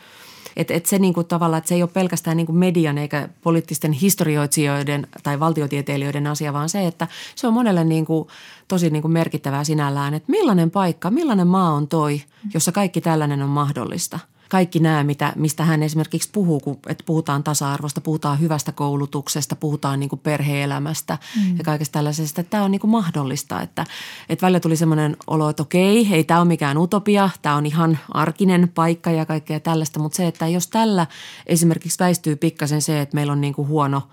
Että 0.56 0.74
et 0.74 0.87
se 0.87 0.98
niin 0.98 1.14
kuin 1.14 1.26
tavallaan, 1.26 1.59
että 1.59 1.68
se 1.68 1.74
ei 1.74 1.83
ole 1.83 1.90
pelkästään 1.94 2.37
niin 2.37 2.46
kuin 2.46 2.56
median 2.56 2.98
eikä 2.98 3.28
poliittisten 3.42 3.92
historioitsijoiden 3.92 5.06
tai 5.22 5.40
valtiotieteilijöiden 5.40 6.26
asia, 6.26 6.52
vaan 6.52 6.68
se, 6.68 6.87
että 6.87 7.09
se 7.35 7.46
on 7.46 7.54
monelle 7.54 7.85
niin 7.85 8.06
kuin 8.06 8.28
tosi 8.68 8.90
niin 8.90 9.02
kuin 9.02 9.12
merkittävää 9.12 9.64
sinällään, 9.64 10.14
että 10.14 10.30
millainen 10.30 10.70
paikka, 10.70 11.11
millainen 11.11 11.46
maa 11.46 11.72
on 11.72 11.88
toi, 11.88 12.22
jossa 12.54 12.72
kaikki 12.72 13.00
tällainen 13.00 13.42
on 13.42 13.48
mahdollista– 13.48 14.18
kaikki 14.50 14.78
nämä, 14.78 15.04
mitä, 15.04 15.32
mistä 15.36 15.64
hän 15.64 15.82
esimerkiksi 15.82 16.28
puhuu, 16.32 16.60
kun, 16.60 16.78
että 16.86 17.04
puhutaan 17.06 17.42
tasa-arvosta, 17.42 18.00
puhutaan 18.00 18.40
hyvästä 18.40 18.72
koulutuksesta, 18.72 19.56
puhutaan 19.56 20.00
niin 20.00 20.10
kuin 20.10 20.20
perhe-elämästä 20.20 21.18
mm. 21.36 21.58
ja 21.58 21.64
kaikesta 21.64 21.92
tällaisesta. 21.92 22.42
Tämä 22.42 22.64
on 22.64 22.70
niin 22.70 22.80
kuin 22.80 22.90
mahdollista, 22.90 23.62
että, 23.62 23.84
että 24.28 24.46
välillä 24.46 24.60
tuli 24.60 24.76
semmoinen 24.76 25.16
olo, 25.26 25.50
että 25.50 25.62
okei, 25.62 26.08
ei 26.12 26.24
tämä 26.24 26.40
ole 26.40 26.48
mikään 26.48 26.78
utopia, 26.78 27.30
tämä 27.42 27.56
on 27.56 27.66
ihan 27.66 27.98
arkinen 28.10 28.68
paikka 28.74 29.10
ja 29.10 29.26
kaikkea 29.26 29.60
tällaista, 29.60 30.00
mutta 30.00 30.16
se, 30.16 30.26
että 30.26 30.48
jos 30.48 30.66
tällä 30.66 31.06
esimerkiksi 31.46 31.98
väistyy 31.98 32.36
pikkasen 32.36 32.82
se, 32.82 33.00
että 33.00 33.14
meillä 33.14 33.32
on 33.32 33.40
niin 33.40 33.54
kuin 33.54 33.68
huono– 33.68 34.02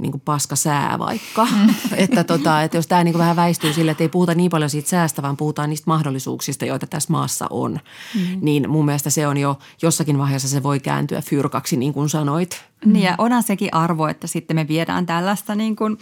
niin 0.00 0.12
kuin 0.12 0.22
paska 0.24 0.56
sää 0.56 0.98
vaikka. 0.98 1.44
Mm. 1.44 1.74
että, 1.96 2.24
tota, 2.24 2.62
että 2.62 2.76
jos 2.78 2.86
tämä 2.86 3.04
niin 3.04 3.12
kuin 3.12 3.20
vähän 3.20 3.36
väistyy 3.36 3.72
sille, 3.72 3.90
että 3.90 4.04
ei 4.04 4.08
puhuta 4.08 4.34
niin 4.34 4.50
paljon 4.50 4.70
siitä 4.70 4.88
säästä, 4.88 5.22
vaan 5.22 5.36
puhutaan 5.36 5.70
niistä 5.70 5.90
mahdollisuuksista, 5.90 6.64
joita 6.64 6.86
tässä 6.86 7.12
maassa 7.12 7.46
on. 7.50 7.80
Mm. 8.14 8.38
Niin 8.40 8.70
mun 8.70 8.84
mielestä 8.84 9.10
se 9.10 9.26
on 9.26 9.36
jo 9.36 9.58
jossakin 9.82 10.18
vaiheessa 10.18 10.48
se 10.48 10.62
voi 10.62 10.80
kääntyä 10.80 11.22
fyrkaksi, 11.22 11.76
niin 11.76 11.92
kuin 11.92 12.08
sanoit. 12.08 12.64
Niin 12.84 13.04
ja 13.04 13.14
onhan 13.18 13.42
sekin 13.42 13.74
arvo, 13.74 14.06
että 14.06 14.26
sitten 14.26 14.56
me 14.56 14.68
viedään 14.68 15.06
tällaista 15.06 15.54
niin 15.54 15.76
kuin 15.76 15.98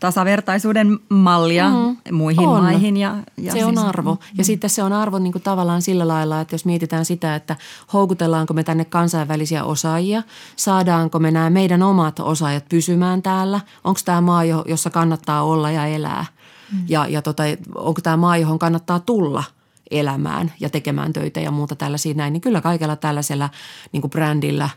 tasavertaisuuden 0.00 0.98
mallia 1.08 1.68
mm. 1.70 1.96
muihin 2.12 2.48
on. 2.48 2.62
maihin. 2.62 2.96
Ja, 2.96 3.16
ja 3.36 3.52
se 3.52 3.58
siis, 3.58 3.64
on 3.64 3.78
arvo. 3.78 4.14
Mm. 4.14 4.20
Ja 4.38 4.44
sitten 4.44 4.70
se 4.70 4.82
on 4.82 4.92
arvo 4.92 5.18
niin 5.18 5.32
kuin 5.32 5.42
tavallaan 5.42 5.82
sillä 5.82 6.08
lailla, 6.08 6.40
että 6.40 6.54
jos 6.54 6.64
mietitään 6.64 7.04
sitä, 7.04 7.34
että 7.34 7.56
houkutellaanko 7.92 8.54
me 8.54 8.64
tänne 8.64 8.84
kansainvälisiä 8.84 9.64
osaajia, 9.64 10.22
saadaanko 10.56 11.18
me 11.18 11.30
nämä 11.30 11.50
meidän 11.50 11.82
omat 11.82 12.20
osaajat 12.20 12.64
pysymään 12.68 13.22
täällä, 13.22 13.60
onko 13.84 14.00
tämä 14.04 14.20
maa, 14.20 14.44
jossa 14.44 14.90
kannattaa 14.90 15.42
olla 15.42 15.70
ja 15.70 15.86
elää 15.86 16.26
mm. 16.72 16.78
ja, 16.88 17.06
ja 17.08 17.22
tota, 17.22 17.42
onko 17.74 18.00
tämä 18.00 18.16
maa, 18.16 18.36
johon 18.36 18.58
kannattaa 18.58 19.00
tulla– 19.00 19.44
elämään 19.90 20.52
ja 20.60 20.70
tekemään 20.70 21.12
töitä 21.12 21.40
ja 21.40 21.50
muuta 21.50 21.76
tällaisia 21.76 22.14
näin, 22.14 22.32
niin 22.32 22.40
kyllä 22.40 22.60
kaikella 22.60 22.96
tällaisella 22.96 23.50
niin 23.92 24.00
kuin 24.00 24.10
brändillä, 24.10 24.68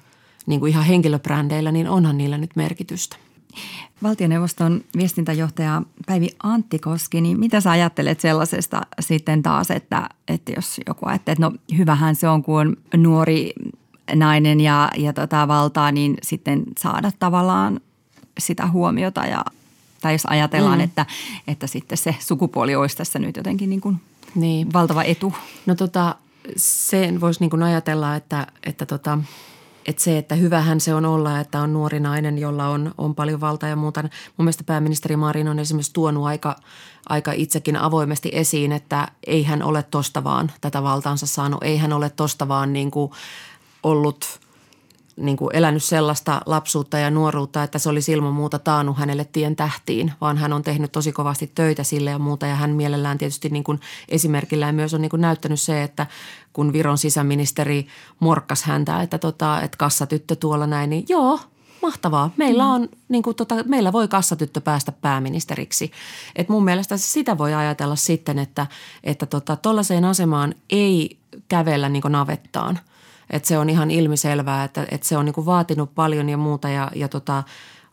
niin 0.45 0.59
kuin 0.59 0.70
ihan 0.70 0.84
henkilöbrändeillä, 0.84 1.72
niin 1.72 1.89
onhan 1.89 2.17
niillä 2.17 2.38
nyt 2.38 2.55
merkitystä. 2.55 3.15
Valtioneuvoston 4.03 4.81
viestintäjohtaja 4.97 5.81
Päivi 6.05 6.29
Anttikoski, 6.43 7.21
niin 7.21 7.39
mitä 7.39 7.61
sä 7.61 7.71
ajattelet 7.71 8.19
sellaisesta 8.19 8.81
sitten 8.99 9.43
taas, 9.43 9.71
että, 9.71 10.09
että 10.27 10.51
jos 10.55 10.81
joku 10.87 11.05
ajattelee, 11.05 11.33
että 11.33 11.45
no 11.45 11.77
hyvähän 11.77 12.15
se 12.15 12.29
on, 12.29 12.43
kun 12.43 12.59
on 12.59 12.75
nuori 13.03 13.53
nainen 14.15 14.61
ja, 14.61 14.89
ja 14.97 15.13
tota 15.13 15.47
valtaa, 15.47 15.91
niin 15.91 16.17
sitten 16.23 16.63
saada 16.79 17.11
tavallaan 17.19 17.79
sitä 18.39 18.67
huomiota 18.67 19.25
ja 19.25 19.45
tai 20.01 20.13
jos 20.13 20.25
ajatellaan, 20.25 20.77
mm. 20.77 20.83
että, 20.83 21.05
että 21.47 21.67
sitten 21.67 21.97
se 21.97 22.15
sukupuoli 22.19 22.75
olisi 22.75 22.97
tässä 22.97 23.19
nyt 23.19 23.37
jotenkin 23.37 23.69
niin 23.69 23.81
kuin 23.81 23.97
niin. 24.35 24.73
valtava 24.73 25.03
etu. 25.03 25.33
No 25.65 25.75
tota, 25.75 26.15
sen 26.55 27.21
voisi 27.21 27.39
niin 27.39 27.49
kuin 27.49 27.63
ajatella, 27.63 28.15
että, 28.15 28.47
että 28.63 28.85
tota, 28.85 29.19
että 29.89 30.03
se, 30.03 30.17
että 30.17 30.35
hyvähän 30.35 30.79
se 30.79 30.93
on 30.93 31.05
olla, 31.05 31.39
että 31.39 31.61
on 31.61 31.73
nuori 31.73 31.99
nainen, 31.99 32.37
jolla 32.37 32.67
on, 32.67 32.93
on 32.97 33.15
paljon 33.15 33.41
valtaa 33.41 33.69
ja 33.69 33.75
muuta. 33.75 34.01
Mun 34.01 34.09
mielestä 34.37 34.63
pääministeri 34.63 35.15
Marin 35.15 35.47
on 35.47 35.59
esimerkiksi 35.59 35.93
tuonut 35.93 36.25
aika, 36.25 36.55
aika 37.09 37.31
itsekin 37.31 37.75
avoimesti 37.75 38.29
esiin, 38.33 38.71
että 38.71 39.07
ei 39.27 39.43
hän 39.43 39.63
ole 39.63 39.83
tosta 39.83 40.23
vaan 40.23 40.51
tätä 40.61 40.83
valtaansa 40.83 41.27
saanut. 41.27 41.63
Ei 41.63 41.77
hän 41.77 41.93
ole 41.93 42.09
tosta 42.09 42.47
vaan 42.47 42.73
niin 42.73 42.91
kuin 42.91 43.11
ollut– 43.83 44.25
niin 45.19 45.37
kuin 45.37 45.55
elänyt 45.55 45.83
sellaista 45.83 46.41
lapsuutta 46.45 46.97
ja 46.97 47.11
nuoruutta, 47.11 47.63
että 47.63 47.79
se 47.79 47.89
olisi 47.89 48.11
ilman 48.11 48.33
muuta 48.33 48.59
taannut 48.59 48.97
hänelle 48.97 49.25
tien 49.31 49.55
tähtiin, 49.55 50.13
vaan 50.21 50.37
hän 50.37 50.53
on 50.53 50.63
tehnyt 50.63 50.91
tosi 50.91 51.11
kovasti 51.11 51.51
töitä 51.55 51.83
sille 51.83 52.09
ja 52.09 52.19
muuta. 52.19 52.45
Ja 52.45 52.55
hän 52.55 52.69
mielellään 52.69 53.17
tietysti 53.17 53.49
niin 53.49 53.63
kuin 53.63 53.79
esimerkillään 54.09 54.75
myös 54.75 54.93
on 54.93 55.01
niin 55.01 55.09
kuin 55.09 55.21
näyttänyt 55.21 55.61
se, 55.61 55.83
että 55.83 56.07
kun 56.53 56.73
Viron 56.73 56.97
sisäministeri 56.97 57.87
morkkas 58.19 58.63
häntä, 58.63 59.01
että, 59.01 59.17
tota, 59.17 59.61
että 59.61 59.77
kassatyttö 59.77 60.35
tuolla 60.35 60.67
näin, 60.67 60.89
niin 60.89 61.05
joo, 61.09 61.39
mahtavaa. 61.81 62.31
Meillä, 62.37 62.63
mm. 62.63 62.69
on, 62.69 62.89
niin 63.09 63.23
kuin 63.23 63.35
tota, 63.35 63.55
meillä 63.63 63.91
voi 63.91 64.07
kassatyttö 64.07 64.61
päästä 64.61 64.91
pääministeriksi. 64.91 65.91
Et 66.35 66.49
mun 66.49 66.63
mielestä 66.63 66.97
sitä 66.97 67.37
voi 67.37 67.53
ajatella 67.53 67.95
sitten, 67.95 68.39
että 68.39 68.67
että 69.03 69.25
tota, 69.25 69.57
asemaan 70.09 70.55
ei 70.69 71.17
kävellä 71.47 71.89
niin 71.89 72.03
navettaan– 72.09 72.79
että 73.29 73.47
se 73.47 73.57
on 73.57 73.69
ihan 73.69 73.91
ilmiselvää, 73.91 74.63
että, 74.63 74.87
että 74.91 75.07
se 75.07 75.17
on 75.17 75.25
niin 75.25 75.45
vaatinut 75.45 75.95
paljon 75.95 76.29
ja 76.29 76.37
muuta 76.37 76.69
ja, 76.69 76.91
ja 76.95 77.07
tota, 77.07 77.43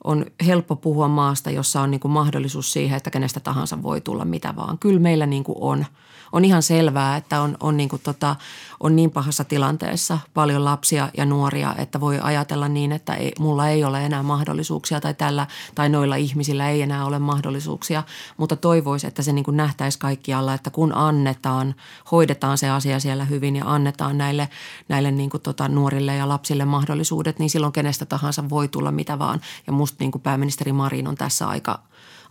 on 0.04 0.26
helppo 0.46 0.76
puhua 0.76 1.08
maasta, 1.08 1.50
jossa 1.50 1.80
on 1.80 1.90
niin 1.90 2.00
mahdollisuus 2.08 2.72
siihen, 2.72 2.96
että 2.96 3.10
kenestä 3.10 3.40
tahansa 3.40 3.82
voi 3.82 4.00
tulla 4.00 4.24
mitä 4.24 4.56
vaan. 4.56 4.78
Kyllä 4.78 5.00
meillä 5.00 5.26
niin 5.26 5.44
on– 5.60 5.86
on 6.32 6.44
ihan 6.44 6.62
selvää, 6.62 7.16
että 7.16 7.40
on, 7.40 7.56
on, 7.60 7.76
niin 7.76 7.88
kuin 7.88 8.02
tota, 8.02 8.36
on 8.80 8.96
niin 8.96 9.10
pahassa 9.10 9.44
tilanteessa 9.44 10.18
paljon 10.34 10.64
lapsia 10.64 11.08
ja 11.16 11.26
nuoria, 11.26 11.74
että 11.78 12.00
voi 12.00 12.18
ajatella 12.22 12.68
niin, 12.68 12.92
että 12.92 13.14
ei, 13.14 13.32
mulla 13.38 13.68
ei 13.68 13.84
ole 13.84 14.04
enää 14.04 14.22
mahdollisuuksia 14.22 15.00
tai 15.00 15.14
tällä 15.14 15.46
tai 15.74 15.88
noilla 15.88 16.16
ihmisillä 16.16 16.70
ei 16.70 16.82
enää 16.82 17.04
ole 17.04 17.18
mahdollisuuksia, 17.18 18.02
mutta 18.36 18.56
toivoisi, 18.56 19.06
että 19.06 19.22
se 19.22 19.32
niin 19.32 19.44
kuin 19.44 19.56
nähtäisi 19.56 19.98
kaikkialla, 19.98 20.54
että 20.54 20.70
kun 20.70 20.94
annetaan, 20.94 21.74
hoidetaan 22.10 22.58
se 22.58 22.70
asia 22.70 23.00
siellä 23.00 23.24
hyvin 23.24 23.56
ja 23.56 23.64
annetaan 23.66 24.18
näille, 24.18 24.48
näille 24.88 25.10
niin 25.10 25.30
kuin 25.30 25.42
tota 25.42 25.68
nuorille 25.68 26.16
ja 26.16 26.28
lapsille 26.28 26.64
mahdollisuudet, 26.64 27.38
niin 27.38 27.50
silloin 27.50 27.72
kenestä 27.72 28.06
tahansa 28.06 28.50
voi 28.50 28.68
tulla 28.68 28.92
mitä 28.92 29.18
vaan. 29.18 29.40
Ja 29.66 29.72
musta 29.72 29.96
niin 30.00 30.12
kuin 30.12 30.22
pääministeri 30.22 30.72
Marin 30.72 31.08
on 31.08 31.14
tässä 31.14 31.48
aika, 31.48 31.78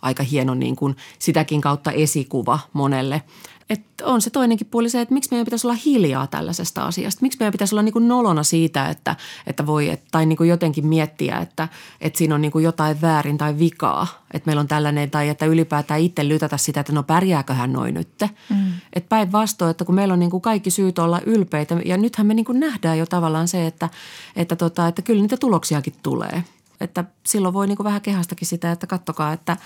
aika 0.06 0.24
hieno 0.24 0.54
niin 0.54 0.76
kuin 0.76 0.96
sitäkin 1.20 1.62
kautta 1.62 1.92
esikuva 1.92 2.60
monelle 2.74 3.22
että 3.70 4.06
on 4.06 4.22
se 4.22 4.30
toinenkin 4.30 4.68
puoli 4.68 4.90
se, 4.90 5.02
että 5.02 5.14
miksi 5.14 5.30
meidän 5.32 5.46
pitäisi 5.46 5.68
olla 5.68 5.78
hiljaa 5.86 6.28
tällaisesta 6.28 6.84
asiasta. 6.86 7.22
Miksi 7.22 7.40
meidän 7.40 7.52
pitäisi 7.52 7.76
olla 7.76 7.82
niin 7.82 7.94
kuin 7.94 8.08
nolona 8.08 8.44
siitä, 8.44 8.90
että, 8.90 9.16
että 9.48 9.66
voi, 9.66 9.90
et, 9.90 10.04
tai 10.12 10.26
niin 10.26 10.38
kuin 10.38 10.50
jotenkin 10.50 10.88
miettiä, 10.88 11.38
että, 11.38 11.68
että 12.02 12.18
siinä 12.18 12.36
on 12.36 12.42
niin 12.42 12.52
kuin 12.52 12.64
jotain 12.64 13.02
väärin 13.02 13.38
tai 13.38 13.60
vikaa. 13.60 14.08
Että 14.34 14.48
meillä 14.48 14.60
on 14.60 14.68
tällainen, 14.68 15.12
tai 15.12 15.30
että 15.30 15.46
ylipäätään 15.46 16.00
itse 16.00 16.28
lytätä 16.28 16.58
sitä, 16.58 16.80
että 16.80 16.94
no 16.94 17.04
pärjääköhän 17.04 17.74
noin 17.74 17.94
nyt. 17.94 18.10
Mm. 18.50 18.72
Että 18.94 19.10
päinvastoin, 19.10 19.72
että 19.72 19.86
kun 19.86 19.96
meillä 19.96 20.14
on 20.14 20.20
niin 20.20 20.32
kuin 20.32 20.42
kaikki 20.42 20.72
syyt 20.72 21.00
olla 21.00 21.22
ylpeitä, 21.26 21.78
ja 21.86 21.98
nythän 21.98 22.28
me 22.28 22.34
niin 22.34 22.46
kuin 22.46 22.60
nähdään 22.60 22.98
jo 22.98 23.06
tavallaan 23.06 23.48
se, 23.48 23.68
että, 23.68 23.90
että, 24.36 24.56
tota, 24.56 24.88
että 24.88 25.02
kyllä 25.02 25.22
niitä 25.22 25.38
tuloksiakin 25.38 25.94
tulee. 26.04 26.44
Että 26.82 27.04
silloin 27.26 27.54
voi 27.54 27.68
niin 27.68 27.78
kuin 27.78 27.86
vähän 27.86 28.02
kehastakin 28.02 28.48
sitä, 28.48 28.72
että 28.72 28.88
kattokaa, 28.88 29.34
että– 29.34 29.58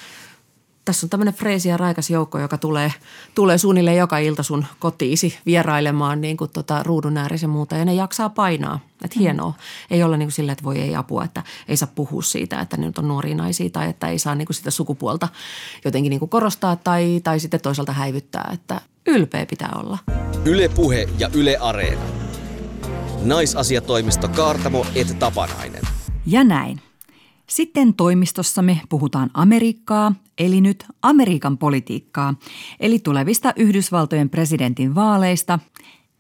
tässä 0.90 1.06
on 1.06 1.10
tämmöinen 1.10 1.34
freesi 1.34 1.70
ja 1.70 1.78
raikas 1.78 2.10
joukko, 2.10 2.40
joka 2.40 2.58
tulee, 2.58 2.94
tulee 3.36 3.58
suunnilleen 3.58 3.98
joka 3.98 4.18
ilta 4.18 4.44
sun 4.44 4.66
kotiisi 4.80 5.38
vierailemaan 5.46 6.22
niin 6.22 6.38
kuin 6.38 6.50
tota 6.52 6.84
ruudun 6.84 7.18
ääressä 7.18 7.44
ja 7.44 7.48
muuta. 7.48 7.76
Ja 7.76 7.86
ne 7.86 7.94
jaksaa 7.94 8.30
painaa. 8.30 8.80
Että 9.04 9.16
mm. 9.16 9.20
hienoa. 9.20 9.54
Ei 9.92 10.04
olla 10.04 10.18
niin 10.18 10.26
kuin 10.26 10.34
sillä, 10.34 10.52
että 10.52 10.64
voi 10.64 10.80
ei 10.80 10.96
apua, 10.96 11.24
että 11.24 11.44
ei 11.68 11.78
saa 11.78 11.90
puhua 11.96 12.22
siitä, 12.22 12.62
että 12.62 12.78
ne 12.78 12.86
nyt 12.86 12.98
on 12.98 13.08
nuoria 13.08 13.36
naisia 13.36 13.70
tai 13.70 13.90
että 13.90 14.08
ei 14.08 14.20
saa 14.20 14.36
niin 14.36 14.46
kuin 14.46 14.56
sitä 14.56 14.72
sukupuolta 14.72 15.28
jotenkin 15.86 16.10
niin 16.10 16.20
kuin 16.20 16.30
korostaa 16.30 16.76
tai, 16.76 17.22
tai 17.24 17.40
sitten 17.40 17.62
toisaalta 17.62 17.94
häivyttää. 17.94 18.50
Että 18.54 18.82
ylpeä 19.08 19.46
pitää 19.46 19.72
olla. 19.76 19.98
Yle 20.46 20.68
Puhe 20.68 21.10
ja 21.20 21.30
Yle 21.34 21.58
Areena. 21.58 22.02
Naisasiatoimisto 23.24 24.28
Kaartamo 24.28 24.86
et 24.96 25.20
Tapanainen. 25.20 25.82
Ja 26.26 26.44
näin. 26.44 26.82
Sitten 27.50 27.94
toimistossamme 27.94 28.82
puhutaan 28.90 29.30
Amerikkaa, 29.34 30.16
eli 30.38 30.62
nyt 30.62 30.86
Amerikan 31.02 31.58
politiikkaa, 31.58 32.34
eli 32.80 33.00
tulevista 33.00 33.54
Yhdysvaltojen 33.56 34.30
presidentin 34.30 34.96
vaaleista, 34.96 35.60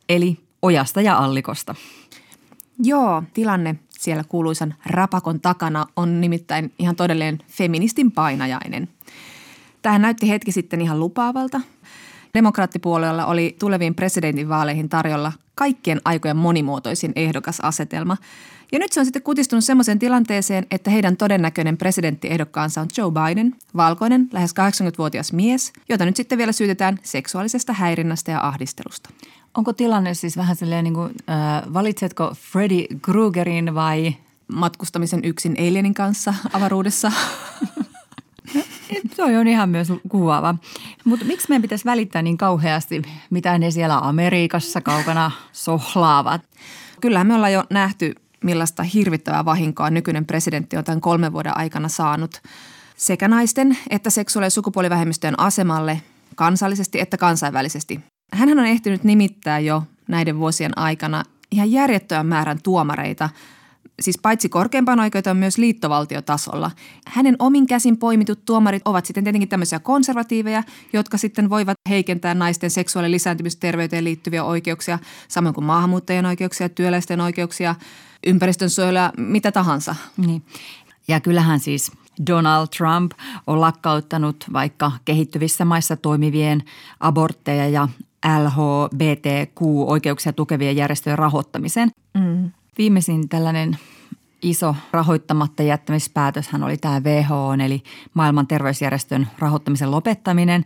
eli 0.10 0.38
ojasta 0.62 1.02
ja 1.02 1.18
allikosta. 1.18 1.76
Joo, 2.84 3.24
tilanne 3.34 3.76
siellä 3.90 4.24
kuuluisan 4.24 4.76
rapakon 4.86 5.42
takana 5.42 5.86
on 5.96 6.22
nimittäin 6.22 6.74
ihan 6.80 6.96
todellinen 6.96 7.40
feministin 7.48 8.12
painajainen. 8.12 8.90
Tähän 9.82 10.02
näytti 10.02 10.30
hetki 10.30 10.52
sitten 10.52 10.82
ihan 10.82 11.00
lupaavalta. 11.00 11.62
Demokraattipuolella 12.34 13.26
oli 13.26 13.56
tuleviin 13.60 13.96
presidentinvaaleihin 13.96 14.90
tarjolla 14.90 15.32
kaikkien 15.56 16.02
aikojen 16.06 16.38
monimuotoisin 16.38 17.12
ehdokasasetelma– 17.16 18.18
ja 18.72 18.80
nyt 18.80 18.92
se 18.92 19.00
on 19.00 19.06
sitten 19.06 19.22
kutistunut 19.22 19.64
semmoiseen 19.64 20.00
tilanteeseen, 20.00 20.66
että 20.72 20.92
heidän 20.92 21.18
todennäköinen 21.18 21.78
presidenttiehdokkaansa 21.78 22.82
on 22.82 22.88
Joe 22.98 23.12
Biden, 23.12 23.56
valkoinen, 23.76 24.30
lähes 24.32 24.52
80-vuotias 24.52 25.34
mies, 25.34 25.74
jota 25.90 26.06
nyt 26.06 26.16
sitten 26.16 26.38
vielä 26.38 26.52
syytetään 26.52 27.00
seksuaalisesta 27.04 27.74
häirinnästä 27.74 28.32
ja 28.32 28.48
ahdistelusta. 28.48 29.10
Onko 29.58 29.74
tilanne 29.74 30.14
siis 30.14 30.38
vähän 30.38 30.56
silleen 30.56 30.84
niin 30.84 30.94
kuin, 30.94 31.12
äh, 31.30 31.74
valitsetko 31.74 32.36
Freddy 32.52 32.86
Kruegerin 33.02 33.76
vai 33.76 34.16
matkustamisen 34.48 35.26
yksin 35.26 35.56
alienin 35.60 35.94
kanssa 35.94 36.34
avaruudessa? 36.54 37.12
Se 39.16 39.24
on 39.24 39.48
ihan 39.48 39.70
myös 39.70 39.88
kuvaava. 40.10 40.56
Mutta 41.04 41.26
miksi 41.26 41.46
meidän 41.50 41.62
pitäisi 41.62 41.86
välittää 41.86 42.22
niin 42.22 42.38
kauheasti, 42.38 43.02
mitä 43.30 43.58
ne 43.58 43.72
siellä 43.72 43.98
Amerikassa 43.98 44.82
kaukana 44.82 45.32
sohlaavat? 45.52 46.42
Kyllähän 47.02 47.28
me 47.28 47.36
ollaan 47.36 47.54
jo 47.54 47.64
nähty 47.70 48.16
millaista 48.44 48.84
hirvittävää 48.84 49.46
vahinkoa 49.46 49.90
nykyinen 49.90 50.26
presidentti 50.26 50.78
on 50.78 50.84
tämän 50.84 51.02
kolmen 51.02 51.34
vuoden 51.34 51.58
aikana 51.58 51.88
saanut 51.88 52.42
sekä 52.98 53.28
naisten 53.28 53.78
että 53.90 54.10
seksuaali- 54.10 54.46
ja 54.46 54.50
sukupuolivähemmistöjen 54.50 55.40
asemalle 55.40 56.02
kansallisesti 56.36 57.00
että 57.00 57.18
kansainvälisesti. 57.18 58.00
Hän 58.34 58.60
on 58.60 58.66
ehtinyt 58.66 59.04
nimittää 59.04 59.60
jo 59.60 59.84
näiden 60.08 60.40
vuosien 60.40 60.78
aikana 60.78 61.24
ihan 61.52 61.72
järjettömän 61.72 62.26
määrän 62.26 62.62
tuomareita– 62.64 63.30
siis 64.00 64.18
paitsi 64.18 64.50
korkeimpaan 64.50 65.00
oikeuteen 65.00 65.38
myös 65.38 65.58
liittovaltiotasolla. 65.58 66.72
Hänen 67.08 67.36
omin 67.40 67.68
käsin 67.68 67.98
poimitut 67.98 68.46
tuomarit 68.46 68.82
ovat 68.86 69.06
sitten 69.06 69.24
tietenkin 69.24 69.50
tämmöisiä 69.50 69.80
konservatiiveja, 69.80 70.64
jotka 70.94 71.18
sitten 71.18 71.50
voivat 71.50 71.78
heikentää 71.90 72.34
naisten 72.34 72.70
seksuaali- 72.70 73.08
ja 73.08 73.12
lisääntymisterveyteen 73.12 74.04
liittyviä 74.04 74.44
oikeuksia, 74.44 75.00
samoin 75.28 75.56
kuin 75.56 75.66
maahanmuuttajien 75.66 76.26
oikeuksia, 76.26 76.70
työläisten 76.70 77.22
oikeuksia, 77.22 77.76
ympäristön 78.28 78.70
suojelua, 78.70 79.12
mitä 79.18 79.52
tahansa. 79.52 79.96
Niin. 80.18 80.44
Ja 81.08 81.20
kyllähän 81.20 81.60
siis 81.60 81.92
Donald 82.28 82.68
Trump 82.78 83.12
on 83.48 83.62
lakkauttanut 83.62 84.46
vaikka 84.54 84.92
kehittyvissä 85.06 85.66
maissa 85.66 85.96
toimivien 85.96 86.64
abortteja 87.00 87.68
ja 87.70 87.88
LHBTQ-oikeuksia 88.44 90.34
tukevien 90.34 90.76
järjestöjen 90.76 91.18
rahoittamisen. 91.18 91.92
Mm. 92.14 92.52
Viimeisin 92.80 93.30
tällainen 93.30 93.78
iso 94.42 94.76
rahoittamatta 94.92 95.64
jättämispäätöshän 95.64 96.64
oli 96.64 96.78
tämä 96.78 97.00
WHO, 97.00 97.54
eli 97.54 97.84
maailman 98.14 98.48
terveysjärjestön 98.48 99.28
rahoittamisen 99.40 99.92
lopettaminen. 99.92 100.66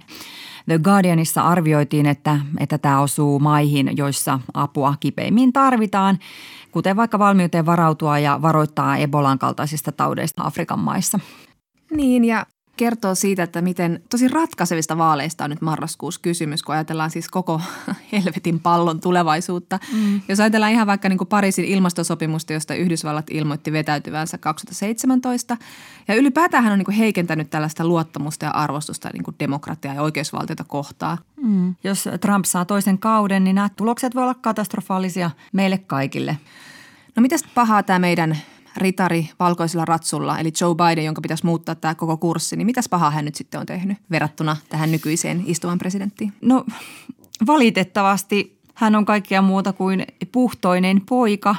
The 0.65 0.79
Guardianissa 0.79 1.41
arvioitiin, 1.41 2.05
että, 2.05 2.39
että 2.59 2.77
tämä 2.77 3.01
osuu 3.01 3.39
maihin, 3.39 3.97
joissa 3.97 4.39
apua 4.53 4.95
kipeimmin 4.99 5.53
tarvitaan, 5.53 6.19
kuten 6.71 6.95
vaikka 6.95 7.19
valmiuteen 7.19 7.65
varautua 7.65 8.19
ja 8.19 8.41
varoittaa 8.41 8.97
Ebolan 8.97 9.39
kaltaisista 9.39 9.91
taudeista 9.91 10.43
Afrikan 10.43 10.79
maissa. 10.79 11.19
Niin 11.91 12.25
ja 12.25 12.45
kertoo 12.77 13.15
siitä, 13.15 13.43
että 13.43 13.61
miten 13.61 14.03
tosi 14.09 14.27
ratkaisevista 14.27 14.97
vaaleista 14.97 15.43
on 15.43 15.49
nyt 15.49 15.61
marraskuussa 15.61 16.21
kysymys, 16.21 16.63
kun 16.63 16.75
ajatellaan 16.75 17.09
siis 17.11 17.29
koko 17.29 17.61
helvetin 18.11 18.59
pallon 18.59 18.99
tulevaisuutta. 18.99 19.79
Mm. 19.93 20.21
Jos 20.27 20.39
ajatellaan 20.39 20.71
ihan 20.71 20.87
vaikka 20.87 21.09
niin 21.09 21.17
kuin 21.17 21.27
Pariisin 21.27 21.65
ilmastosopimusta, 21.65 22.53
josta 22.53 22.75
Yhdysvallat 22.75 23.25
ilmoitti 23.31 23.71
vetäytyvänsä 23.71 24.37
2017. 24.37 25.57
Ja 26.07 26.15
ylipäätään 26.15 26.63
hän 26.63 26.73
on 26.73 26.79
niin 26.79 26.85
kuin 26.85 26.95
heikentänyt 26.95 27.49
tällaista 27.49 27.85
luottamusta 27.85 28.45
ja 28.45 28.51
arvostusta 28.51 29.09
niin 29.13 29.23
kuin 29.23 29.35
demokratiaa 29.39 29.95
ja 29.95 30.01
oikeusvaltiota 30.01 30.63
kohtaan. 30.63 31.17
Mm. 31.43 31.75
Jos 31.83 32.09
Trump 32.21 32.45
saa 32.45 32.65
toisen 32.65 32.99
kauden, 32.99 33.43
niin 33.43 33.55
nämä 33.55 33.69
tulokset 33.75 34.15
voi 34.15 34.23
olla 34.23 34.33
katastrofaalisia 34.33 35.31
meille 35.53 35.77
kaikille. 35.77 36.37
No 37.15 37.21
mitäs 37.21 37.43
pahaa 37.55 37.83
tämä 37.83 37.99
meidän 37.99 38.37
ritari 38.77 39.29
valkoisella 39.39 39.85
ratsulla, 39.85 40.39
eli 40.39 40.51
Joe 40.61 40.75
Biden, 40.75 41.05
jonka 41.05 41.21
pitäisi 41.21 41.45
muuttaa 41.45 41.75
tämä 41.75 41.95
koko 41.95 42.17
kurssi, 42.17 42.55
niin 42.55 42.65
mitäs 42.65 42.89
pahaa 42.89 43.11
hän 43.11 43.25
nyt 43.25 43.35
sitten 43.35 43.59
on 43.59 43.65
tehnyt 43.65 43.97
verrattuna 44.11 44.57
tähän 44.69 44.91
nykyiseen 44.91 45.43
istuvan 45.45 45.77
presidenttiin? 45.77 46.33
No 46.41 46.65
valitettavasti 47.47 48.59
hän 48.73 48.95
on 48.95 49.05
kaikkea 49.05 49.41
muuta 49.41 49.73
kuin 49.73 50.05
puhtoinen 50.31 51.01
poika. 51.01 51.55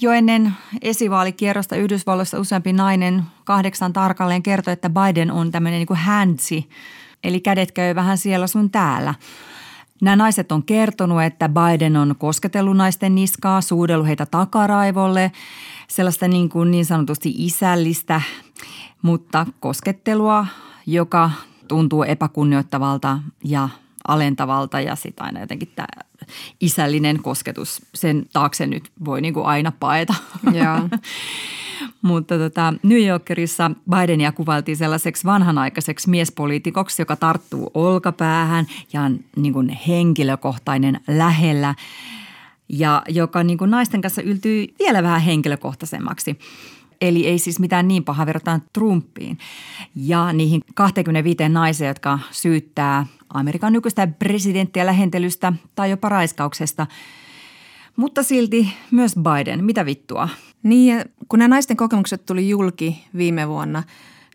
Jo 0.00 0.12
ennen 0.12 0.52
esivaalikierrosta 0.82 1.76
Yhdysvalloissa 1.76 2.40
useampi 2.40 2.72
nainen 2.72 3.22
kahdeksan 3.44 3.92
tarkalleen 3.92 4.42
kertoi, 4.42 4.72
että 4.72 4.90
Biden 4.90 5.30
on 5.30 5.50
tämmöinen 5.50 5.78
niin 5.78 5.86
kuin 5.86 5.98
handsi, 5.98 6.68
eli 7.24 7.40
kädet 7.40 7.72
käy 7.72 7.94
vähän 7.94 8.18
siellä 8.18 8.46
sun 8.46 8.70
täällä. 8.70 9.14
Nämä 10.02 10.16
naiset 10.16 10.52
on 10.52 10.62
kertonut, 10.62 11.22
että 11.22 11.48
Biden 11.48 11.96
on 11.96 12.14
kosketellut 12.18 12.76
naisten 12.76 13.14
niskaa, 13.14 13.60
suudellut 13.60 14.06
heitä 14.06 14.26
takaraivolle, 14.26 15.32
sellaista 15.88 16.28
niin, 16.28 16.48
kuin 16.48 16.70
niin 16.70 16.84
sanotusti 16.84 17.34
isällistä, 17.36 18.20
mutta 19.02 19.46
koskettelua, 19.60 20.46
joka 20.86 21.30
tuntuu 21.68 22.02
epäkunnioittavalta 22.02 23.18
ja 23.44 23.68
alentavalta 24.08 24.80
ja 24.80 24.96
sitten 24.96 25.26
aina 25.26 25.40
jotenkin 25.40 25.72
isällinen 26.60 27.22
kosketus, 27.22 27.82
sen 27.94 28.26
taakse 28.32 28.66
nyt 28.66 28.90
voi 29.04 29.20
niin 29.20 29.34
kuin 29.34 29.46
aina 29.46 29.72
paeta. 29.80 30.14
Joo. 30.52 30.88
Mutta 32.02 32.38
tota, 32.38 32.74
New 32.82 33.06
Yorkerissa 33.06 33.70
Bidenia 33.90 34.32
kuvailtiin 34.32 34.76
sellaiseksi 34.76 35.24
vanhanaikaiseksi 35.24 36.10
miespoliitikoksi, 36.10 37.02
joka 37.02 37.16
tarttuu 37.16 37.70
olkapäähän 37.74 38.66
ja 38.92 39.02
on 39.02 39.18
niin 39.36 39.52
kuin 39.52 39.68
henkilökohtainen 39.68 41.00
lähellä 41.08 41.74
ja 42.68 43.02
joka 43.08 43.44
niin 43.44 43.58
kuin 43.58 43.70
naisten 43.70 44.00
kanssa 44.00 44.22
yltyy 44.22 44.66
vielä 44.78 45.02
vähän 45.02 45.20
henkilökohtaisemmaksi. 45.20 46.38
Eli 47.00 47.26
ei 47.26 47.38
siis 47.38 47.60
mitään 47.60 47.88
niin 47.88 48.04
paha 48.04 48.26
verrataan 48.26 48.62
Trumpiin. 48.72 49.38
Ja 49.96 50.32
niihin 50.32 50.60
25 50.74 51.48
naiseen, 51.48 51.88
jotka 51.88 52.18
syyttää 52.30 53.06
Amerikan 53.28 53.72
nykyistä 53.72 54.06
presidenttiä 54.06 54.86
lähentelystä 54.86 55.52
tai 55.74 55.90
jopa 55.90 56.08
raiskauksesta. 56.08 56.86
Mutta 57.96 58.22
silti 58.22 58.72
myös 58.90 59.14
Biden. 59.16 59.64
Mitä 59.64 59.86
vittua? 59.86 60.28
Niin, 60.62 61.04
kun 61.28 61.38
nämä 61.38 61.48
naisten 61.48 61.76
kokemukset 61.76 62.26
tuli 62.26 62.48
julki 62.48 63.04
viime 63.16 63.48
vuonna, 63.48 63.82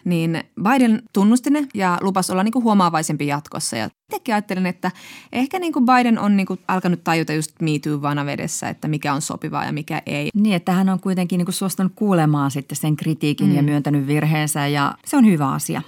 niin 0.06 0.44
Biden 0.64 1.02
tunnusti 1.14 1.50
ne 1.50 1.68
ja 1.74 1.98
lupasi 2.02 2.32
olla 2.32 2.44
niin 2.44 2.52
kuin 2.52 2.64
huomaavaisempi 2.64 3.28
jatkossa. 3.28 3.78
Ja 3.78 3.86
itsekin 3.86 4.36
ajattelin, 4.36 4.66
että 4.66 4.92
ehkä 5.32 5.60
niin 5.60 5.74
kuin 5.74 5.86
Biden 5.86 6.20
on 6.20 6.38
niin 6.38 6.48
kuin 6.48 6.60
alkanut 6.68 7.04
tajuta 7.04 7.34
just 7.34 7.52
Me 7.62 7.80
Too 7.84 8.02
vanavedessä, 8.02 8.70
että 8.70 8.88
mikä 8.88 9.14
on 9.14 9.22
sopivaa 9.22 9.66
ja 9.66 9.72
mikä 9.72 10.02
ei. 10.06 10.30
Niin, 10.34 10.56
että 10.56 10.72
hän 10.72 10.90
on 10.90 11.00
kuitenkin 11.00 11.38
niin 11.38 11.46
kuin 11.46 11.54
suostunut 11.54 11.92
kuulemaan 11.96 12.52
sitten 12.52 12.76
sen 12.76 12.96
kritiikin 12.96 13.48
mm. 13.48 13.56
ja 13.56 13.64
myöntänyt 13.64 14.08
virheensä 14.08 14.68
ja 14.68 14.96
se 15.06 15.18
on 15.18 15.26
hyvä 15.26 15.52
asia. 15.52 15.82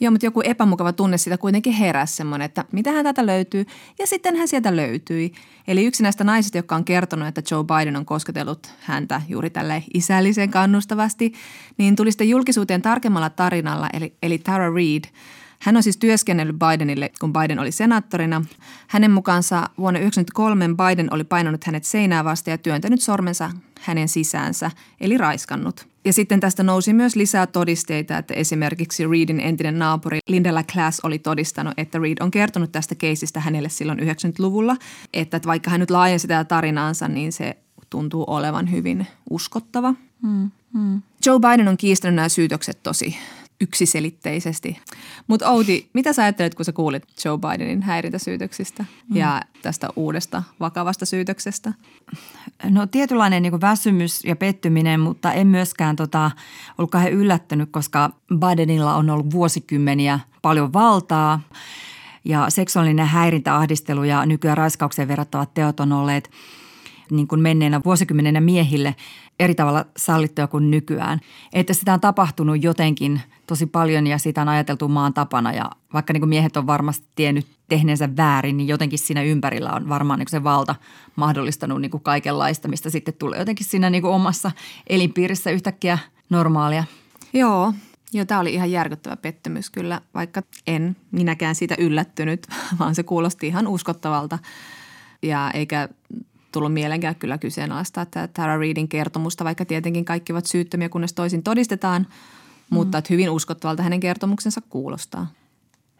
Joo, 0.00 0.10
mutta 0.10 0.26
joku 0.26 0.40
epämukava 0.44 0.92
tunne 0.92 1.18
sitä 1.18 1.38
kuitenkin 1.38 1.72
heräsi 1.72 2.16
semmoinen, 2.16 2.46
että 2.46 2.64
mitähän 2.72 3.04
tätä 3.04 3.26
löytyy. 3.26 3.66
Ja 3.98 4.06
sitten 4.06 4.36
hän 4.36 4.48
sieltä 4.48 4.76
löytyi. 4.76 5.32
Eli 5.68 5.84
yksi 5.86 6.02
näistä 6.02 6.24
naisista, 6.24 6.58
joka 6.58 6.76
on 6.76 6.84
kertonut, 6.84 7.28
että 7.28 7.42
Joe 7.50 7.64
Biden 7.64 7.96
on 7.96 8.04
kosketellut 8.04 8.70
häntä 8.80 9.22
juuri 9.28 9.50
tälle 9.50 9.84
isällisen 9.94 10.50
kannustavasti, 10.50 11.32
niin 11.78 11.96
tuli 11.96 12.12
sitten 12.12 12.28
julkisuuteen 12.28 12.82
tarkemmalla 12.82 13.30
tarinalla, 13.30 13.88
eli, 13.92 14.14
eli 14.22 14.38
Tara 14.38 14.74
Reid. 14.74 15.04
Hän 15.64 15.76
on 15.76 15.82
siis 15.82 15.96
työskennellyt 15.96 16.56
Bidenille, 16.58 17.10
kun 17.20 17.32
Biden 17.32 17.58
oli 17.58 17.72
senaattorina. 17.72 18.44
Hänen 18.88 19.10
mukaansa 19.10 19.56
vuonna 19.56 20.00
1993 20.00 20.68
Biden 20.68 21.14
oli 21.14 21.24
painanut 21.24 21.64
hänet 21.64 21.84
seinää 21.84 22.24
vasta 22.24 22.50
ja 22.50 22.58
työntänyt 22.58 23.00
sormensa 23.00 23.50
hänen 23.80 24.08
sisäänsä, 24.08 24.70
eli 25.00 25.18
raiskannut. 25.18 25.86
Ja 26.04 26.12
sitten 26.12 26.40
tästä 26.40 26.62
nousi 26.62 26.92
myös 26.92 27.16
lisää 27.16 27.46
todisteita, 27.46 28.18
että 28.18 28.34
esimerkiksi 28.34 29.06
Reedin 29.06 29.40
entinen 29.40 29.78
naapuri 29.78 30.18
Linda 30.28 30.62
Class 30.72 31.00
oli 31.00 31.18
todistanut, 31.18 31.74
että 31.76 31.98
Reed 31.98 32.16
on 32.20 32.30
kertonut 32.30 32.72
tästä 32.72 32.94
keisistä 32.94 33.40
hänelle 33.40 33.68
silloin 33.68 33.98
90-luvulla, 33.98 34.76
että 35.14 35.40
vaikka 35.46 35.70
hän 35.70 35.80
nyt 35.80 35.90
laajensi 35.90 36.28
tätä 36.28 36.44
tarinaansa, 36.44 37.08
niin 37.08 37.32
se 37.32 37.56
tuntuu 37.90 38.24
olevan 38.26 38.70
hyvin 38.70 39.06
uskottava. 39.30 39.94
Hmm, 40.22 40.50
hmm. 40.74 41.02
Joe 41.26 41.38
Biden 41.38 41.68
on 41.68 41.76
kiistänyt 41.76 42.14
nämä 42.14 42.28
syytökset 42.28 42.82
tosi 42.82 43.16
yksiselitteisesti. 43.64 44.78
Mutta 45.26 45.50
Outi, 45.50 45.90
mitä 45.92 46.12
sä 46.12 46.22
ajattelet, 46.22 46.54
kun 46.54 46.64
sä 46.64 46.72
kuulit 46.72 47.02
Joe 47.24 47.38
Bidenin 47.38 47.82
häirintäsyytöksistä 47.82 48.82
mm. 48.82 49.16
ja 49.16 49.42
tästä 49.62 49.88
uudesta 49.96 50.42
vakavasta 50.60 51.06
syytöksestä? 51.06 51.72
No 52.64 52.86
tietynlainen 52.86 53.42
niin 53.42 53.60
väsymys 53.60 54.24
ja 54.24 54.36
pettyminen, 54.36 55.00
mutta 55.00 55.32
en 55.32 55.46
myöskään 55.46 55.96
tota, 55.96 56.30
ollut 56.78 56.90
kauhean 56.90 57.12
yllättynyt, 57.12 57.68
koska 57.72 58.10
Bidenilla 58.34 58.94
on 58.94 59.10
ollut 59.10 59.30
vuosikymmeniä 59.30 60.20
paljon 60.42 60.72
valtaa 60.72 61.40
ja 62.24 62.50
seksuaalinen 62.50 63.06
häirintä, 63.06 63.56
ahdistelu 63.56 64.04
ja 64.04 64.26
nykyään 64.26 64.56
raiskaukseen 64.56 65.08
verrattavat 65.08 65.54
teot 65.54 65.80
on 65.80 65.92
olleet 65.92 66.30
niin 67.10 67.28
kuin 67.28 67.40
menneenä 67.40 67.80
vuosikymmenenä 67.84 68.40
miehille 68.40 68.94
eri 69.40 69.54
tavalla 69.54 69.84
sallittuja 69.96 70.46
kuin 70.46 70.70
nykyään. 70.70 71.20
Että 71.52 71.74
sitä 71.74 71.94
on 71.94 72.00
tapahtunut 72.00 72.62
jotenkin 72.62 73.20
tosi 73.46 73.66
paljon 73.66 74.06
ja 74.06 74.18
sitä 74.18 74.42
on 74.42 74.48
ajateltu 74.48 74.88
maan 74.88 75.14
tapana 75.14 75.52
ja 75.52 75.70
vaikka 75.92 76.12
niin 76.12 76.20
kuin 76.20 76.28
miehet 76.28 76.56
on 76.56 76.66
varmasti 76.66 77.06
tiennyt 77.14 77.46
tehneensä 77.68 78.16
väärin, 78.16 78.56
niin 78.56 78.68
jotenkin 78.68 78.98
siinä 78.98 79.22
ympärillä 79.22 79.72
on 79.72 79.88
varmaan 79.88 80.18
niin 80.18 80.28
se 80.30 80.44
valta 80.44 80.74
mahdollistanut 81.16 81.80
niin 81.80 81.90
kuin 81.90 82.02
kaikenlaista, 82.02 82.68
mistä 82.68 82.90
sitten 82.90 83.14
tulee 83.14 83.38
jotenkin 83.38 83.66
siinä 83.66 83.90
niin 83.90 84.02
kuin 84.02 84.14
omassa 84.14 84.50
elinpiirissä 84.86 85.50
yhtäkkiä 85.50 85.98
normaalia. 86.30 86.84
Joo, 87.32 87.72
Joo, 88.14 88.24
tämä 88.24 88.40
oli 88.40 88.54
ihan 88.54 88.70
järkyttävä 88.70 89.16
pettymys 89.16 89.70
kyllä, 89.70 90.00
vaikka 90.14 90.42
en 90.66 90.96
minäkään 91.10 91.54
siitä 91.54 91.74
yllättynyt, 91.78 92.46
vaan 92.78 92.94
se 92.94 93.02
kuulosti 93.02 93.46
ihan 93.46 93.66
uskottavalta. 93.66 94.38
Ja 95.22 95.50
eikä 95.54 95.88
tullut 96.52 96.72
mielenkään 96.72 97.14
kyllä 97.14 97.38
kyseenalaista 97.38 98.02
että 98.02 98.28
Tara 98.28 98.58
Reidin 98.58 98.88
kertomusta, 98.88 99.44
vaikka 99.44 99.64
tietenkin 99.64 100.04
kaikki 100.04 100.32
ovat 100.32 100.46
syyttömiä, 100.46 100.88
kunnes 100.88 101.12
toisin 101.12 101.42
todistetaan. 101.42 102.06
Mutta 102.74 102.98
että 102.98 103.14
hyvin 103.14 103.30
uskottavalta 103.30 103.82
hänen 103.82 104.00
kertomuksensa 104.00 104.60
kuulostaa. 104.60 105.26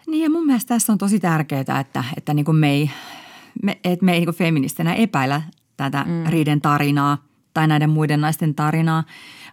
Niin 0.06 0.22
ja 0.22 0.30
mun 0.30 0.46
mielestä 0.46 0.74
tässä 0.74 0.92
on 0.92 0.98
tosi 0.98 1.20
tärkeää, 1.20 1.80
että, 1.80 2.04
että 2.16 2.34
niin 2.34 2.44
kuin 2.44 2.56
me 2.56 2.70
ei, 2.70 2.90
me, 3.62 3.78
että 3.84 4.04
me 4.04 4.12
ei 4.12 4.18
niin 4.18 4.26
kuin 4.26 4.36
feministinä 4.36 4.94
epäillä 4.94 5.42
tätä 5.76 6.04
mm. 6.08 6.26
Riiden 6.26 6.60
tarinaa 6.60 7.24
tai 7.54 7.66
näiden 7.66 7.90
muiden 7.90 8.20
naisten 8.20 8.54
tarinaa, 8.54 9.04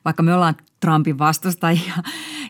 vaikka 0.05 0.23
me 0.23 0.33
ollaan 0.33 0.55
Trumpin 0.79 1.19
vastustajia 1.19 1.93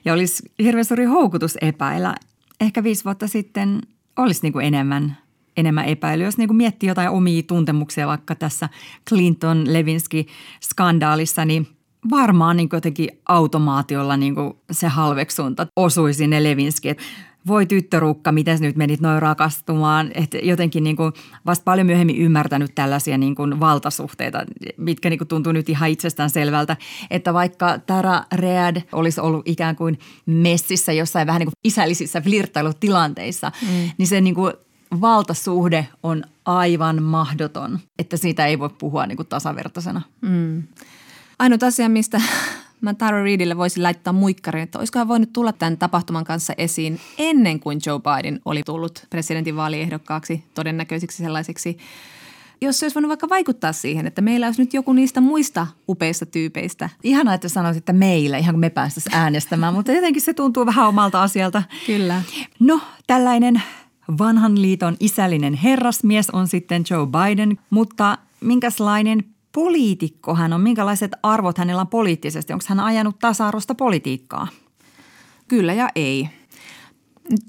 ja 0.05 0.13
olisi 0.13 0.51
hirveän 0.59 0.86
suuri 0.86 1.05
houkutus 1.05 1.57
epäillä. 1.61 2.15
Ehkä 2.61 2.84
viisi 2.84 3.05
vuotta 3.05 3.28
sitten 3.28 3.82
olisi 4.17 4.39
niin 4.43 4.53
kuin 4.53 4.65
enemmän– 4.65 5.17
enemmän 5.57 5.86
epäilyä. 5.86 6.28
Jos 6.28 6.38
niin 6.38 6.55
miettii 6.55 6.89
jotain 6.89 7.09
omia 7.09 7.43
tuntemuksia 7.43 8.07
vaikka 8.07 8.36
tässä 8.36 8.69
Clinton-Levinsky-skandaalissa, 9.09 11.45
niin 11.45 11.67
varmaan 12.10 12.58
niin 12.58 12.70
jotenkin 12.74 13.10
automaatiolla 13.26 14.18
niin 14.18 14.36
se 14.72 14.88
halveksunta 14.88 15.68
osui 15.76 16.14
sinne 16.14 16.43
Levinski. 16.43 16.95
voi 17.47 17.66
tyttörukka, 17.66 18.32
miten 18.32 18.58
nyt 18.62 18.76
menit 18.76 19.02
noin 19.02 19.22
rakastumaan. 19.22 20.12
Että 20.16 20.38
jotenkin 20.38 20.84
niin 20.84 20.95
kuin 20.95 21.14
vasta 21.45 21.64
paljon 21.64 21.88
myöhemmin 21.88 22.18
ymmärtänyt 22.18 22.76
tällaisia 22.76 23.18
niin 23.18 23.36
kuin 23.36 23.60
valtasuhteita, 23.60 24.45
mitkä 24.78 25.10
niin 25.10 25.18
kuin 25.18 25.28
tuntuu 25.28 25.54
nyt 25.54 25.70
ihan 25.70 25.89
itsestään 25.89 26.30
selvältä. 26.30 26.78
Että 27.10 27.34
vaikka 27.34 27.80
Tara 27.80 28.24
Read 28.34 28.82
olisi 28.91 29.22
ollut 29.22 29.47
ikään 29.47 29.76
kuin 29.76 29.99
messissä 30.26 30.93
jossain 30.93 31.28
vähän 31.28 31.39
niin 31.39 31.47
kuin 31.47 31.60
isällisissä 31.64 32.22
flirttailutilanteissa, 32.22 33.52
mm. 33.62 33.89
niin 33.97 34.08
se 34.08 34.22
niin 34.22 34.36
kuin 34.36 34.54
valtasuhde 35.02 35.88
on 36.04 36.24
aivan 36.45 37.04
mahdoton, 37.04 37.80
että 37.99 38.18
siitä 38.18 38.45
ei 38.45 38.60
voi 38.60 38.70
puhua 38.70 39.06
niin 39.06 39.16
kuin 39.18 39.28
tasavertaisena. 39.28 40.02
Mm. 40.22 40.64
Ainut 41.42 41.64
asia, 41.64 41.89
mistä 41.89 42.22
mä 42.82 42.94
Tara 42.94 43.24
Reidille 43.24 43.58
voisin 43.58 43.84
laittaa 43.84 44.14
muikkarin, 44.14 44.64
että 44.64 44.80
olisiko 44.80 45.00
hän 45.00 45.08
voinut 45.08 45.34
tulla 45.34 45.54
tämän 45.54 45.78
tapahtuman 45.78 46.24
kanssa 46.24 46.54
esiin 46.58 47.00
ennen 47.18 47.60
kuin 47.60 47.80
Joe 47.86 48.00
Biden 48.00 48.39
oli 48.46 48.64
tullut 48.64 49.06
presidentinvaaliehdokkaaksi 49.10 50.44
todennäköiseksi 50.54 51.24
sellaiseksi 51.24 51.78
jos 52.62 52.80
se 52.80 52.86
olisi 52.86 52.96
voinut 52.96 53.10
vaikka 53.10 53.30
vaikuttaa 53.30 53.74
siihen, 53.74 54.08
että 54.08 54.22
meillä 54.22 54.46
olisi 54.46 54.62
nyt 54.62 54.74
joku 54.74 54.94
niistä 54.94 55.22
muista 55.22 55.68
upeista 55.89 56.26
tyypeistä. 56.26 56.89
Ihan 57.04 57.28
että 57.28 57.50
sanoisit, 57.50 57.82
että 57.82 57.94
meillä, 57.94 58.38
ihan 58.38 58.54
kun 58.54 58.60
me 58.60 58.70
päästäisiin 58.70 59.16
äänestämään, 59.16 59.74
mutta 59.74 59.92
jotenkin 59.92 60.22
se 60.22 60.34
tuntuu 60.34 60.66
vähän 60.66 60.88
omalta 60.88 61.24
asialta. 61.24 61.64
Kyllä. 61.86 62.22
No, 62.60 62.82
tällainen 63.08 63.64
vanhan 64.18 64.62
liiton 64.62 64.98
isällinen 65.00 65.54
herrasmies 65.54 66.30
on 66.30 66.48
sitten 66.48 66.84
Joe 66.89 67.08
Biden, 67.08 67.58
mutta 67.70 68.18
minkälainen 68.42 69.24
poliitikko 69.52 70.36
hän 70.36 70.54
on? 70.54 70.62
Minkälaiset 70.62 71.12
arvot 71.24 71.58
hänellä 71.58 71.82
on 71.82 71.88
poliittisesti? 71.88 72.54
Onko 72.54 72.66
hän 72.68 72.80
ajanut 72.80 73.20
tasa-arvosta 73.20 73.76
politiikkaa? 73.76 74.47
Kyllä 75.47 75.74
ja 75.74 75.89
ei. 75.95 76.30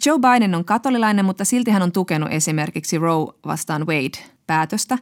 Joe 0.07 0.19
Biden 0.19 0.55
on 0.55 0.65
katolilainen, 0.65 1.25
mutta 1.25 1.45
silti 1.45 1.71
hän 1.71 1.83
on 1.83 1.93
tukenut 1.93 2.29
esimerkiksi 2.33 2.99
Roe 2.99 3.35
vastaan 3.47 3.87
Wade-päätöstä, 3.87 4.99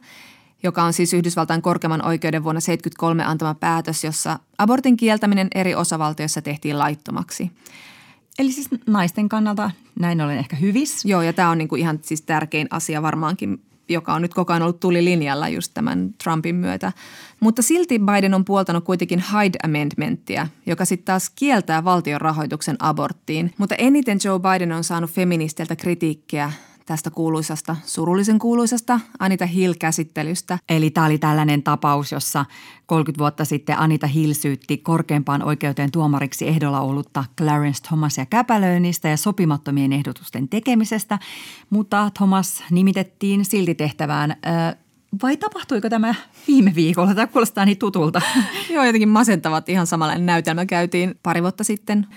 joka 0.63 0.83
on 0.83 0.93
siis 0.93 1.13
Yhdysvaltain 1.13 1.61
korkeimman 1.61 2.05
oikeuden 2.05 2.43
vuonna 2.43 2.61
1973 2.61 3.23
antama 3.23 3.53
päätös, 3.53 4.03
jossa 4.03 4.39
abortin 4.57 4.97
kieltäminen 4.97 5.47
eri 5.55 5.75
osavaltioissa 5.75 6.41
tehtiin 6.41 6.79
laittomaksi. 6.79 7.51
Eli 8.39 8.51
siis 8.51 8.69
naisten 8.87 9.29
kannalta 9.29 9.71
näin 9.99 10.21
ollen 10.21 10.37
ehkä 10.37 10.55
hyvis. 10.55 11.05
Joo, 11.05 11.21
ja 11.21 11.33
tämä 11.33 11.49
on 11.49 11.57
niinku 11.57 11.75
ihan 11.75 11.99
siis 12.01 12.21
tärkein 12.21 12.67
asia 12.69 13.01
varmaankin 13.01 13.61
joka 13.93 14.13
on 14.13 14.21
nyt 14.21 14.33
koko 14.33 14.53
ajan 14.53 14.63
ollut 14.63 14.79
tulilinjalla 14.79 15.49
just 15.49 15.71
tämän 15.73 16.09
Trumpin 16.23 16.55
myötä. 16.55 16.91
Mutta 17.39 17.61
silti 17.61 17.99
Biden 17.99 18.33
on 18.33 18.45
puoltanut 18.45 18.83
kuitenkin 18.83 19.23
Hyde 19.31 19.57
Amendmenttia, 19.63 20.47
joka 20.65 20.85
sitten 20.85 21.05
taas 21.05 21.29
kieltää 21.29 21.83
valtion 21.83 22.21
rahoituksen 22.21 22.75
aborttiin. 22.79 23.53
Mutta 23.57 23.75
eniten 23.75 24.19
Joe 24.23 24.39
Biden 24.39 24.71
on 24.71 24.83
saanut 24.83 25.11
feministiltä 25.11 25.75
kritiikkiä 25.75 26.51
tästä 26.91 27.09
kuuluisasta, 27.11 27.75
surullisen 27.85 28.39
kuuluisasta 28.39 28.99
Anita 29.19 29.45
Hill-käsittelystä. 29.45 30.59
Eli 30.69 30.89
tämä 30.89 31.05
oli 31.05 31.17
tällainen 31.17 31.63
tapaus, 31.63 32.11
jossa 32.11 32.45
30 32.85 33.19
vuotta 33.19 33.45
sitten 33.45 33.79
Anita 33.79 34.07
Hill 34.07 34.33
syytti 34.33 34.77
korkeimpaan 34.77 35.43
oikeuteen 35.43 35.91
tuomariksi 35.91 36.47
ehdolla 36.47 36.81
ollutta 36.81 37.25
Clarence 37.37 37.83
Thomasia 37.83 38.25
käpälöinnistä 38.25 39.09
ja 39.09 39.17
sopimattomien 39.17 39.93
ehdotusten 39.93 40.49
tekemisestä, 40.49 41.19
mutta 41.69 42.11
Thomas 42.17 42.63
nimitettiin 42.71 43.45
silti 43.45 43.75
tehtävään 43.75 44.35
vai 45.23 45.37
tapahtuiko 45.37 45.89
tämä 45.89 46.15
viime 46.47 46.75
viikolla? 46.75 47.15
Tämä 47.15 47.27
kuulostaa 47.27 47.65
niin 47.65 47.77
tutulta. 47.77 48.21
Joo, 48.69 48.83
jotenkin 48.83 49.09
masentavat. 49.09 49.69
Ihan 49.69 49.87
samanlainen 49.87 50.25
näytelmä 50.25 50.65
käytiin 50.65 51.19
pari 51.23 51.41
vuotta 51.41 51.63
sitten 51.63 52.07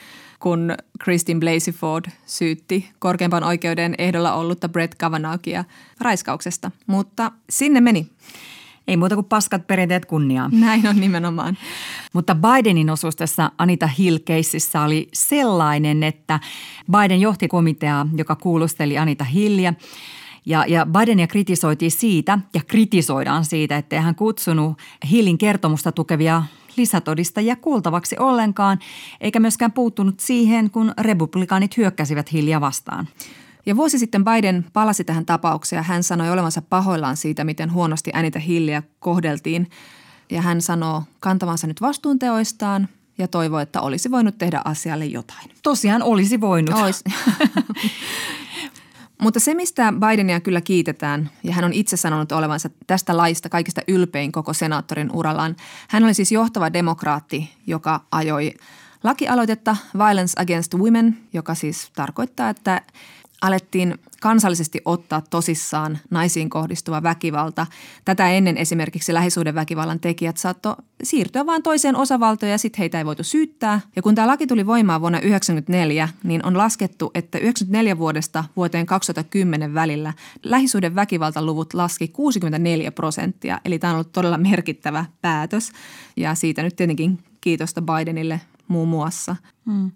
kun 0.45 0.75
Christine 1.05 1.41
Blasey 1.41 1.75
Ford 1.75 2.05
syytti 2.27 2.91
korkeimpaan 2.99 3.45
oikeuden 3.45 3.95
ehdolla 3.99 4.35
ollutta 4.35 4.69
Brett 4.69 4.95
Kavanaughia 4.95 5.65
raiskauksesta. 6.01 6.71
Mutta 6.87 7.33
sinne 7.51 7.81
meni. 7.81 8.09
Ei 8.89 8.97
muuta 8.97 9.15
kuin 9.15 9.25
paskat 9.25 9.67
perinteet 9.67 10.05
kunniaa. 10.05 10.51
Näin 10.53 10.87
on 10.87 11.01
nimenomaan. 11.01 11.59
Mutta 12.13 12.35
Bidenin 12.35 12.91
osuus 12.91 13.17
tässä 13.17 13.51
Anita 13.59 13.87
Hill-keississä 13.87 14.81
oli 14.81 15.09
sellainen, 15.13 16.03
että 16.03 16.41
Biden 16.91 17.21
johti 17.21 17.49
komiteaa, 17.49 18.07
joka 18.17 18.37
kuulusteli 18.37 18.99
Anita 18.99 19.25
Hilliä. 19.25 19.75
Ja, 20.47 20.65
ja 20.69 20.87
Bidenia 20.87 21.27
kritisoitiin 21.27 21.91
siitä 21.91 22.39
ja 22.55 22.61
kritisoidaan 22.67 23.45
siitä, 23.45 23.77
että 23.77 24.01
hän 24.01 24.15
kutsunut 24.15 24.79
Hillin 25.11 25.39
kertomusta 25.39 25.93
tukevia 25.93 26.43
lisätodistajia 26.77 27.57
kuultavaksi 27.57 28.17
ollenkaan, 28.19 28.79
eikä 29.21 29.41
myöskään 29.41 29.73
puuttunut 29.73 30.21
siihen, 30.21 30.71
kun 30.71 30.93
republikaanit 30.99 31.77
hyökkäsivät 31.77 32.33
Hillia 32.33 32.61
vastaan. 32.61 33.09
Ja 33.67 33.77
vuosi 33.77 33.99
sitten 33.99 34.25
Biden 34.25 34.67
palasi 34.73 35.05
tähän 35.05 35.27
tapaukseen 35.27 35.79
ja 35.79 35.83
hän 35.83 36.03
sanoi 36.03 36.31
olevansa 36.31 36.63
pahoillaan 36.63 37.17
siitä, 37.17 37.45
miten 37.45 37.73
huonosti 37.73 38.11
Anita 38.15 38.39
Hilliä 38.39 38.83
kohdeltiin. 39.01 39.71
Ja 40.31 40.43
hän 40.43 40.61
sanoo 40.61 41.03
kantavansa 41.21 41.67
nyt 41.67 41.81
vastuunteoistaan 41.81 42.89
ja 43.19 43.29
toivoo, 43.29 43.59
että 43.59 43.81
olisi 43.81 44.11
voinut 44.11 44.39
tehdä 44.39 44.63
asialle 44.65 45.07
jotain. 45.07 45.51
Tosiaan 45.63 46.03
olisi 46.03 46.41
voinut. 46.41 46.75
Ois. 46.75 47.05
Mutta 49.25 49.41
se, 49.41 49.55
mistä 49.55 49.93
Bidenia 49.93 50.41
kyllä 50.41 50.61
kiitetään, 50.61 51.31
ja 51.43 51.53
hän 51.53 51.65
on 51.65 51.73
itse 51.73 51.97
sanonut 51.97 52.33
olevansa 52.33 52.71
tästä 52.87 53.17
laista 53.17 53.49
kaikista 53.49 53.81
ylpein 53.89 54.33
koko 54.33 54.53
senaattorin 54.53 55.11
urallaan. 55.13 55.57
Hän 55.89 56.05
oli 56.05 56.15
siis 56.15 56.33
johtava 56.33 56.73
demokraatti, 56.73 57.51
joka 57.67 58.01
ajoi 58.13 58.55
lakialoitetta 59.05 59.77
Violence 59.99 60.43
Against 60.43 60.75
Women, 60.75 61.19
joka 61.33 61.55
siis 61.55 61.91
tarkoittaa, 61.97 62.51
että 62.51 62.83
alettiin 63.43 63.99
kansallisesti 64.25 64.81
ottaa 64.85 65.23
tosissaan 65.31 65.99
naisiin 66.11 66.51
kohdistuva 66.51 67.03
väkivalta. 67.03 67.67
Tätä 68.05 68.31
ennen 68.31 68.57
esimerkiksi 68.57 69.15
lähisuhdeväkivallan 69.15 70.01
tekijät 70.01 70.37
saattoi 70.37 70.77
siirtyä 71.03 71.47
vain 71.47 71.63
toiseen 71.63 71.97
osavaltoon 71.97 72.53
ja 72.53 72.59
sitten 72.59 72.79
heitä 72.79 72.99
ei 72.99 73.05
voitu 73.05 73.25
syyttää. 73.25 73.81
Ja 73.97 74.03
kun 74.03 74.15
tämä 74.15 74.27
laki 74.27 74.47
tuli 74.47 74.67
voimaan 74.67 75.01
vuonna 75.01 75.19
1994, 75.19 76.09
niin 76.23 76.47
on 76.47 76.59
laskettu, 76.59 77.11
että 77.15 77.39
94 77.39 77.99
vuodesta 77.99 78.45
vuoteen 78.57 78.87
2010 78.87 79.75
välillä 79.75 80.13
lähisuhdeväkivaltaluvut 80.43 81.75
laski 81.75 82.09
64 82.09 82.93
prosenttia. 82.93 83.61
Eli 83.65 83.79
tämä 83.79 83.91
on 83.91 83.95
ollut 83.95 84.13
todella 84.13 84.39
merkittävä 84.39 85.05
päätös 85.23 85.73
ja 86.17 86.35
siitä 86.35 86.63
nyt 86.63 86.77
tietenkin 86.77 87.19
kiitosta 87.41 87.83
Bidenille 87.83 88.41
muun 88.69 88.89
muassa. 88.89 89.37
Hmm. 89.67 89.91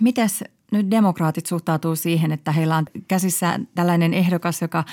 Mitäs 0.00 0.44
nyt 0.74 0.90
demokraatit 0.90 1.46
suhtautuu 1.46 1.96
siihen, 1.96 2.32
että 2.32 2.52
heillä 2.52 2.76
on 2.76 2.84
käsissä 3.08 3.60
tällainen 3.74 4.14
ehdokas, 4.14 4.62
joka 4.62 4.84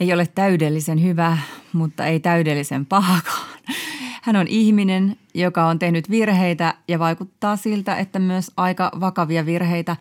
ei 0.00 0.12
ole 0.12 0.26
täydellisen 0.26 1.02
hyvä, 1.02 1.38
mutta 1.72 2.06
ei 2.06 2.20
täydellisen 2.20 2.86
pahakaan. 2.86 3.48
Hän 4.22 4.36
on 4.36 4.48
ihminen, 4.48 5.16
joka 5.34 5.66
on 5.66 5.78
tehnyt 5.78 6.10
virheitä 6.10 6.74
ja 6.88 6.98
vaikuttaa 6.98 7.56
siltä, 7.56 7.96
että 7.96 8.18
myös 8.18 8.50
aika 8.56 8.90
vakavia 9.00 9.46
virheitä. 9.46 9.96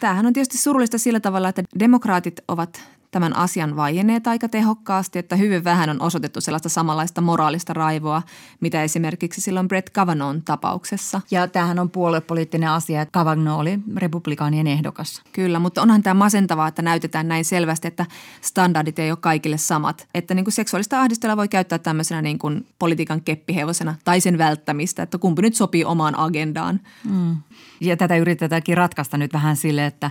Tämähän 0.00 0.26
on 0.26 0.32
tietysti 0.32 0.58
surullista 0.58 0.98
sillä 0.98 1.20
tavalla, 1.20 1.48
että 1.48 1.62
demokraatit 1.78 2.40
ovat 2.48 2.95
tämän 3.16 3.36
asian 3.36 3.76
vaienneet 3.76 4.26
aika 4.26 4.48
tehokkaasti, 4.48 5.18
että 5.18 5.36
hyvin 5.36 5.64
vähän 5.64 5.90
on 5.90 6.02
osoitettu 6.02 6.40
sellaista 6.40 6.68
samanlaista 6.68 7.20
moraalista 7.20 7.72
raivoa, 7.72 8.22
mitä 8.60 8.82
esimerkiksi 8.82 9.40
silloin 9.40 9.68
Brett 9.68 9.90
Kavanaughn 9.90 10.42
tapauksessa. 10.42 11.20
Ja 11.30 11.48
tämähän 11.48 11.78
on 11.78 11.90
puoluepoliittinen 11.90 12.68
asia, 12.68 13.02
että 13.02 13.12
Kavanaugh 13.12 13.60
oli 13.60 13.78
republikaanien 13.96 14.66
ehdokas. 14.66 15.22
Kyllä, 15.32 15.58
mutta 15.58 15.82
onhan 15.82 16.02
tämä 16.02 16.14
masentavaa, 16.14 16.68
että 16.68 16.82
näytetään 16.82 17.28
näin 17.28 17.44
selvästi, 17.44 17.88
että 17.88 18.06
standardit 18.40 18.98
ei 18.98 19.10
ole 19.10 19.18
kaikille 19.20 19.58
samat. 19.58 20.08
Että 20.14 20.34
niin 20.34 20.44
kuin 20.44 20.52
seksuaalista 20.52 21.00
ahdistelua 21.00 21.36
voi 21.36 21.48
käyttää 21.48 21.78
tämmöisenä 21.78 22.22
niin 22.22 22.38
kuin 22.38 22.66
politiikan 22.78 23.20
keppihevosena 23.20 23.94
tai 24.04 24.20
sen 24.20 24.38
välttämistä, 24.38 25.02
että 25.02 25.18
kumpi 25.18 25.42
nyt 25.42 25.54
sopii 25.54 25.84
omaan 25.84 26.18
agendaan. 26.18 26.80
Mm. 27.10 27.36
Ja 27.80 27.96
tätä 27.96 28.16
yritetäänkin 28.16 28.76
ratkaista 28.76 29.18
nyt 29.18 29.32
vähän 29.32 29.56
sille, 29.56 29.86
että 29.86 30.10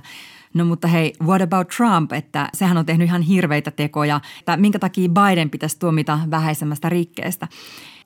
No 0.56 0.66
mutta 0.66 0.88
hei, 0.88 1.14
what 1.24 1.42
about 1.42 1.68
Trump, 1.68 2.14
että 2.14 2.50
sehän 2.54 2.78
on 2.78 2.86
tehnyt 2.86 3.08
ihan 3.08 3.22
hirveitä 3.22 3.72
tekoja, 3.72 4.22
että 4.40 4.58
minkä 4.58 4.80
takia 4.80 5.10
Biden 5.10 5.50
pitäisi 5.50 5.80
tuomita 5.80 6.20
vähäisemmästä 6.32 6.90
rikkeestä. 6.90 7.48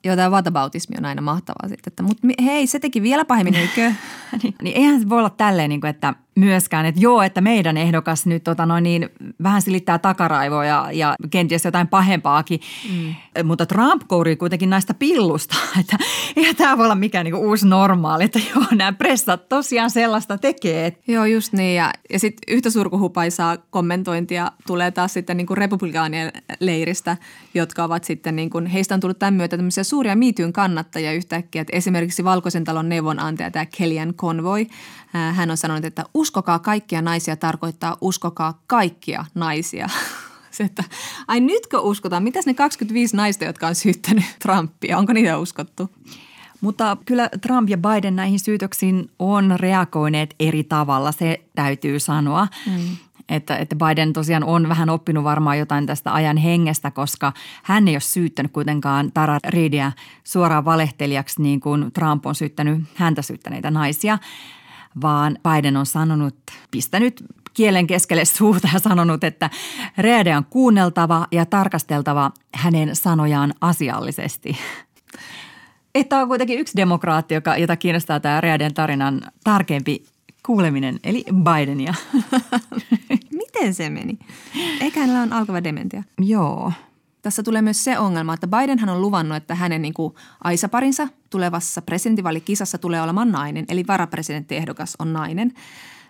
Joo, 0.04 0.16
tämä 0.16 0.30
whataboutismi 0.30 0.96
on 0.98 1.04
aina 1.04 1.22
mahtavaa 1.22 1.68
sitten, 1.68 1.90
että 1.90 2.02
mutta 2.02 2.28
hei, 2.44 2.66
se 2.66 2.78
teki 2.78 3.02
vielä 3.02 3.24
pahemmin, 3.24 3.54
eikö? 3.54 3.92
niin, 4.42 4.54
niin 4.62 4.76
eihän 4.76 5.00
se 5.00 5.08
voi 5.08 5.18
olla 5.18 5.30
tälleen, 5.30 5.68
niin 5.68 5.80
kuin, 5.80 5.88
että 5.90 6.14
myöskään, 6.40 6.86
että 6.86 7.00
joo, 7.00 7.22
että 7.22 7.40
meidän 7.40 7.76
ehdokas 7.76 8.26
nyt 8.26 8.44
tota 8.44 8.66
noin, 8.66 8.84
niin, 8.84 9.08
vähän 9.42 9.62
silittää 9.62 9.98
takaraivoja 9.98 10.88
ja 10.92 11.14
kenties 11.30 11.64
jotain 11.64 11.88
pahempaakin, 11.88 12.60
mm. 12.92 13.14
mutta 13.46 13.66
Trump 13.66 14.02
kourii 14.08 14.36
kuitenkin 14.36 14.70
näistä 14.70 14.94
pillusta, 14.94 15.56
että 15.80 15.96
eihän 16.36 16.56
tämä 16.56 16.78
voi 16.78 16.86
olla 16.86 16.94
mikään 16.94 17.24
niin 17.24 17.34
uusi 17.34 17.68
normaali, 17.68 18.24
että 18.24 18.40
joo, 18.54 18.64
nämä 18.74 18.92
pressat 18.92 19.48
tosiaan 19.48 19.90
sellaista 19.90 20.38
tekee. 20.38 20.96
Joo, 21.08 21.24
just 21.24 21.52
niin 21.52 21.76
ja, 21.76 21.92
ja 22.12 22.18
sitten 22.18 22.56
yhtä 22.56 22.70
surkuhupaisaa 22.70 23.56
kommentointia 23.70 24.52
tulee 24.66 24.90
taas 24.90 25.12
sitten 25.12 25.36
niin 25.36 25.46
kuin 25.46 25.58
republikaanien 25.58 26.32
leiristä, 26.60 27.16
jotka 27.54 27.84
ovat 27.84 28.04
sitten 28.04 28.36
niin 28.36 28.50
kuin, 28.50 28.66
heistä 28.66 28.94
on 28.94 29.00
tullut 29.00 29.18
tämän 29.18 29.34
myötä 29.34 29.56
tämmöisiä 29.56 29.84
suuria 29.84 30.16
miityyn 30.16 30.52
kannattajia 30.52 31.12
yhtäkkiä, 31.12 31.62
että 31.62 31.76
esimerkiksi 31.76 32.24
Valkoisen 32.24 32.64
talon 32.64 32.88
neuvonantaja 32.88 33.50
tämä 33.50 33.66
Kellyanne 33.66 34.14
Convoy, 34.14 34.66
hän 35.12 35.50
on 35.50 35.56
sanonut, 35.56 35.84
että 35.84 36.04
uskokaa 36.14 36.58
kaikkia 36.58 37.02
naisia 37.02 37.36
tarkoittaa 37.36 37.96
uskokaa 38.00 38.62
kaikkia 38.66 39.24
naisia. 39.34 39.88
Se, 40.50 40.64
että 40.64 40.84
ai 41.28 41.40
nytkö 41.40 41.80
uskotaan? 41.80 42.22
Mitäs 42.22 42.46
ne 42.46 42.54
25 42.54 43.16
naista, 43.16 43.44
jotka 43.44 43.66
on 43.66 43.74
syyttänyt 43.74 44.24
Trumpia? 44.42 44.98
Onko 44.98 45.12
niitä 45.12 45.38
uskottu? 45.38 45.90
Mutta 46.60 46.96
kyllä 47.04 47.28
Trump 47.40 47.70
ja 47.70 47.78
Biden 47.78 48.16
näihin 48.16 48.40
syytöksiin 48.40 49.10
on 49.18 49.54
reagoineet 49.56 50.34
eri 50.40 50.64
tavalla, 50.64 51.12
se 51.12 51.40
täytyy 51.54 52.00
sanoa. 52.00 52.48
Mm. 52.66 52.96
että, 53.28 53.56
että 53.56 53.76
Biden 53.76 54.12
tosiaan 54.12 54.44
on 54.44 54.68
vähän 54.68 54.90
oppinut 54.90 55.24
varmaan 55.24 55.58
jotain 55.58 55.86
tästä 55.86 56.14
ajan 56.14 56.36
hengestä, 56.36 56.90
koska 56.90 57.32
hän 57.62 57.88
ei 57.88 57.94
ole 57.94 58.00
syyttänyt 58.00 58.52
kuitenkaan 58.52 59.12
Tara 59.12 59.38
Reidia 59.48 59.92
suoraan 60.24 60.64
valehtelijaksi 60.64 61.42
niin 61.42 61.60
kuin 61.60 61.92
Trump 61.92 62.26
on 62.26 62.34
syyttänyt 62.34 62.82
häntä 62.94 63.22
syyttäneitä 63.22 63.70
naisia, 63.70 64.18
vaan 65.02 65.38
Biden 65.42 65.76
on 65.76 65.86
sanonut, 65.86 66.36
pistänyt 66.70 67.24
kielen 67.54 67.86
keskelle 67.86 68.24
suuta 68.24 68.68
ja 68.72 68.78
sanonut, 68.78 69.24
että 69.24 69.50
Reade 69.98 70.36
on 70.36 70.44
kuunneltava 70.44 71.26
ja 71.32 71.46
tarkasteltava 71.46 72.30
hänen 72.54 72.96
sanojaan 72.96 73.54
asiallisesti. 73.60 74.56
Että 75.94 76.18
on 76.18 76.28
kuitenkin 76.28 76.58
yksi 76.58 76.76
demokraatti, 76.76 77.34
joka, 77.34 77.56
jota 77.56 77.76
kiinnostaa 77.76 78.20
tämä 78.20 78.40
Readen 78.40 78.74
tarinan 78.74 79.22
tarkempi 79.44 80.04
kuuleminen, 80.46 81.00
eli 81.04 81.24
Bidenia. 81.32 81.94
Miten 83.38 83.74
se 83.74 83.90
meni? 83.90 84.18
Eikä 84.80 85.00
hänellä 85.00 85.20
on 85.20 85.32
alkava 85.32 85.64
dementia. 85.64 86.02
Joo. 86.18 86.72
Tässä 87.22 87.42
tulee 87.42 87.62
myös 87.62 87.84
se 87.84 87.98
ongelma, 87.98 88.34
että 88.34 88.46
Bidenhan 88.46 88.88
on 88.88 89.00
luvannut, 89.00 89.36
että 89.36 89.54
hänen 89.54 89.82
niin 89.82 89.94
kuin 89.94 90.14
aisaparinsa 90.44 91.08
tulevassa 91.30 91.82
presidentinvalikisassa 91.82 92.78
tulee 92.78 93.02
olemaan 93.02 93.32
nainen, 93.32 93.64
eli 93.68 93.84
varapresidenttiehdokas 93.88 94.96
on 94.98 95.12
nainen. 95.12 95.52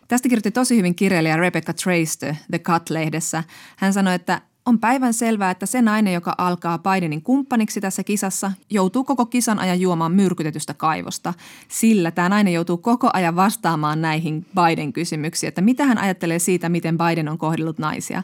Tästä 0.09 0.29
kirjoitti 0.29 0.51
tosi 0.51 0.77
hyvin 0.77 0.95
kirjailija 0.95 1.37
Rebecca 1.37 1.73
Traister 1.73 2.35
The 2.51 2.59
Cut-lehdessä. 2.59 3.45
Hän 3.77 3.93
sanoi, 3.93 4.15
että 4.15 4.41
on 4.71 4.79
päivän 4.79 5.15
selvää, 5.15 5.51
että 5.51 5.67
se 5.67 5.83
nainen, 5.83 6.13
joka 6.13 6.35
alkaa 6.39 6.79
Bidenin 6.79 7.23
kumppaniksi 7.23 7.81
tässä 7.81 8.05
kisassa, 8.05 8.53
joutuu 8.71 9.05
koko 9.05 9.27
kisan 9.27 9.59
ajan 9.59 9.81
juomaan 9.81 10.13
myrkytetystä 10.13 10.75
kaivosta. 10.75 11.35
Sillä 11.69 12.11
tämä 12.11 12.29
nainen 12.29 12.53
joutuu 12.53 12.77
koko 12.77 13.11
ajan 13.13 13.37
vastaamaan 13.37 14.03
näihin 14.03 14.47
Biden-kysymyksiin, 14.55 15.49
että 15.49 15.61
mitä 15.61 15.85
hän 15.85 15.99
ajattelee 15.99 16.39
siitä, 16.39 16.69
miten 16.69 16.99
Biden 16.99 17.29
on 17.29 17.39
kohdellut 17.39 17.79
naisia. 17.79 18.23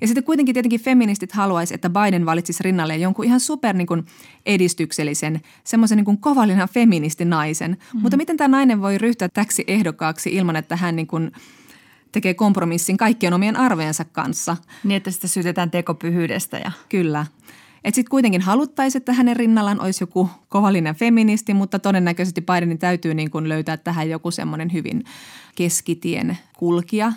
Ja 0.00 0.06
sitten 0.06 0.24
kuitenkin 0.24 0.54
tietenkin 0.54 0.80
feministit 0.80 1.32
haluaisi, 1.32 1.74
että 1.74 1.90
Biden 1.90 2.26
valitsisi 2.26 2.62
rinnalle 2.62 2.96
jonkun 2.96 3.24
ihan 3.24 3.40
super 3.40 3.76
niin 3.76 3.86
kuin 3.86 4.06
edistyksellisen, 4.46 5.40
semmoisen 5.64 6.02
niin 6.06 6.18
kovallinen 6.18 6.68
feministinaisen. 6.68 7.70
Mm-hmm. 7.70 8.00
Mutta 8.00 8.16
miten 8.16 8.36
tämä 8.36 8.56
nainen 8.56 8.82
voi 8.82 8.98
ryhtyä 8.98 9.28
täksi 9.28 9.64
ehdokkaaksi 9.66 10.30
ilman, 10.34 10.56
että 10.56 10.76
hän 10.76 10.96
niin 10.96 11.06
kuin– 11.06 11.32
tekee 12.14 12.34
kompromissin 12.34 12.96
kaikkien 12.96 13.32
omien 13.32 13.56
arvojensa 13.56 14.04
kanssa. 14.04 14.56
Niin, 14.84 14.96
että 14.96 15.10
sitä 15.10 15.28
syytetään 15.28 15.70
tekopyhyydestä. 15.70 16.58
Ja... 16.58 16.72
Kyllä. 16.88 17.26
Että 17.84 17.96
sitten 17.96 18.10
kuitenkin 18.10 18.40
haluttaisiin, 18.40 19.00
että 19.00 19.12
hänen 19.12 19.36
rinnallaan 19.36 19.80
olisi 19.80 20.02
joku 20.02 20.30
kovallinen 20.48 20.94
feministi, 20.94 21.54
mutta 21.54 21.78
todennäköisesti 21.78 22.40
Bidenin 22.40 22.78
täytyy 22.78 23.14
niin 23.14 23.30
kuin 23.30 23.48
löytää 23.48 23.76
tähän 23.76 24.10
joku 24.10 24.30
semmoinen 24.30 24.72
hyvin 24.72 25.04
keskitien 25.54 26.38
kulkija. 26.56 27.12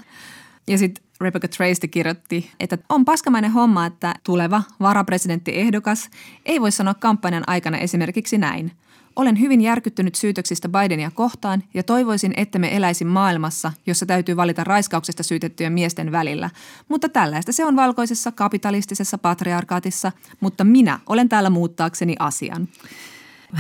Ja 0.67 0.77
sitten 0.77 1.03
Rebecca 1.21 1.47
Tracy 1.47 1.87
kirjoitti, 1.87 2.51
että 2.59 2.77
on 2.89 3.05
paskamainen 3.05 3.51
homma, 3.51 3.85
että 3.85 4.13
tuleva 4.23 4.63
varapresidenttiehdokas 4.79 6.09
ei 6.45 6.61
voi 6.61 6.71
sanoa 6.71 6.93
kampanjan 6.93 7.43
aikana 7.47 7.77
esimerkiksi 7.77 8.37
näin– 8.37 8.71
olen 9.18 9.39
hyvin 9.39 9.61
järkyttynyt 9.61 10.15
syytöksistä 10.15 10.70
Bidenia 10.70 11.11
kohtaan 11.11 11.63
ja 11.74 11.84
toivoisin, 11.84 12.34
että 12.38 12.59
me 12.59 12.76
eläisi 12.76 13.05
maailmassa, 13.05 13.72
jossa 13.86 14.05
täytyy 14.05 14.36
valita 14.36 14.63
raiskauksesta 14.63 15.24
syytettyjen 15.24 15.74
miesten 15.74 16.11
välillä. 16.11 16.49
Mutta 16.89 17.09
tällaista 17.09 17.51
se 17.51 17.65
on 17.65 17.76
valkoisessa 17.76 18.32
kapitalistisessa 18.32 19.18
patriarkaatissa, 19.18 20.11
mutta 20.39 20.63
minä 20.63 20.99
olen 21.07 21.30
täällä 21.30 21.49
muuttaakseni 21.49 22.15
asian. 22.20 22.68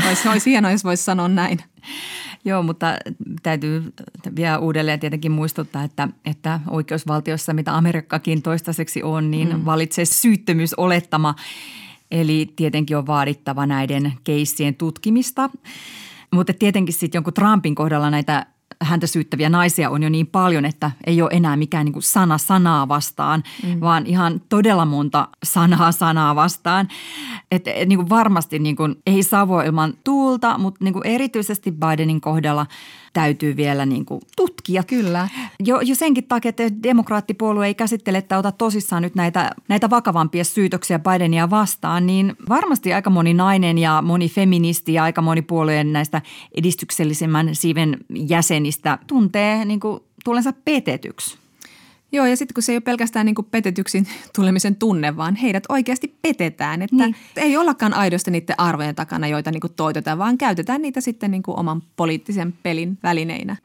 Olisi, 0.07 0.29
olisi 0.29 0.49
hienoa, 0.49 0.71
jos 0.71 0.83
voisi 0.83 1.03
sanoa 1.03 1.27
näin. 1.27 1.59
Joo, 2.45 2.63
mutta 2.63 2.95
täytyy 3.43 3.93
vielä 4.35 4.59
uudelleen 4.59 4.99
tietenkin 4.99 5.31
muistuttaa, 5.31 5.83
että, 5.83 6.07
että 6.25 6.59
oikeusvaltiossa, 6.69 7.53
mitä 7.53 7.77
Amerikkakin 7.77 8.41
toistaiseksi 8.41 9.03
on, 9.03 9.31
niin 9.31 9.57
mm. 9.57 9.65
valitsee 9.65 10.05
syyttömyysolettama– 10.05 11.35
Eli 12.11 12.53
tietenkin 12.55 12.97
on 12.97 13.07
vaadittava 13.07 13.65
näiden 13.65 14.13
keissien 14.23 14.75
tutkimista. 14.75 15.49
Mutta 16.31 16.53
tietenkin 16.53 16.93
sitten 16.93 17.17
jonkun 17.17 17.33
Trumpin 17.33 17.75
kohdalla 17.75 18.09
näitä 18.09 18.45
häntä 18.81 19.07
syyttäviä 19.07 19.49
naisia 19.49 19.89
on 19.89 20.03
jo 20.03 20.09
niin 20.09 20.27
paljon, 20.27 20.65
että 20.65 20.91
ei 21.07 21.21
ole 21.21 21.29
enää 21.33 21.57
mikään 21.57 21.85
niin 21.85 21.95
sana 21.99 22.37
sanaa 22.37 22.87
vastaan, 22.87 23.43
mm. 23.63 23.79
vaan 23.79 24.05
ihan 24.05 24.41
todella 24.49 24.85
monta 24.85 25.27
sanaa 25.43 25.91
sanaa 25.91 26.35
vastaan. 26.35 26.87
Että 27.51 27.71
niin 27.85 27.99
kuin 27.99 28.09
varmasti 28.09 28.59
niin 28.59 28.75
kuin, 28.75 28.95
ei 29.05 29.23
savo 29.23 29.61
ilman 29.61 29.93
tuulta, 30.03 30.57
mutta 30.57 30.83
niin 30.83 30.93
kuin 30.93 31.07
erityisesti 31.07 31.71
Bidenin 31.71 32.21
kohdalla– 32.21 32.65
täytyy 33.13 33.55
vielä 33.55 33.85
niin 33.85 34.05
kuin 34.05 34.21
tutkia. 34.35 34.83
Kyllä. 34.83 35.29
Jo, 35.65 35.81
jo 35.81 35.95
senkin 35.95 36.23
takia, 36.23 36.49
että 36.49 36.63
demokraattipuolue 36.83 37.67
ei 37.67 37.75
käsittele 37.75 38.17
että 38.17 38.37
ota 38.37 38.51
tosissaan 38.51 39.03
nyt 39.03 39.15
näitä, 39.15 39.51
näitä 39.67 39.89
vakavampia 39.89 40.43
syytöksiä 40.43 40.99
Bidenia 40.99 41.49
vastaan, 41.49 42.07
niin 42.07 42.35
varmasti 42.49 42.93
aika 42.93 43.09
moni 43.09 43.33
nainen 43.33 43.77
ja 43.77 44.01
moni 44.01 44.29
feministi 44.29 44.93
ja 44.93 45.03
aika 45.03 45.21
moni 45.21 45.41
puolueen 45.41 45.93
näistä 45.93 46.21
edistyksellisemmän 46.55 47.55
siiven 47.55 47.97
jäsenistä 48.09 48.97
tuntee 49.07 49.65
niin 49.65 49.79
kuin 49.79 49.99
tulensa 50.23 50.53
petetyksi. 50.65 51.37
Joo, 52.11 52.25
ja 52.25 52.37
sitten 52.37 52.53
kun 52.53 52.63
se 52.63 52.71
ei 52.71 52.75
ole 52.75 52.81
pelkästään 52.81 53.25
niin 53.25 53.35
kuin 53.35 53.47
petetyksin 53.51 54.07
tulemisen 54.35 54.75
tunne, 54.75 55.17
vaan 55.17 55.35
heidät 55.35 55.63
oikeasti 55.69 56.17
petetään. 56.21 56.81
Että 56.81 56.95
niin. 56.95 57.15
ei 57.35 57.57
ollakaan 57.57 57.93
aidosti 57.93 58.31
niiden 58.31 58.59
arvojen 58.59 58.95
takana, 58.95 59.27
joita 59.27 59.51
niin 59.51 59.61
kuin 59.61 59.73
toitotaan, 59.75 60.17
vaan 60.17 60.37
käytetään 60.37 60.81
niitä 60.81 61.01
sitten 61.01 61.31
niin 61.31 61.43
kuin 61.43 61.59
oman 61.59 61.83
poliittisen 61.95 62.53
pelin 62.63 62.97
välineinä. 63.03 63.55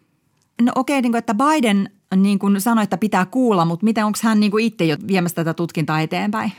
No 0.63 0.73
okei, 0.75 0.95
okay, 0.95 1.03
niin 1.03 1.13
kuin, 1.13 1.19
että 1.19 1.35
Biden 1.35 1.91
niin 2.17 2.39
kuin 2.39 2.61
sanoi, 2.61 2.85
että 2.85 2.99
pitää 2.99 3.27
kuulla, 3.27 3.65
mutta 3.65 3.85
miten 3.85 4.05
onko 4.05 4.19
hän 4.23 4.41
niin 4.41 4.51
kuin 4.51 4.65
itse 4.65 4.85
jo 4.85 4.97
viemässä 5.07 5.35
tätä 5.35 5.55
tutkintaa 5.55 6.01
eteenpäin? 6.01 6.53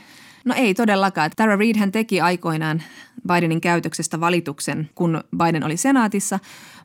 No 0.44 0.54
ei 0.54 0.74
todellakaan. 0.74 1.30
Tara 1.36 1.56
Reid 1.56 1.76
hän 1.76 1.92
teki 1.92 2.20
aikoinaan 2.20 2.82
Bidenin 3.28 3.60
käytöksestä 3.60 4.20
valituksen, 4.20 4.90
kun 4.94 5.24
Biden 5.36 5.64
oli 5.64 5.76
senaatissa, 5.76 6.38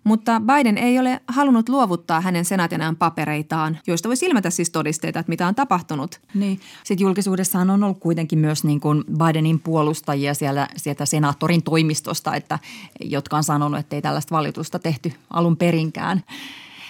mutta 0.03 0.41
Biden 0.41 0.77
ei 0.77 0.99
ole 0.99 1.21
halunnut 1.27 1.69
luovuttaa 1.69 2.21
hänen 2.21 2.45
senaatinaan 2.45 2.95
papereitaan, 2.95 3.79
joista 3.87 4.09
voi 4.09 4.15
ilmetä 4.21 4.49
siis 4.49 4.69
todisteita, 4.69 5.19
että 5.19 5.29
mitä 5.29 5.47
on 5.47 5.55
tapahtunut. 5.55 6.21
Niin. 6.33 6.59
Sitten 6.83 7.05
julkisuudessaan 7.05 7.69
on 7.69 7.83
ollut 7.83 7.99
kuitenkin 7.99 8.39
myös 8.39 8.63
niin 8.63 8.79
kuin 8.79 9.03
Bidenin 9.17 9.59
puolustajia 9.59 10.33
siellä, 10.33 10.67
sieltä 10.77 11.05
senaattorin 11.05 11.63
toimistosta, 11.63 12.35
että, 12.35 12.59
jotka 13.01 13.37
on 13.37 13.43
sanonut, 13.43 13.79
että 13.79 13.95
ei 13.95 14.01
tällaista 14.01 14.35
valitusta 14.35 14.79
tehty 14.79 15.13
alun 15.29 15.57
perinkään. 15.57 16.23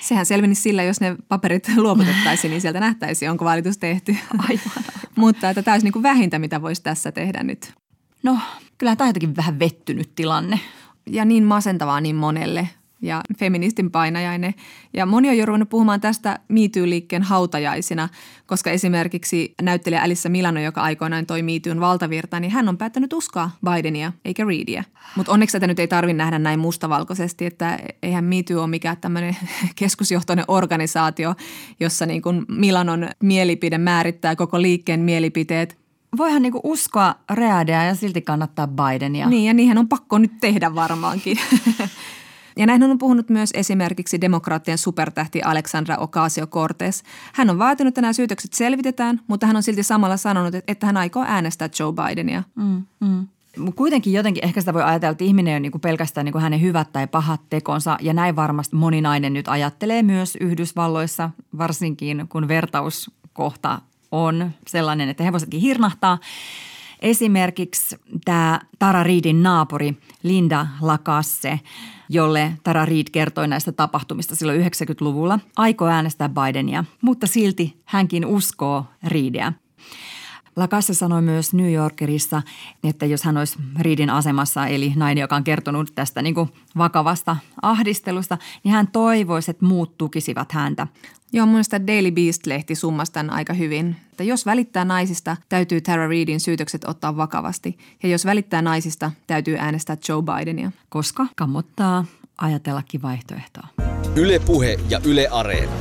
Sehän 0.01 0.25
selvenisi 0.25 0.61
sillä, 0.61 0.83
jos 0.83 1.01
ne 1.01 1.15
paperit 1.27 1.67
luovutettaisiin, 1.77 2.51
niin 2.51 2.61
sieltä 2.61 2.79
nähtäisiin, 2.79 3.31
onko 3.31 3.45
valitus 3.45 3.77
tehty. 3.77 4.15
Aivan. 4.37 4.83
Mutta 5.15 5.49
että 5.49 5.63
tämä 5.63 5.75
olisi 5.75 5.85
niin 5.85 5.93
kuin 5.93 6.03
vähintä, 6.03 6.39
mitä 6.39 6.61
voisi 6.61 6.83
tässä 6.83 7.11
tehdä 7.11 7.43
nyt. 7.43 7.73
No, 8.23 8.37
kyllä 8.77 8.95
tämä 8.95 9.05
on 9.05 9.09
jotenkin 9.09 9.35
vähän 9.35 9.59
vettynyt 9.59 10.15
tilanne. 10.15 10.59
Ja 11.05 11.25
niin 11.25 11.43
masentavaa 11.43 12.01
niin 12.01 12.15
monelle 12.15 12.69
ja 13.01 13.21
feministin 13.37 13.91
painajainen. 13.91 14.53
Ja 14.93 15.05
moni 15.05 15.29
on 15.29 15.37
jo 15.37 15.45
ruvennut 15.45 15.69
puhumaan 15.69 16.01
tästä 16.01 16.39
MeToo-liikkeen 16.47 17.23
hautajaisina, 17.23 18.09
koska 18.45 18.71
esimerkiksi 18.71 19.53
näyttelijä 19.61 20.01
Alissa 20.01 20.29
Milano, 20.29 20.59
joka 20.59 20.81
aikoinaan 20.81 21.25
toi 21.25 21.41
MeToon 21.41 21.79
valtavirta, 21.79 22.39
niin 22.39 22.51
hän 22.51 22.69
on 22.69 22.77
päättänyt 22.77 23.13
uskoa 23.13 23.49
Bidenia 23.65 24.11
eikä 24.25 24.45
Reedia. 24.45 24.83
Mutta 25.15 25.31
onneksi 25.31 25.57
tätä 25.57 25.67
nyt 25.67 25.79
ei 25.79 25.87
tarvitse 25.87 26.17
nähdä 26.17 26.39
näin 26.39 26.59
mustavalkoisesti, 26.59 27.45
että 27.45 27.79
eihän 28.03 28.25
MeToo 28.25 28.61
ole 28.61 28.67
mikään 28.67 28.97
tämmöinen 28.97 29.37
keskusjohtoinen 29.75 30.45
organisaatio, 30.47 31.35
jossa 31.79 32.05
niin 32.05 32.21
kuin 32.21 32.45
Milanon 32.47 33.09
mielipide 33.23 33.77
määrittää 33.77 34.35
koko 34.35 34.61
liikkeen 34.61 34.99
mielipiteet, 34.99 35.79
voihan 36.17 36.41
niinku 36.41 36.61
uskoa 36.63 37.15
Readea 37.33 37.83
ja 37.83 37.95
silti 37.95 38.21
kannattaa 38.21 38.67
Bidenia. 38.67 39.29
Niin, 39.29 39.47
ja 39.47 39.53
niinhän 39.53 39.77
on 39.77 39.89
pakko 39.89 40.17
nyt 40.17 40.31
tehdä 40.41 40.75
varmaankin. 40.75 41.37
Ja 42.59 42.65
näin 42.65 42.83
on 42.83 42.97
puhunut 42.97 43.29
myös 43.29 43.49
esimerkiksi 43.53 44.21
demokraattien 44.21 44.77
supertähti 44.77 45.41
Alexandra 45.41 45.95
Ocasio-Cortez. 45.95 47.03
Hän 47.33 47.49
on 47.49 47.59
vaatinut, 47.59 47.91
että 47.91 48.01
nämä 48.01 48.13
syytökset 48.13 48.53
selvitetään, 48.53 49.19
mutta 49.27 49.47
hän 49.47 49.55
on 49.55 49.63
silti 49.63 49.83
samalla 49.83 50.17
sanonut, 50.17 50.55
että 50.67 50.85
hän 50.85 50.97
aikoo 50.97 51.25
äänestää 51.27 51.69
Joe 51.79 51.93
Bidenia. 51.93 52.43
Mm, 52.55 52.83
mm. 52.99 53.27
Kuitenkin 53.75 54.13
jotenkin 54.13 54.45
ehkä 54.45 54.61
sitä 54.61 54.73
voi 54.73 54.83
ajatella, 54.83 55.11
että 55.11 55.23
ihminen 55.23 55.55
on 55.55 55.61
niin 55.61 55.71
kuin 55.71 55.81
pelkästään 55.81 56.25
niin 56.25 56.31
kuin 56.31 56.41
hänen 56.41 56.61
hyvät 56.61 56.91
tai 56.93 57.07
pahat 57.07 57.41
tekonsa 57.49 57.97
ja 58.01 58.13
näin 58.13 58.35
varmasti 58.35 58.75
moni 58.75 59.01
nainen 59.01 59.33
nyt 59.33 59.47
ajattelee 59.47 60.03
myös 60.03 60.37
Yhdysvalloissa, 60.41 61.29
varsinkin 61.57 62.25
kun 62.29 62.47
vertauskohta 62.47 63.81
on 64.11 64.51
sellainen, 64.67 65.09
että 65.09 65.23
hevosetkin 65.23 65.61
hirnahtaa. 65.61 66.17
Esimerkiksi 67.01 67.95
tämä 68.25 68.61
Tara 68.79 69.03
Reidin 69.03 69.43
naapuri 69.43 69.97
Linda 70.23 70.67
Lakasse, 70.81 71.59
jolle 72.09 72.53
Tara 72.63 72.85
Reid 72.85 73.07
kertoi 73.11 73.47
näistä 73.47 73.71
tapahtumista 73.71 74.35
silloin 74.35 74.61
90-luvulla, 74.61 75.39
aikoo 75.55 75.87
äänestää 75.87 76.29
Bidenia, 76.29 76.85
mutta 77.01 77.27
silti 77.27 77.81
hänkin 77.85 78.25
uskoo 78.25 78.85
Reidia. 79.03 79.53
Lakasse 80.59 80.93
sanoi 80.93 81.21
myös 81.21 81.53
New 81.53 81.73
Yorkerissa, 81.73 82.41
että 82.83 83.05
jos 83.05 83.23
hän 83.23 83.37
olisi 83.37 83.57
Reedin 83.79 84.09
asemassa, 84.09 84.67
eli 84.67 84.93
nainen, 84.95 85.21
joka 85.21 85.35
on 85.35 85.43
kertonut 85.43 85.91
tästä 85.95 86.21
niin 86.21 86.35
kuin 86.35 86.49
vakavasta 86.77 87.37
ahdistelusta, 87.61 88.37
niin 88.63 88.71
hän 88.71 88.87
toivoisi, 88.87 89.51
että 89.51 89.65
muut 89.65 89.97
tukisivat 89.97 90.51
häntä. 90.51 90.87
Joo, 91.33 91.45
mun 91.45 91.53
mielestä 91.53 91.87
Daily 91.87 92.11
Beast-lehti 92.11 92.75
summasi 92.75 93.11
tämän 93.11 93.29
aika 93.29 93.53
hyvin. 93.53 93.95
Että 94.11 94.23
jos 94.23 94.45
välittää 94.45 94.85
naisista, 94.85 95.37
täytyy 95.49 95.81
Tara 95.81 96.07
Reidin 96.07 96.39
syytökset 96.39 96.85
ottaa 96.87 97.17
vakavasti. 97.17 97.77
Ja 98.03 98.09
jos 98.09 98.25
välittää 98.25 98.61
naisista, 98.61 99.11
täytyy 99.27 99.57
äänestää 99.57 99.97
Joe 100.09 100.21
Bidenia. 100.21 100.71
Koska 100.89 101.25
kammottaa 101.35 102.05
ajatellakin 102.37 103.01
vaihtoehtoa. 103.01 103.67
Ylepuhe 104.15 104.79
ja 104.89 104.99
Yle 105.03 105.27
Areena. 105.31 105.71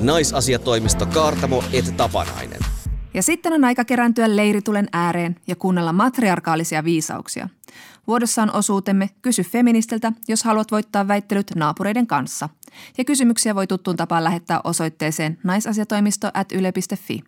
Naisasiatoimisto 0.00 1.06
Kaartamo 1.06 1.64
et 1.72 1.96
Tapanainen. 1.96 2.75
Ja 3.16 3.22
sitten 3.22 3.52
on 3.52 3.64
aika 3.64 3.84
kerääntyä 3.84 4.36
leiritulen 4.36 4.88
ääreen 4.92 5.36
ja 5.46 5.56
kuunnella 5.56 5.92
matriarkaalisia 5.92 6.84
viisauksia. 6.84 7.48
Vuodessa 8.06 8.42
on 8.42 8.54
osuutemme 8.54 9.10
Kysy 9.22 9.42
feministiltä, 9.42 10.12
jos 10.28 10.44
haluat 10.44 10.70
voittaa 10.70 11.08
väittelyt 11.08 11.52
naapureiden 11.54 12.06
kanssa. 12.06 12.48
Ja 12.98 13.04
kysymyksiä 13.04 13.54
voi 13.54 13.66
tuttuun 13.66 13.96
tapaan 13.96 14.24
lähettää 14.24 14.60
osoitteeseen 14.64 15.38
naisasiatoimisto 15.44 16.30
at 16.34 16.52
yle.fi. 16.52 17.20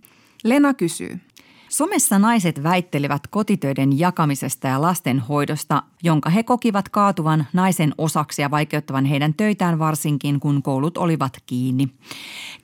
Lena 0.45 0.74
kysyy. 0.74 1.20
Somessa 1.68 2.18
naiset 2.18 2.62
väittelivät 2.62 3.26
kotitöiden 3.26 3.98
jakamisesta 3.98 4.68
ja 4.68 4.82
lastenhoidosta, 4.82 5.82
jonka 6.02 6.30
he 6.30 6.42
kokivat 6.42 6.88
kaatuvan 6.88 7.46
naisen 7.52 7.94
osaksi 7.98 8.42
ja 8.42 8.50
vaikeuttavan 8.50 9.04
heidän 9.04 9.34
töitään 9.34 9.78
varsinkin, 9.78 10.40
kun 10.40 10.62
koulut 10.62 10.98
olivat 10.98 11.32
kiinni. 11.46 11.88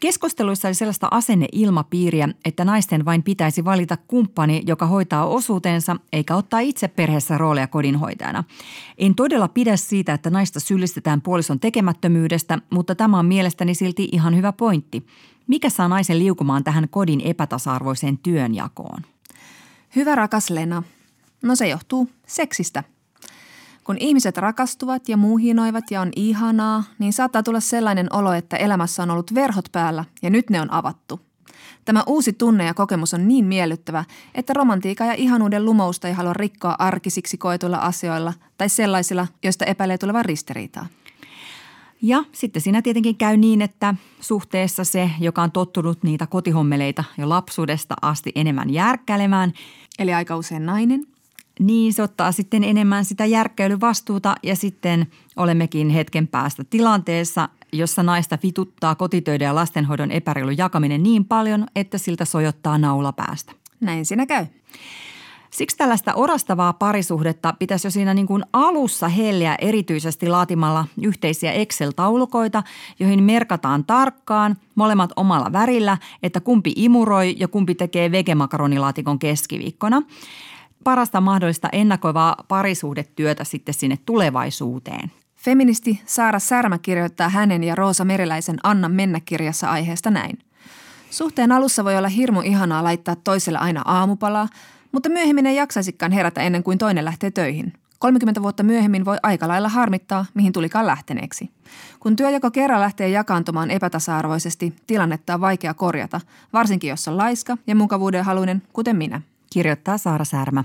Keskusteluissa 0.00 0.68
oli 0.68 0.74
sellaista 0.74 1.08
asenneilmapiiriä, 1.10 2.28
että 2.44 2.64
naisten 2.64 3.04
vain 3.04 3.22
pitäisi 3.22 3.64
valita 3.64 3.96
kumppani, 3.96 4.62
joka 4.66 4.86
hoitaa 4.86 5.26
osuutensa, 5.26 5.96
eikä 6.12 6.36
ottaa 6.36 6.60
itse 6.60 6.88
perheessä 6.88 7.38
roolia 7.38 7.66
kodinhoitajana. 7.66 8.44
En 8.98 9.14
todella 9.14 9.48
pidä 9.48 9.76
siitä, 9.76 10.14
että 10.14 10.30
naista 10.30 10.60
syyllistetään 10.60 11.22
puolison 11.22 11.60
tekemättömyydestä, 11.60 12.58
mutta 12.70 12.94
tämä 12.94 13.18
on 13.18 13.26
mielestäni 13.26 13.74
silti 13.74 14.08
ihan 14.12 14.36
hyvä 14.36 14.52
pointti. 14.52 15.06
Mikä 15.46 15.70
saa 15.70 15.88
naisen 15.88 16.18
liukumaan 16.18 16.64
tähän 16.64 16.88
kodin 16.88 17.20
epätasa-arvoiseen 17.20 18.18
työnjakoon? 18.18 19.02
Hyvä 19.96 20.14
rakas 20.14 20.50
Lena. 20.50 20.82
No 21.42 21.56
se 21.56 21.68
johtuu 21.68 22.10
seksistä. 22.26 22.84
Kun 23.84 23.96
ihmiset 24.00 24.36
rakastuvat 24.36 25.08
ja 25.08 25.16
muuhinoivat 25.16 25.90
ja 25.90 26.00
on 26.00 26.10
ihanaa, 26.16 26.84
niin 26.98 27.12
saattaa 27.12 27.42
tulla 27.42 27.60
sellainen 27.60 28.12
olo, 28.12 28.32
että 28.32 28.56
elämässä 28.56 29.02
on 29.02 29.10
ollut 29.10 29.34
verhot 29.34 29.68
päällä 29.72 30.04
ja 30.22 30.30
nyt 30.30 30.50
ne 30.50 30.60
on 30.60 30.72
avattu. 30.72 31.20
Tämä 31.84 32.02
uusi 32.06 32.32
tunne 32.32 32.64
ja 32.64 32.74
kokemus 32.74 33.14
on 33.14 33.28
niin 33.28 33.44
miellyttävä, 33.44 34.04
että 34.34 34.52
romantiikka 34.52 35.04
ja 35.04 35.14
ihanuuden 35.14 35.64
lumousta 35.64 36.08
ei 36.08 36.14
halua 36.14 36.32
rikkoa 36.32 36.76
arkisiksi 36.78 37.38
koetuilla 37.38 37.76
asioilla 37.76 38.32
tai 38.58 38.68
sellaisilla, 38.68 39.26
joista 39.42 39.64
epäilee 39.64 39.98
tulevan 39.98 40.24
ristiriitaa. 40.24 40.86
Ja 42.04 42.24
sitten 42.32 42.62
siinä 42.62 42.82
tietenkin 42.82 43.16
käy 43.16 43.36
niin, 43.36 43.62
että 43.62 43.94
suhteessa 44.20 44.84
se, 44.84 45.10
joka 45.20 45.42
on 45.42 45.52
tottunut 45.52 46.02
niitä 46.02 46.26
kotihommeleita 46.26 47.04
jo 47.18 47.28
lapsuudesta 47.28 47.94
asti 48.02 48.32
enemmän 48.34 48.70
järkkäilemään. 48.70 49.52
Eli 49.98 50.14
aika 50.14 50.36
usein 50.36 50.66
nainen. 50.66 51.06
Niin, 51.60 51.92
se 51.92 52.02
ottaa 52.02 52.32
sitten 52.32 52.64
enemmän 52.64 53.04
sitä 53.04 53.24
järkkäilyvastuuta 53.24 54.34
ja 54.42 54.56
sitten 54.56 55.06
olemmekin 55.36 55.90
hetken 55.90 56.28
päästä 56.28 56.64
tilanteessa, 56.70 57.48
jossa 57.72 58.02
naista 58.02 58.38
vituttaa 58.42 58.94
kotitöiden 58.94 59.46
ja 59.46 59.54
lastenhoidon 59.54 60.10
epäreilun 60.10 60.58
jakaminen 60.58 61.02
niin 61.02 61.24
paljon, 61.24 61.66
että 61.76 61.98
siltä 61.98 62.24
sojottaa 62.24 62.78
naula 62.78 63.12
päästä. 63.12 63.52
Näin 63.80 64.06
siinä 64.06 64.26
käy. 64.26 64.46
Siksi 65.54 65.76
tällaista 65.76 66.14
orastavaa 66.14 66.72
parisuhdetta 66.72 67.54
pitäisi 67.58 67.86
jo 67.86 67.90
siinä 67.90 68.14
niin 68.14 68.26
kuin 68.26 68.44
alussa 68.52 69.08
helliä 69.08 69.54
erityisesti 69.60 70.28
laatimalla 70.28 70.84
yhteisiä 71.02 71.52
Excel-taulukoita, 71.52 72.62
joihin 72.98 73.22
merkataan 73.22 73.84
tarkkaan 73.84 74.56
molemmat 74.74 75.10
omalla 75.16 75.52
värillä, 75.52 75.98
että 76.22 76.40
kumpi 76.40 76.72
imuroi 76.76 77.36
ja 77.38 77.48
kumpi 77.48 77.74
tekee 77.74 78.12
vegemakaronilatikon 78.12 79.18
keskiviikkona. 79.18 80.02
Parasta 80.84 81.20
mahdollista 81.20 81.68
ennakoivaa 81.72 82.36
parisuhdetyötä 82.48 83.44
sitten 83.44 83.74
sinne 83.74 83.98
tulevaisuuteen. 84.06 85.12
Feministi 85.36 86.00
Saara 86.06 86.38
Särmä 86.38 86.78
kirjoittaa 86.78 87.28
hänen 87.28 87.64
ja 87.64 87.74
Roosa 87.74 88.04
Meriläisen 88.04 88.58
Anna 88.62 88.88
mennä 88.88 89.20
kirjassa 89.20 89.70
aiheesta 89.70 90.10
näin. 90.10 90.38
Suhteen 91.10 91.52
alussa 91.52 91.84
voi 91.84 91.96
olla 91.96 92.08
hirmu 92.08 92.40
ihanaa 92.40 92.84
laittaa 92.84 93.16
toiselle 93.16 93.58
aina 93.58 93.82
aamupalaa, 93.84 94.48
mutta 94.94 95.08
myöhemmin 95.08 95.46
ei 95.46 95.56
jaksaisikaan 95.56 96.12
herätä 96.12 96.42
ennen 96.42 96.62
kuin 96.62 96.78
toinen 96.78 97.04
lähtee 97.04 97.30
töihin. 97.30 97.72
30 97.98 98.42
vuotta 98.42 98.62
myöhemmin 98.62 99.04
voi 99.04 99.16
aika 99.22 99.48
lailla 99.48 99.68
harmittaa, 99.68 100.26
mihin 100.34 100.52
tulikaan 100.52 100.86
lähteneeksi. 100.86 101.50
Kun 102.00 102.16
työjako 102.16 102.50
kerran 102.50 102.80
lähtee 102.80 103.08
jakaantumaan 103.08 103.70
epätasa-arvoisesti, 103.70 104.74
tilannetta 104.86 105.34
on 105.34 105.40
vaikea 105.40 105.74
korjata, 105.74 106.20
varsinkin 106.52 106.90
jos 106.90 107.08
on 107.08 107.16
laiska 107.16 107.58
ja 107.66 107.74
mukavuuden 107.74 108.24
haluinen, 108.24 108.62
kuten 108.72 108.96
minä. 108.96 109.20
Kirjoittaa 109.52 109.98
Saara 109.98 110.24
Särmä. 110.24 110.64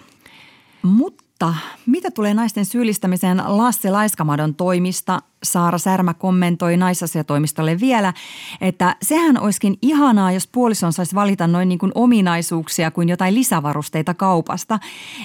Mutta 0.81 1.23
mutta 1.39 1.59
mitä 1.85 2.11
tulee 2.11 2.33
naisten 2.33 2.65
syyllistämiseen 2.65 3.41
Lasse 3.45 3.91
Laiskamadon 3.91 4.55
toimista, 4.55 5.21
Saara 5.43 5.77
Särmä 5.77 6.13
kommentoi 6.13 6.77
naisasiatoimistolle 6.77 7.79
vielä, 7.79 8.13
että 8.61 8.95
sehän 9.01 9.39
olisikin 9.39 9.77
ihanaa, 9.81 10.31
jos 10.31 10.47
puolison 10.47 10.93
saisi 10.93 11.15
valita 11.15 11.47
noin 11.47 11.69
niin 11.69 11.79
kuin 11.79 11.91
ominaisuuksia 11.95 12.91
kuin 12.91 13.09
jotain 13.09 13.35
lisävarusteita 13.35 14.13
kaupasta. 14.13 14.79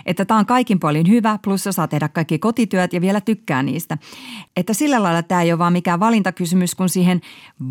Että 0.06 0.24
tämä 0.24 0.40
on 0.40 0.46
kaikin 0.46 0.80
puolin 0.80 1.08
hyvä, 1.08 1.38
plus 1.42 1.64
saa 1.70 1.88
tehdä 1.88 2.08
kaikki 2.08 2.38
kotityöt 2.38 2.92
ja 2.92 3.00
vielä 3.00 3.20
tykkää 3.20 3.62
niistä. 3.62 3.98
Että 4.56 4.74
sillä 4.74 5.02
lailla 5.02 5.22
tämä 5.22 5.42
ei 5.42 5.52
ole 5.52 5.58
vaan 5.58 5.72
mikään 5.72 6.00
valintakysymys, 6.00 6.74
kun 6.74 6.88
siihen 6.88 7.20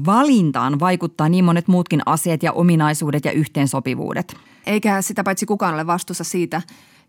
valintaan 0.05 0.79
vaikuttaa 0.79 1.29
niin 1.29 1.45
monet 1.45 1.67
muutkin 1.67 2.01
asiat 2.05 2.43
ja 2.43 2.51
ominaisuudet 2.51 3.25
ja 3.25 3.31
yhteensopivuudet. 3.31 4.35
Eikä 4.65 5.01
sitä 5.01 5.23
paitsi 5.23 5.45
kukaan 5.45 5.73
ole 5.73 5.87
vastuussa 5.87 6.23
siitä, 6.23 6.61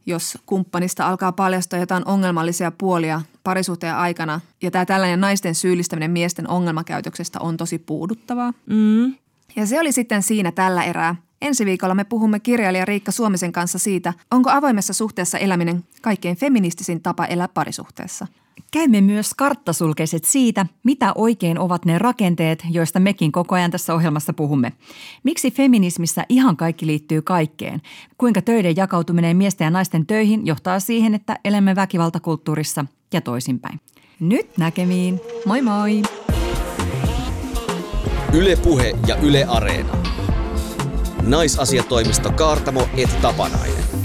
jos 0.06 0.38
kumppanista 0.46 1.06
alkaa 1.06 1.32
paljastua 1.32 1.78
jotain 1.78 2.08
ongelmallisia 2.08 2.70
puolia 2.70 3.20
parisuhteen 3.44 3.94
aikana. 3.94 4.40
Ja 4.62 4.70
tämä 4.70 4.86
tällainen 4.86 5.20
naisten 5.20 5.54
syyllistäminen 5.54 6.10
miesten 6.10 6.48
ongelmakäytöksestä 6.48 7.40
on 7.40 7.56
tosi 7.56 7.78
puuduttavaa. 7.78 8.52
Mm. 8.66 9.14
Ja 9.56 9.66
se 9.66 9.80
oli 9.80 9.92
sitten 9.92 10.22
siinä 10.22 10.52
tällä 10.52 10.84
erää. 10.84 11.16
Ensi 11.42 11.66
viikolla 11.66 11.94
me 11.94 12.04
puhumme 12.04 12.40
kirjailija 12.40 12.84
Riikka 12.84 13.12
Suomisen 13.12 13.52
kanssa 13.52 13.78
siitä, 13.78 14.12
onko 14.30 14.50
avoimessa 14.50 14.92
suhteessa 14.92 15.38
eläminen 15.38 15.84
kaikkein 16.02 16.36
feministisin 16.36 17.02
tapa 17.02 17.26
elää 17.26 17.48
parisuhteessa. 17.48 18.26
Käymme 18.70 19.00
myös 19.00 19.34
karttasulkeiset 19.34 20.24
siitä, 20.24 20.66
mitä 20.84 21.12
oikein 21.14 21.58
ovat 21.58 21.84
ne 21.84 21.98
rakenteet, 21.98 22.64
joista 22.70 23.00
mekin 23.00 23.32
koko 23.32 23.54
ajan 23.54 23.70
tässä 23.70 23.94
ohjelmassa 23.94 24.32
puhumme. 24.32 24.72
Miksi 25.22 25.50
feminismissä 25.50 26.24
ihan 26.28 26.56
kaikki 26.56 26.86
liittyy 26.86 27.22
kaikkeen? 27.22 27.82
Kuinka 28.18 28.42
töiden 28.42 28.76
jakautuminen 28.76 29.36
miesten 29.36 29.64
ja 29.64 29.70
naisten 29.70 30.06
töihin 30.06 30.46
johtaa 30.46 30.80
siihen, 30.80 31.14
että 31.14 31.38
elämme 31.44 31.76
väkivaltakulttuurissa 31.76 32.84
ja 33.12 33.20
toisinpäin. 33.20 33.80
Nyt 34.20 34.58
näkemiin. 34.58 35.20
Moi 35.46 35.62
moi! 35.62 36.02
Ylepuhe 38.32 38.92
ja 39.06 39.16
Yle 39.16 39.44
Areena. 39.44 39.96
Naisasiatoimisto 41.22 42.32
Kaartamo 42.32 42.88
et 42.96 43.20
Tapanainen. 43.22 44.03